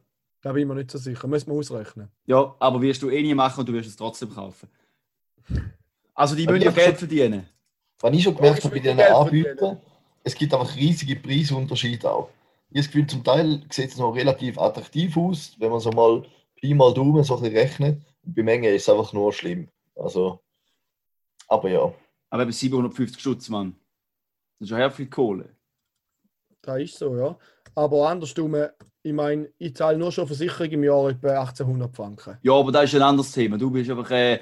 Da 0.42 0.52
bin 0.52 0.62
ich 0.62 0.68
mir 0.68 0.74
nicht 0.74 0.90
so 0.90 0.98
sicher. 0.98 1.26
Müssen 1.28 1.50
wir 1.50 1.58
ausrechnen. 1.58 2.10
Ja, 2.26 2.54
aber 2.58 2.82
wirst 2.82 3.00
du 3.02 3.08
eh 3.08 3.22
nie 3.22 3.34
machen 3.34 3.60
und 3.60 3.68
du 3.68 3.72
wirst 3.72 3.88
es 3.88 3.96
trotzdem 3.96 4.34
kaufen. 4.34 4.68
Also 6.14 6.34
die 6.34 6.46
müssen 6.46 6.62
ja 6.62 6.72
Geld 6.72 6.98
verdienen. 6.98 7.48
Was 8.00 8.12
ich 8.12 8.24
schon 8.24 8.34
gemerkt 8.34 8.64
habe 8.64 8.74
bei 8.74 8.80
diesen 8.80 9.00
Anbietern, 9.00 9.80
es 10.24 10.34
gibt 10.34 10.52
einfach 10.52 10.74
riesige 10.76 11.16
Preisunterschiede 11.16 12.10
auch. 12.10 12.28
Ich 12.70 12.78
habe 12.78 12.84
das 12.84 12.86
Gefühl, 12.86 13.06
zum 13.06 13.24
Teil 13.24 13.62
sieht 13.70 13.90
es 13.90 13.98
noch 13.98 14.14
relativ 14.14 14.58
attraktiv 14.58 15.16
aus, 15.16 15.54
wenn 15.58 15.70
man 15.70 15.80
so 15.80 15.90
mal 15.90 16.24
Pi 16.56 16.74
mal 16.74 16.92
Daumen 16.92 17.22
so 17.22 17.36
ein 17.36 17.42
bisschen 17.42 17.56
rechnet. 17.56 18.02
Und 18.24 18.34
bei 18.34 18.42
Mengen 18.42 18.74
ist 18.74 18.82
es 18.82 18.88
einfach 18.88 19.12
nur 19.12 19.32
schlimm. 19.32 19.68
Also, 19.94 20.40
aber 21.48 21.68
ja. 21.70 21.94
Aber 22.30 22.42
eben 22.42 22.52
750 22.52 23.20
Stutz, 23.20 23.48
Mann. 23.48 23.76
Das 24.58 24.66
ist 24.66 24.70
ja 24.70 24.78
sehr 24.78 24.90
viel 24.90 25.08
Kohle. 25.08 25.50
Das 26.62 26.80
ist 26.80 26.98
so, 26.98 27.16
ja. 27.16 27.36
Aber 27.74 28.08
andersrum, 28.08 28.56
ich 29.02 29.12
meine, 29.12 29.48
ich 29.58 29.74
zahle 29.74 29.98
nur 29.98 30.12
schon 30.12 30.26
Versicherung 30.26 30.70
im 30.70 30.84
Jahr 30.84 31.10
etwa 31.10 31.40
1800 31.40 31.94
Franken. 31.94 32.38
Ja, 32.42 32.52
aber 32.52 32.70
das 32.70 32.84
ist 32.84 32.94
ein 32.94 33.02
anderes 33.02 33.32
Thema. 33.32 33.58
Du 33.58 33.70
bist 33.70 33.90
einfach 33.90 34.10
äh, 34.10 34.38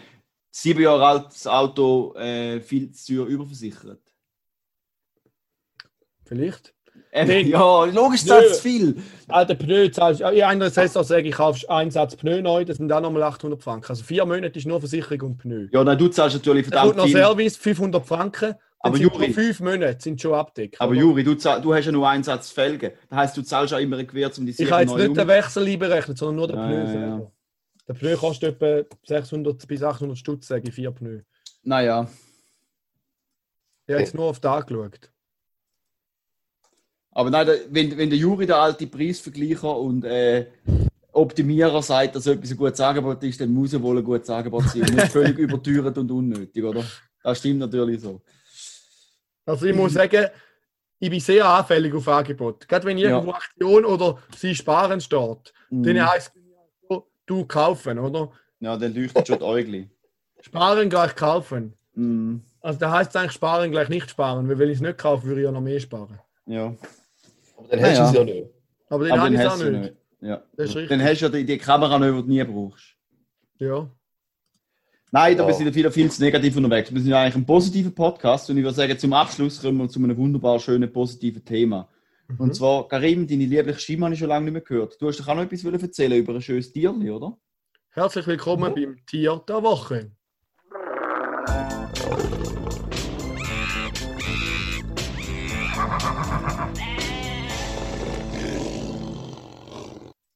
sieben 0.50 0.82
Jahre 0.82 1.06
altes 1.06 1.46
Auto 1.46 2.14
äh, 2.16 2.60
viel 2.60 2.90
zu 2.92 3.14
teuer 3.14 3.26
überversichert. 3.26 4.00
Vielleicht. 6.24 6.74
Nee. 7.12 7.42
ja, 7.42 7.84
logisch 7.86 8.24
zahlt 8.24 8.46
es 8.46 8.60
viel. 8.60 9.02
Alter 9.26 9.54
Pneu 9.54 9.88
zahlst 9.88 10.20
du. 10.20 10.28
In 10.28 10.42
einer 10.42 10.70
Saison 10.70 11.02
sage 11.02 11.28
ich, 11.28 11.34
kaufst 11.34 11.68
einen 11.68 11.90
Satz 11.90 12.14
Pneu 12.14 12.40
neu, 12.40 12.64
das 12.64 12.76
sind 12.76 12.88
dann 12.88 13.02
nochmal 13.02 13.24
800 13.24 13.60
Franken. 13.60 13.88
Also 13.88 14.04
vier 14.04 14.24
Monate 14.26 14.56
ist 14.58 14.66
nur 14.66 14.78
Versicherung 14.78 15.20
und 15.22 15.38
Pneu. 15.38 15.66
Ja, 15.72 15.82
nein, 15.82 15.98
du 15.98 16.08
zahlst 16.08 16.36
natürlich 16.36 16.66
verdammt 16.66 16.96
noch 16.96 17.04
viel. 17.04 17.16
Service, 17.16 17.56
500 17.56 18.06
Franken. 18.06 18.54
Aber 18.82 18.96
Juri- 18.96 19.32
fünf 19.32 19.60
Monate 19.60 20.00
sind 20.00 20.20
schon 20.20 20.32
abdeckt. 20.34 20.80
Aber 20.80 20.92
oder? 20.92 21.00
Juri, 21.00 21.22
du, 21.22 21.34
du 21.34 21.74
hast 21.74 21.84
ja 21.84 21.92
nur 21.92 22.08
einen 22.08 22.24
Satz 22.24 22.50
Felgen. 22.50 22.92
Das 23.10 23.18
heisst, 23.18 23.36
du 23.36 23.42
zahlst 23.42 23.72
ja 23.72 23.78
immer 23.78 23.98
ein 23.98 24.06
Gewehr, 24.06 24.30
um 24.38 24.46
die 24.46 24.52
Ich 24.52 24.70
habe 24.72 24.82
jetzt 24.82 24.94
nicht 24.96 25.16
den 25.16 25.20
um. 25.20 25.28
Wechsel 25.28 25.76
berechnet, 25.76 26.16
sondern 26.18 26.36
nur 26.36 26.48
den 26.48 26.56
Pneu 26.56 26.74
ja, 27.00 27.18
ja. 27.18 27.32
Der 27.88 27.94
Pneu 27.94 28.16
kostet 28.16 28.60
etwa 28.62 28.96
600 29.06 29.66
bis 29.68 29.82
800 29.82 30.16
Stutz, 30.16 30.46
sage 30.46 30.68
ich, 30.68 30.74
vier 30.74 30.90
Pneu. 30.92 31.20
Naja, 31.62 32.08
Ich 33.86 33.92
habe 33.92 34.02
jetzt 34.02 34.14
nur 34.14 34.26
auf 34.26 34.40
da 34.40 34.60
geschaut. 34.60 35.10
aber 37.12 37.30
nein, 37.30 37.48
wenn, 37.68 37.96
wenn 37.98 38.08
der 38.08 38.18
Juri 38.18 38.46
der 38.46 38.56
alte 38.60 38.86
Preisvergleicher 38.86 39.76
und 39.76 40.04
äh, 40.04 40.46
Optimierer 41.12 41.82
sagt, 41.82 42.14
dass 42.16 42.26
etwas 42.28 42.50
ein 42.52 42.56
gutes 42.56 42.80
Angebot 42.80 43.22
ist, 43.24 43.40
dann 43.40 43.52
muss 43.52 43.72
er 43.72 43.82
wohl 43.82 43.98
ein 43.98 44.04
gutes 44.04 44.30
Angebot 44.30 44.62
sein. 44.68 44.82
Nicht 44.82 45.08
völlig 45.08 45.36
überteuert 45.38 45.98
und 45.98 46.10
unnötig, 46.10 46.62
oder? 46.64 46.84
Das 47.22 47.38
stimmt 47.38 47.58
natürlich 47.58 48.00
so. 48.00 48.22
Also 49.50 49.66
ich 49.66 49.74
muss 49.74 49.92
sagen, 49.94 50.26
ich 50.98 51.10
bin 51.10 51.20
sehr 51.20 51.46
anfällig 51.46 51.94
auf 51.94 52.06
Angebot. 52.08 52.68
Gerade 52.68 52.86
wenn 52.86 52.98
Ja. 52.98 53.10
irgendwo 53.10 53.32
Aktion 53.32 53.84
oder 53.84 54.18
sie 54.36 54.54
sparen 54.54 55.00
steht, 55.00 55.52
Mhm. 55.70 55.82
dann 55.82 56.10
heisst 56.10 56.32
es, 56.88 56.96
du 57.26 57.44
kaufen, 57.46 57.98
oder? 57.98 58.30
Ja, 58.60 58.76
dann 58.76 58.94
leuchtet 58.94 59.26
schon 59.28 59.38
die 59.38 59.44
Äugli. 59.44 59.90
Sparen 60.40 60.88
gleich 60.90 61.14
kaufen. 61.14 61.74
Mhm. 61.94 62.42
Also 62.60 62.78
da 62.78 62.90
heißt 62.92 63.10
es 63.10 63.16
eigentlich 63.16 63.32
sparen 63.32 63.70
gleich 63.70 63.88
nicht 63.88 64.10
sparen, 64.10 64.48
weil 64.48 64.58
wenn 64.58 64.68
ich 64.68 64.76
es 64.76 64.80
nicht 64.82 64.98
kaufe, 64.98 65.24
würde 65.26 65.40
ich 65.40 65.44
ja 65.44 65.52
noch 65.52 65.60
mehr 65.60 65.80
sparen. 65.80 66.18
Ja. 66.46 66.74
Aber 67.56 67.68
dann 67.68 67.80
hast 67.82 67.96
du 67.96 68.02
Ja, 68.02 68.08
es 68.08 68.12
ja. 68.14 68.18
ja 68.20 68.24
nicht. 68.24 68.48
Aber 68.88 69.04
den 69.04 69.12
habe 69.12 69.22
dann 69.22 69.34
ich 69.34 69.40
auch 69.46 69.52
hast 69.52 69.62
du 69.62 69.70
nicht. 69.70 69.80
nicht. 69.82 69.96
Ja. 70.20 70.42
Das 70.56 70.68
ist 70.70 70.76
richtig. 70.76 70.88
Dann 70.90 71.02
hast 71.02 71.20
du 71.20 71.24
ja 71.26 71.30
die, 71.30 71.44
die 71.46 71.58
Kamera 71.58 71.98
nicht, 71.98 72.12
die 72.12 72.22
du 72.22 72.28
nie 72.28 72.44
brauchst. 72.44 72.84
Ja. 73.58 73.88
Nein, 75.12 75.36
da 75.36 75.52
sind 75.52 75.66
wir 75.66 75.74
wieder 75.74 75.90
viel 75.90 76.08
zu 76.10 76.22
negativ 76.22 76.56
unterwegs. 76.56 76.94
Wir 76.94 77.00
sind 77.00 77.10
ja 77.10 77.20
eigentlich 77.20 77.34
ein 77.34 77.44
positiver 77.46 77.90
Podcast 77.90 78.48
und 78.48 78.58
ich 78.58 78.62
würde 78.62 78.76
sagen, 78.76 78.96
zum 78.96 79.12
Abschluss 79.12 79.60
kommen 79.60 79.78
wir 79.78 79.88
zu 79.88 79.98
einem 79.98 80.16
wunderbar 80.16 80.60
schönen, 80.60 80.92
positiven 80.92 81.44
Thema. 81.44 81.88
Und 82.38 82.48
Mhm. 82.48 82.52
zwar, 82.54 82.86
Karim, 82.86 83.26
deine 83.26 83.44
liebliche 83.44 83.80
Stimme 83.80 84.04
habe 84.06 84.14
ich 84.14 84.20
schon 84.20 84.28
lange 84.28 84.44
nicht 84.44 84.52
mehr 84.52 84.62
gehört. 84.62 85.02
Du 85.02 85.08
hast 85.08 85.18
doch 85.18 85.26
auch 85.26 85.34
noch 85.34 85.42
etwas 85.42 85.64
wollen 85.64 85.80
erzählen 85.80 86.16
über 86.16 86.32
ein 86.34 86.40
schönes 86.40 86.72
Tierli, 86.72 87.10
oder? 87.10 87.36
Herzlich 87.90 88.24
willkommen 88.28 88.72
beim 88.72 88.98
Tier 89.04 89.42
der 89.48 89.62
Woche. 89.64 90.12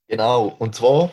Genau, 0.09 0.55
und 0.59 0.75
zwar 0.75 1.11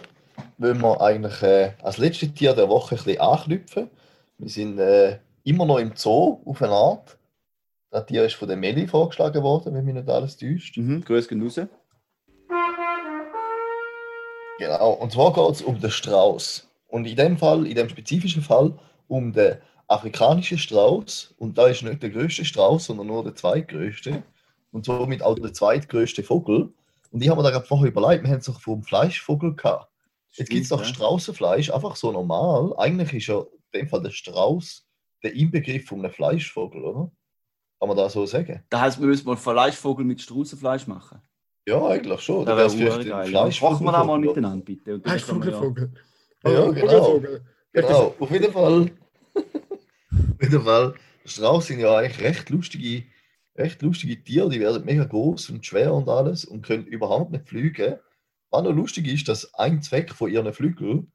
wollen 0.62 0.82
wir 0.82 1.02
eigentlich 1.02 1.42
äh, 1.42 1.74
als 1.82 1.98
letztes 1.98 2.34
Tier 2.34 2.54
der 2.54 2.70
Woche 2.70 2.96
ein 2.96 2.98
bisschen 2.98 3.20
anknüpfen. 3.20 3.90
Wir 4.38 4.50
sind 4.50 4.80
äh, 4.80 5.20
immer 5.44 5.66
noch 5.66 5.80
im 5.80 5.94
Zoo 5.96 6.40
auf 6.46 6.62
eine 6.62 6.72
Art. 6.72 7.18
Das 7.90 8.06
Tier 8.06 8.24
ist 8.26 8.36
von 8.36 8.48
der 8.48 8.58
Meli 8.58 8.88
vorgeschlagen 8.88 9.42
worden, 9.42 9.74
wenn 9.74 9.84
mich 9.84 9.96
nicht 9.96 10.10
alles 10.10 10.38
täuscht. 10.38 10.78
Mhm, 10.78 11.04
grüß 11.04 11.28
gehen 11.28 11.42
raus. 11.42 11.60
Genau, 14.60 14.92
und 14.92 15.12
zwar 15.12 15.34
geht 15.34 15.56
es 15.56 15.62
um 15.64 15.80
den 15.80 15.90
Strauß. 15.90 16.70
Und 16.88 17.06
in 17.06 17.16
dem 17.16 17.38
Fall, 17.38 17.66
in 17.66 17.76
dem 17.76 17.90
spezifischen 17.90 18.44
Fall, 18.44 18.78
um 19.08 19.34
den 19.34 19.58
afrikanischen 19.88 20.60
Strauß. 20.60 21.34
Und 21.40 21.58
da 21.58 21.68
ist 21.68 21.82
nicht 21.82 22.04
der 22.04 22.12
größte 22.12 22.46
Strauß, 22.46 22.86
sondern 22.86 23.08
nur 23.08 23.24
der 23.24 23.36
zweitgrößte. 23.36 24.22
Und 24.72 24.86
somit 24.86 25.24
auch 25.24 25.36
der 25.36 25.54
zweitgrößte 25.54 26.22
Vogel. 26.22 26.72
Und 27.12 27.22
ich 27.22 27.30
habe 27.30 27.42
mir 27.42 27.44
da 27.44 27.52
gerade 27.52 27.66
vorher 27.66 27.90
überlegt, 27.90 28.24
wir 28.24 28.30
haben 28.30 28.40
es 28.40 28.46
doch 28.46 28.62
vom 28.62 28.84
Fleischvogel 28.84 29.56
gehabt. 29.56 29.91
Jetzt 30.34 30.50
gibt 30.50 30.64
es 30.64 30.70
doch 30.70 30.82
Stimmt, 30.84 30.96
Straußenfleisch, 30.96 31.72
einfach 31.72 31.96
so 31.96 32.12
normal. 32.12 32.74
Eigentlich 32.78 33.14
ist 33.14 33.28
ja 33.28 33.40
in 33.72 33.82
dem 33.82 33.88
Fall 33.90 34.02
der 34.02 34.12
Strauß 34.12 34.88
der 35.24 35.34
Inbegriff 35.36 35.86
von 35.86 36.00
einem 36.00 36.12
Fleischvogel, 36.14 36.84
oder? 36.84 37.12
Kann 37.80 37.88
man 37.90 37.98
da 37.98 38.10
so 38.10 38.26
sagen? 38.26 38.64
Das 38.70 38.82
heisst, 38.82 39.00
wir 39.00 39.08
müssen 39.08 39.26
mal 39.28 39.36
Fleischvogel 39.38 40.06
mit 40.06 40.22
Straußenfleisch 40.22 40.88
machen. 40.88 41.22
Ja, 41.68 41.86
eigentlich 41.88 42.22
schon. 42.22 42.46
Das 42.46 42.56
wäre 42.56 42.58
wär's 42.58 42.74
vielleicht 42.76 43.10
geil. 43.10 43.26
ein 43.28 43.32
Ja. 43.32 43.44
Machen 43.44 43.52
wir 43.62 43.70
das 43.70 43.80
mal 43.82 43.92
Fleischvogelvogel? 43.92 44.20
miteinander, 44.28 44.66
bitte. 44.66 45.02
Heißt 45.06 45.28
wir 45.28 45.34
ja- 45.36 45.60
Vogelvogel. 45.60 45.94
Ja, 46.44 46.72
genau. 46.72 47.22
Genau, 47.74 48.16
auf 48.20 48.32
jeden 48.32 48.52
Fall. 48.52 48.92
auf 49.36 50.42
jeden 50.42 50.62
Fall. 50.64 50.94
Strauß 51.26 51.68
sind 51.68 51.80
ja 51.80 51.96
eigentlich 51.98 52.20
recht 52.22 52.50
lustige, 52.50 53.04
recht 53.56 53.82
lustige 53.82 54.24
Tiere. 54.24 54.50
Die 54.50 54.60
werden 54.60 54.84
mega 54.86 55.04
groß 55.06 55.52
und 55.52 55.66
schwer 55.66 55.94
und 55.94 56.10
alles 56.10 56.46
und 56.46 56.66
können 56.66 56.86
überhaupt 56.86 57.32
nicht 57.32 57.48
fliegen. 57.48 57.96
Was 58.52 58.64
noch 58.64 58.72
lustig 58.74 59.08
ist, 59.08 59.28
dass 59.28 59.54
ein 59.56 59.82
Zweck 59.82 60.14
von 60.14 60.30
ihren 60.32 60.54
Flügeln 60.54 61.12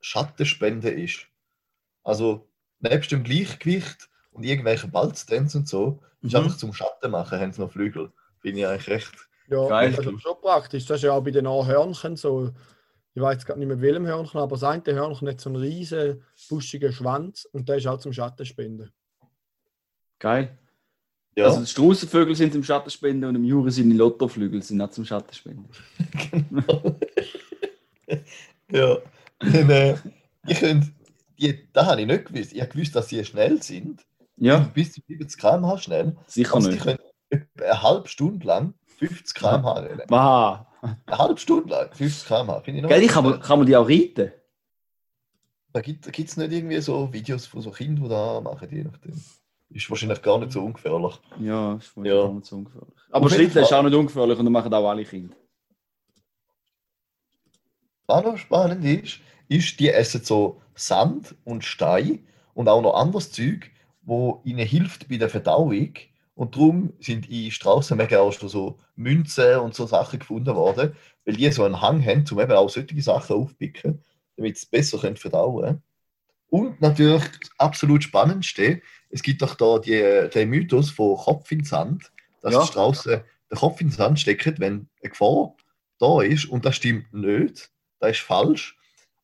Schattenspende 0.00 0.90
ist. 0.90 1.26
Also 2.04 2.48
nebst 2.78 3.12
dem 3.12 3.22
Gleichgewicht 3.22 4.08
und 4.30 4.44
irgendwelchen 4.44 4.90
Balzdance 4.90 5.58
und 5.58 5.68
so, 5.68 6.00
ist 6.22 6.32
Mhm. 6.32 6.38
einfach 6.40 6.56
zum 6.56 6.72
Schatten 6.72 7.10
machen, 7.10 7.38
haben 7.38 7.52
sie 7.52 7.60
noch 7.60 7.72
Flügel. 7.72 8.12
Finde 8.40 8.60
ich 8.60 8.66
eigentlich 8.66 8.88
recht. 8.88 9.28
Ja, 9.48 9.68
Geil. 9.68 9.92
das 9.92 10.06
ist 10.06 10.22
schon 10.22 10.40
praktisch. 10.40 10.86
Das 10.86 10.98
ist 10.98 11.02
ja 11.02 11.12
auch 11.12 11.22
bei 11.22 11.32
den 11.32 11.46
Hörnchen 11.46 12.16
so. 12.16 12.50
Ich 13.12 13.20
weiß 13.20 13.44
gar 13.44 13.56
nicht 13.56 13.66
mehr 13.66 13.80
welchem 13.80 14.06
Hörnchen, 14.06 14.38
aber 14.40 14.54
das 14.56 14.62
eine 14.62 14.82
Hörnchen 14.94 15.28
hat 15.28 15.40
so 15.40 15.50
einen 15.50 15.56
riesen 15.60 16.24
buschigen 16.48 16.92
Schwanz 16.92 17.44
und 17.52 17.68
der 17.68 17.76
ist 17.76 17.86
auch 17.88 17.98
zum 17.98 18.12
Schattenspenden. 18.12 18.92
Geil. 20.20 20.56
Ja, 21.36 21.46
Also 21.46 21.60
die 21.60 21.66
Straußenvögel 21.66 22.34
sind 22.34 22.52
zum 22.52 22.64
Schattenspenden 22.64 23.28
und 23.30 23.36
im 23.36 23.44
Juri 23.44 23.70
sind 23.70 23.90
die 23.90 23.96
Lottoflügel 23.96 24.62
sind 24.62 24.80
auch 24.82 24.90
zum 24.90 25.04
Schattenspenden. 25.04 25.66
genau. 26.30 26.96
ja. 28.70 28.96
Dann, 29.38 29.70
äh, 29.70 29.96
ich 30.46 30.58
könnte, 30.60 30.88
die, 31.38 31.68
das 31.72 31.86
habe 31.86 32.00
ich 32.02 32.06
nicht 32.06 32.26
gewusst. 32.26 32.52
Ich 32.52 32.60
habe 32.60 32.70
gewusst, 32.72 32.94
dass 32.96 33.08
sie 33.08 33.24
schnell 33.24 33.62
sind. 33.62 34.04
Ja, 34.36 34.58
Bis 34.74 34.92
zu 34.92 35.00
70 35.06 35.38
km/h 35.38 35.78
schnell. 35.78 36.16
sicher 36.26 36.54
Also 36.54 36.68
die 36.68 36.74
nicht. 36.74 36.84
können 36.84 36.98
etwa 37.30 37.64
eine 37.64 37.82
halbe 37.82 38.08
Stunde 38.08 38.46
lang 38.46 38.74
50 38.98 39.34
km/h 39.34 39.72
rennen. 39.80 40.02
Wow. 40.08 40.60
Eine 40.82 41.18
halbe 41.18 41.38
Stunde 41.40 41.68
lang 41.70 41.92
50 41.94 42.26
km/h. 42.26 42.60
Finde 42.60 42.78
ich 42.78 42.82
noch. 42.82 42.88
Gell, 42.90 43.06
kann 43.06 43.24
man, 43.24 43.40
kann 43.40 43.58
man 43.58 43.66
die 43.66 43.76
auch 43.76 43.88
reiten? 43.88 44.32
Da 45.72 45.80
gibt 45.82 46.06
es 46.06 46.36
nicht 46.36 46.52
irgendwie 46.52 46.80
so 46.80 47.12
Videos 47.12 47.46
von 47.46 47.60
so 47.60 47.70
Kindern, 47.70 48.04
die 48.04 48.10
da 48.10 48.40
machen, 48.40 48.68
je 48.70 48.82
nachdem. 48.82 49.12
Ist 49.70 49.88
wahrscheinlich 49.88 50.20
gar 50.20 50.38
nicht 50.38 50.52
so 50.52 50.64
ungefährlich. 50.64 51.14
Ja, 51.38 51.74
ist 51.74 51.96
wohl 51.96 52.06
Ja. 52.06 52.22
gar 52.24 52.32
nicht 52.32 52.46
so 52.46 52.56
ungefährlich. 52.56 52.94
Aber 53.10 53.30
Schlitten 53.30 53.62
ist 53.62 53.72
auch 53.72 53.82
nicht 53.82 53.94
ungefährlich 53.94 54.38
und 54.38 54.44
das 54.44 54.52
machen 54.52 54.74
auch 54.74 54.88
alle 54.88 55.04
Kinder. 55.04 55.36
Was 58.06 58.24
noch 58.24 58.36
spannend 58.36 58.84
ist, 58.84 59.20
ist, 59.48 59.78
die 59.78 59.90
essen 59.90 60.24
so 60.24 60.60
Sand 60.74 61.36
und 61.44 61.64
Stein 61.64 62.26
und 62.54 62.68
auch 62.68 62.82
noch 62.82 62.94
anderes 62.94 63.30
Zeug, 63.30 63.70
wo 64.02 64.40
ihnen 64.44 64.66
hilft 64.66 65.08
bei 65.08 65.16
der 65.18 65.28
Verdauung. 65.30 65.94
Und 66.34 66.56
darum 66.56 66.92
sind 67.00 67.28
in 67.30 67.50
Straußen 67.50 67.96
mega 67.96 68.18
auch 68.20 68.32
schon 68.32 68.48
so 68.48 68.78
Münzen 68.96 69.58
und 69.60 69.74
so 69.74 69.86
Sachen 69.86 70.18
gefunden 70.18 70.54
worden, 70.56 70.96
weil 71.24 71.36
die 71.36 71.50
so 71.52 71.64
einen 71.64 71.80
Hang 71.80 72.04
haben, 72.04 72.24
um 72.30 72.40
eben 72.40 72.52
auch 72.52 72.70
solche 72.70 73.00
Sachen 73.02 73.36
aufpicken, 73.36 74.02
damit 74.36 74.56
sie 74.56 74.64
es 74.64 74.66
besser 74.66 74.98
können 74.98 75.16
verdauen 75.16 75.62
können. 75.64 75.82
Und 76.50 76.80
natürlich 76.80 77.22
das 77.40 77.50
absolut 77.58 78.02
Spannendste, 78.02 78.82
es 79.08 79.22
gibt 79.22 79.42
doch 79.42 79.54
da 79.54 79.78
die, 79.78 80.28
den 80.34 80.50
Mythos 80.50 80.90
von 80.90 81.16
Kopf 81.16 81.50
in 81.52 81.60
den 81.60 81.64
Sand, 81.64 82.12
dass 82.42 82.52
Ja. 82.52 82.60
die 82.62 82.66
Straußen 82.66 83.20
den 83.50 83.58
Kopf 83.58 83.80
in 83.80 83.88
den 83.88 83.92
Sand 83.96 84.20
stecken, 84.20 84.54
wenn 84.58 84.88
eine 85.02 85.10
Gefahr 85.10 85.54
da 85.98 86.20
ist. 86.22 86.46
Und 86.46 86.64
das 86.64 86.76
stimmt 86.76 87.12
nicht. 87.12 87.70
Das 87.98 88.12
ist 88.12 88.20
falsch. 88.20 88.76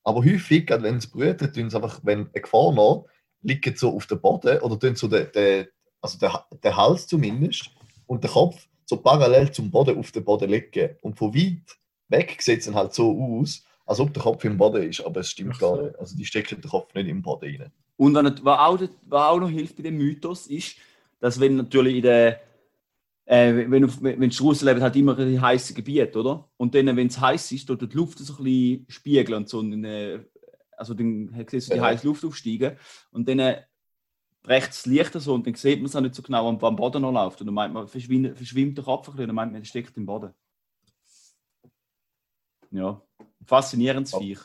Aber 0.04 0.24
häufig, 0.24 0.66
gerade 0.66 0.84
wenn 0.84 1.00
sie 1.00 1.08
brüten, 1.08 1.52
tun 1.52 1.70
sie 1.70 1.76
einfach, 1.76 2.00
wenn 2.04 2.28
eine 2.32 2.40
Gefahr 2.42 2.72
noch, 2.72 3.06
liegen 3.42 3.74
sie 3.74 3.78
so 3.78 3.94
auf 3.94 4.06
dem 4.06 4.20
Boden 4.20 4.58
oder 4.60 4.78
tun 4.78 4.94
so 4.94 5.08
den, 5.08 5.30
den, 5.32 5.66
also 6.00 6.18
den, 6.18 6.30
den 6.62 6.76
Hals 6.76 7.06
zumindest 7.06 7.70
und 8.06 8.22
den 8.22 8.30
Kopf 8.30 8.66
so 8.84 8.96
parallel 8.98 9.50
zum 9.50 9.70
Boden 9.70 9.98
auf 9.98 10.12
den 10.12 10.24
Boden 10.24 10.50
liegen. 10.50 10.96
Und 11.02 11.18
von 11.18 11.34
weit 11.34 11.76
weg 12.08 12.40
sieht 12.40 12.60
es 12.60 12.66
dann 12.66 12.76
halt 12.76 12.94
so 12.94 13.10
aus, 13.40 13.64
als 13.86 14.00
ob 14.00 14.12
der 14.12 14.22
Kopf 14.22 14.44
im 14.44 14.58
Boden 14.58 14.82
ist, 14.82 15.00
aber 15.00 15.20
es 15.20 15.30
stimmt 15.30 15.56
so. 15.56 15.74
gar 15.74 15.82
nicht. 15.82 15.98
Also 15.98 16.16
die 16.16 16.26
stecken 16.26 16.60
den 16.60 16.70
Kopf 16.70 16.92
nicht 16.94 17.08
im 17.08 17.22
Boden 17.22 17.56
rein. 17.62 17.72
Und 17.96 18.14
was, 18.14 18.58
auch, 18.58 18.80
was 19.06 19.22
auch 19.22 19.40
noch 19.40 19.48
hilft 19.48 19.76
bei 19.76 19.84
dem 19.84 19.96
Mythos 19.96 20.48
ist, 20.48 20.76
dass 21.20 21.40
wenn 21.40 21.56
natürlich 21.56 21.96
in 21.96 22.02
der 22.02 22.40
äh, 23.26 23.68
wenn, 23.68 23.84
auf, 23.84 24.00
wenn 24.00 24.20
leben, 24.20 24.82
hat 24.82 24.96
immer 24.96 25.18
ein 25.18 25.40
heißes 25.40 25.74
Gebiet, 25.74 26.14
oder? 26.14 26.48
Und 26.56 26.74
dann, 26.74 26.96
wenn 26.96 27.08
es 27.08 27.20
heiß 27.20 27.52
ist, 27.52 27.66
tut 27.66 27.82
die 27.82 27.96
Luft 27.96 28.18
so 28.18 28.32
ein 28.36 28.44
bisschen 28.44 28.86
spiegeln 28.88 29.38
und 29.38 29.48
so. 29.48 29.58
Und 29.58 29.72
dann, 29.72 29.84
äh, 29.84 30.20
also 30.76 30.94
dann 30.94 31.34
siehst 31.48 31.68
du 31.68 31.72
die 31.72 31.78
Ja. 31.78 31.84
heiße 31.86 32.06
Luft 32.06 32.24
aufsteigen 32.24 32.76
und 33.10 33.28
dann 33.28 33.40
äh, 33.40 33.62
brecht 34.42 34.68
das 34.68 34.86
Licht 34.86 35.12
so 35.14 35.34
und 35.34 35.44
dann 35.44 35.54
sieht 35.54 35.80
man 35.80 35.86
es 35.86 35.96
auch 35.96 36.00
nicht 36.00 36.14
so 36.14 36.22
genau, 36.22 36.48
am, 36.48 36.62
am 36.62 36.76
Boden 36.76 37.02
noch 37.02 37.10
läuft. 37.12 37.40
Und 37.40 37.48
dann 37.48 37.54
meint 37.54 37.74
man, 37.74 37.88
verschwindet, 37.88 38.36
verschwimmt 38.36 38.78
der 38.78 38.84
Kopf 38.84 39.08
ein 39.08 39.12
bisschen 39.12 39.22
und 39.22 39.28
dann 39.28 39.34
meint 39.36 39.52
man, 39.52 39.60
der 39.60 39.66
steckt 39.66 39.96
im 39.96 40.06
Boden. 40.06 40.32
Ja, 42.70 43.02
faszinierendes 43.46 44.12
Ja. 44.12 44.18
Viech. 44.18 44.38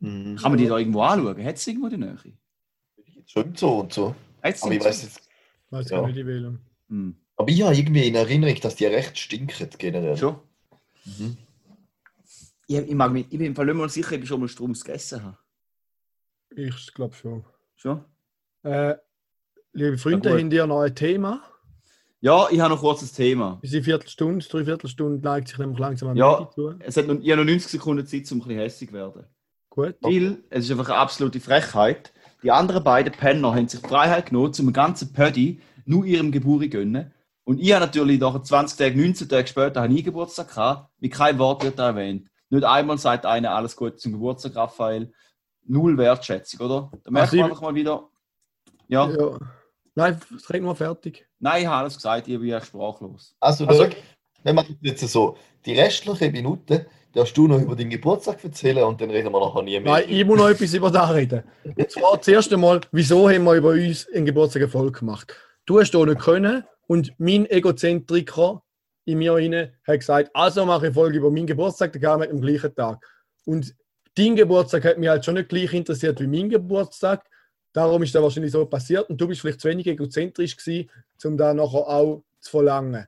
Mhm. 0.00 0.36
Kann 0.36 0.52
man 0.52 0.58
die 0.58 0.66
da 0.66 0.76
irgendwo 0.78 1.02
anschauen? 1.02 1.44
Hat 1.44 1.56
es 1.56 1.66
irgendwo 1.66 1.88
die 1.88 1.96
Nähe? 1.96 2.16
Schon 3.26 3.44
im 3.44 3.56
Zoo 3.56 3.80
und 3.80 3.92
so. 3.92 4.14
Hat's 4.42 4.62
Aber 4.62 4.72
ich 4.72 4.82
so? 4.82 4.88
weiß 4.88 5.02
jetzt, 5.02 5.28
Weiß 5.70 5.90
Ja. 5.90 5.98
gar 6.00 6.06
nicht, 6.06 6.16
die 6.18 6.26
wählen. 6.26 6.60
Hm. 6.88 7.16
aber 7.36 7.48
ich 7.50 7.60
habe 7.62 7.74
irgendwie 7.74 8.06
in 8.06 8.14
Erinnerung, 8.14 8.60
dass 8.60 8.76
die 8.76 8.86
recht 8.86 9.18
stinken 9.18 9.68
generell. 9.78 10.16
Schon? 10.16 10.36
Mhm. 11.04 11.36
Ich, 12.68 12.76
ich, 12.78 12.94
mag 12.94 13.10
mich, 13.12 13.24
ich 13.30 13.38
bin 13.38 13.46
im 13.48 13.54
Fall 13.56 13.66
nicht 13.66 13.74
mal 13.74 13.88
sicher, 13.88 14.14
ob 14.16 14.22
ich 14.22 14.28
schon 14.28 14.40
mal 14.40 14.48
Strums 14.48 14.84
gegessen 14.84 15.22
habe. 15.24 15.38
Ich 16.54 16.94
glaube 16.94 17.14
schon. 17.16 17.44
Schon? 17.74 18.04
Äh, 18.62 18.94
liebe 19.72 19.98
Freunde, 19.98 20.30
Ja, 20.30 20.38
haben 20.38 20.50
ihr 20.50 20.66
noch 20.66 20.80
ein 20.82 20.94
Thema? 20.94 21.42
Ja, 22.26 22.48
ich 22.50 22.58
habe 22.58 22.74
noch 22.74 22.80
kurz 22.80 23.02
ein 23.02 23.08
Thema. 23.14 23.60
Unsere 23.62 23.84
Viertelstunde, 23.84 24.44
drei 24.44 24.64
Viertelstunde 24.64 25.22
neigt 25.22 25.46
sich 25.46 25.58
nämlich 25.58 25.78
langsam 25.78 26.08
am 26.08 26.16
Ja. 26.16 26.50
Zu. 26.52 26.74
Es 26.80 26.96
hat 26.96 27.06
noch, 27.06 27.20
ich 27.20 27.30
habe 27.30 27.42
noch 27.44 27.48
90 27.52 27.70
Sekunden 27.70 28.04
Zeit, 28.04 28.30
um 28.32 28.38
ein 28.38 28.40
bisschen 28.42 28.58
hässlich 28.58 28.90
zu 28.90 28.94
werden. 28.96 29.24
Gut. 29.70 29.94
Weil 30.00 30.38
es 30.50 30.64
ist 30.64 30.72
einfach 30.72 30.88
eine 30.88 30.98
absolute 30.98 31.38
Frechheit. 31.38 32.12
Die 32.42 32.50
anderen 32.50 32.82
beiden 32.82 33.12
Penner 33.12 33.54
haben 33.54 33.68
sich 33.68 33.80
die 33.80 33.86
Freiheit 33.88 34.26
genommen, 34.30 34.52
zum 34.52 34.72
ganzen 34.72 35.12
Pödi 35.12 35.60
nur 35.84 36.04
ihrem 36.04 36.32
Geburi 36.32 36.68
gönnen. 36.68 37.12
Und 37.44 37.60
ich 37.60 37.72
habe 37.72 37.84
natürlich 37.86 38.18
nach 38.18 38.42
20 38.42 38.76
Tagen, 38.76 39.00
19 39.00 39.28
Tage 39.28 39.46
später, 39.46 39.82
habe 39.82 39.94
ich 39.94 40.02
Geburtstag 40.02 40.48
gehabt. 40.48 40.90
Mit 40.98 41.12
kein 41.12 41.38
Wort 41.38 41.62
wird 41.62 41.78
da 41.78 41.90
erwähnt. 41.90 42.26
Nicht 42.50 42.64
einmal 42.64 42.98
sagt 42.98 43.24
einer 43.24 43.52
alles 43.54 43.76
Gute 43.76 43.94
zum 43.98 44.10
Geburtstag, 44.14 44.56
Raphael. 44.56 45.12
Null 45.64 45.96
Wertschätzung, 45.96 46.58
oder? 46.66 46.90
Da 47.04 47.10
merkt 47.12 47.28
Also 47.28 47.36
man 47.36 47.46
ich- 47.46 47.50
einfach 47.52 47.62
mal 47.62 47.74
wieder. 47.76 48.08
Ja, 48.88 49.08
Ja. 49.10 49.38
Nein, 49.96 50.20
es 50.36 50.48
red 50.50 50.62
nur 50.62 50.76
fertig. 50.76 51.26
nein, 51.40 51.62
ich 51.62 51.66
habe 51.66 51.76
alles 51.78 51.96
gesagt, 51.96 52.28
ich 52.28 52.38
bin 52.38 52.48
ja 52.48 52.60
sprachlos. 52.60 53.34
Also, 53.40 53.66
Also- 53.66 53.84
schau, 53.84 53.96
wir 54.44 54.52
machen 54.52 54.78
jetzt 54.82 55.00
so, 55.08 55.36
die 55.64 55.72
restlichen 55.72 56.30
Minuten 56.32 56.86
darfst 57.12 57.36
du 57.36 57.48
noch 57.48 57.58
über 57.60 57.74
deinen 57.74 57.90
Geburtstag 57.90 58.44
erzählen 58.44 58.84
und 58.84 59.00
dann 59.00 59.10
reden 59.10 59.32
wir 59.32 59.40
nachher 59.40 59.62
nie 59.62 59.80
mehr. 59.80 59.92
Nein, 59.92 60.04
ich 60.08 60.24
muss 60.24 60.36
noch 60.38 60.48
etwas 60.50 60.74
über 60.74 60.90
das 60.90 61.12
reden. 61.14 61.42
Und 61.64 61.90
zwar 61.90 62.18
das 62.18 62.28
erste 62.28 62.56
Mal, 62.58 62.82
wieso 62.92 63.28
haben 63.28 63.44
wir 63.44 63.54
über 63.54 63.70
uns 63.70 64.06
einen 64.14 64.26
Geburtstag 64.26 64.62
Erfolg 64.62 64.98
gemacht? 65.00 65.34
Du 65.64 65.80
hast 65.80 65.90
hier 65.92 66.04
nicht 66.06 66.20
können 66.20 66.62
und 66.86 67.12
mein 67.18 67.46
Egozentriker 67.50 68.62
in 69.06 69.18
mir 69.18 69.32
rein 69.34 69.72
hat 69.86 69.98
gesagt, 70.00 70.30
also 70.34 70.66
mache 70.66 70.78
ich 70.78 70.84
eine 70.88 70.94
Folge 70.94 71.18
über 71.18 71.30
meinen 71.30 71.46
Geburtstag, 71.46 71.92
der 71.92 72.02
kam 72.02 72.20
am 72.22 72.40
gleichen 72.40 72.74
Tag. 72.74 73.04
Und 73.46 73.74
dein 74.14 74.36
Geburtstag 74.36 74.84
hat 74.84 74.98
mich 74.98 75.08
halt 75.08 75.24
schon 75.24 75.34
nicht 75.34 75.48
gleich 75.48 75.72
interessiert 75.72 76.20
wie 76.20 76.26
mein 76.26 76.50
Geburtstag. 76.50 77.24
Darum 77.76 78.02
ist 78.02 78.14
das 78.14 78.22
wahrscheinlich 78.22 78.52
so 78.52 78.64
passiert 78.64 79.10
und 79.10 79.20
du 79.20 79.28
bist 79.28 79.42
vielleicht 79.42 79.60
zu 79.60 79.68
wenig 79.68 79.86
egozentrisch 79.86 80.56
gewesen, 80.56 80.88
um 81.24 81.36
da 81.36 81.52
nachher 81.52 81.86
auch 81.86 82.22
zu 82.40 82.50
verlangen. 82.50 83.06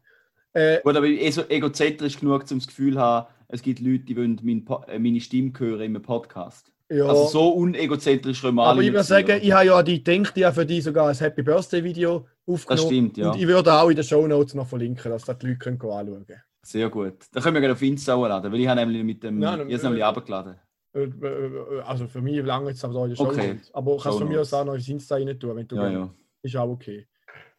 Äh, 0.53 0.83
Gut, 0.83 0.95
aber 0.95 1.07
ich 1.07 1.17
bin 1.19 1.27
eh 1.27 1.31
so 1.31 1.43
egozentrisch 1.49 2.21
genug, 2.21 2.45
um 2.51 2.59
das 2.59 2.67
Gefühl 2.67 2.93
zu 2.93 3.01
haben, 3.01 3.29
es 3.49 3.63
gibt 3.63 3.81
Leute, 3.81 4.05
die 4.05 4.15
wollen 4.15 4.39
mein, 4.43 4.67
äh, 4.89 4.99
meine 4.99 5.23
Stimme 5.23 5.53
hören 5.57 5.95
im 5.95 6.03
Podcast. 6.03 6.71
ja. 6.91 7.07
Also 7.07 7.29
so 7.29 7.49
unegozentrisch 7.49 8.43
können 8.43 8.57
wir 8.57 8.65
Aber 8.65 8.83
ich 8.83 8.93
würde 8.93 9.05
sagen, 9.05 9.41
ich 9.43 9.53
habe 9.53 9.65
ja 9.65 9.83
die 9.83 10.05
gedacht, 10.05 10.37
ich 10.37 10.45
habe 10.45 10.55
für 10.55 10.67
die 10.67 10.83
sogar 10.83 11.09
ein 11.09 11.17
Happy 11.17 11.43
Birthday 11.43 11.83
Video 11.83 12.27
Das 12.45 12.55
aufgenommen. 12.55 12.87
stimmt, 12.89 13.17
ja. 13.17 13.31
Und 13.31 13.41
ich 13.41 13.47
würde 13.47 13.73
auch 13.73 13.89
in 13.89 13.97
den 13.97 14.05
Show 14.05 14.27
Notes 14.27 14.53
noch 14.53 14.67
verlinken, 14.67 15.11
dass 15.11 15.25
das 15.25 15.39
die 15.39 15.47
Leute 15.47 15.59
können 15.61 15.81
anschauen 15.81 16.27
können. 16.27 16.43
Sehr 16.63 16.91
gut. 16.91 17.15
Da 17.33 17.41
können 17.41 17.55
wir 17.55 17.63
gerne 17.63 17.73
auf 17.73 17.81
Insta 17.81 18.15
hochladen, 18.15 18.53
weil 18.53 18.61
ich 18.61 18.69
habe 18.69 18.81
nämlich 18.81 19.03
mit 19.03 19.23
dem, 19.23 19.39
Nein, 19.39 19.67
ich 19.71 19.77
habe 19.77 19.85
nämlich 19.85 20.05
abgeladen. 20.05 20.57
Äh, 20.95 21.03
äh, 21.05 21.81
Also 21.85 22.07
für 22.07 22.21
mich 22.21 22.43
lange 22.45 22.71
jetzt 22.71 22.85
aber 22.85 23.07
den 23.07 23.17
Show 23.17 23.27
Okay. 23.29 23.59
Aber 23.73 23.93
kannst 23.93 24.07
du 24.07 24.19
von 24.21 24.29
mir 24.29 24.41
aus 24.41 24.53
auch 24.53 24.65
noch 24.65 24.75
ins 24.75 24.89
Insta 24.89 25.17
rein 25.17 25.39
tun, 25.39 25.57
wenn 25.57 25.67
du 25.69 25.77
Ja, 25.77 25.83
willst. 25.83 25.95
ja. 25.95 26.15
Ist 26.43 26.57
auch 26.57 26.69
okay. 26.69 27.07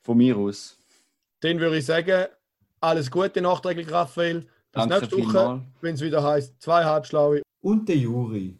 Von 0.01 0.17
mir 0.17 0.35
aus. 0.37 0.77
Dann 1.41 1.59
würde 1.59 1.77
ich 1.77 1.85
sagen, 1.85 2.27
alles 2.81 3.09
Gute 3.09 3.41
nachträglich, 3.41 3.91
Raphael. 3.91 4.41
Bis 4.41 4.47
Danke 4.87 4.99
nächste 4.99 5.17
Woche, 5.17 5.65
wenn 5.81 5.95
es 5.95 6.01
wieder 6.01 6.23
heißt, 6.23 6.61
zwei 6.61 6.83
Halbschlaue 6.85 7.41
Und 7.61 7.89
der 7.89 7.95
Juri. 7.97 8.58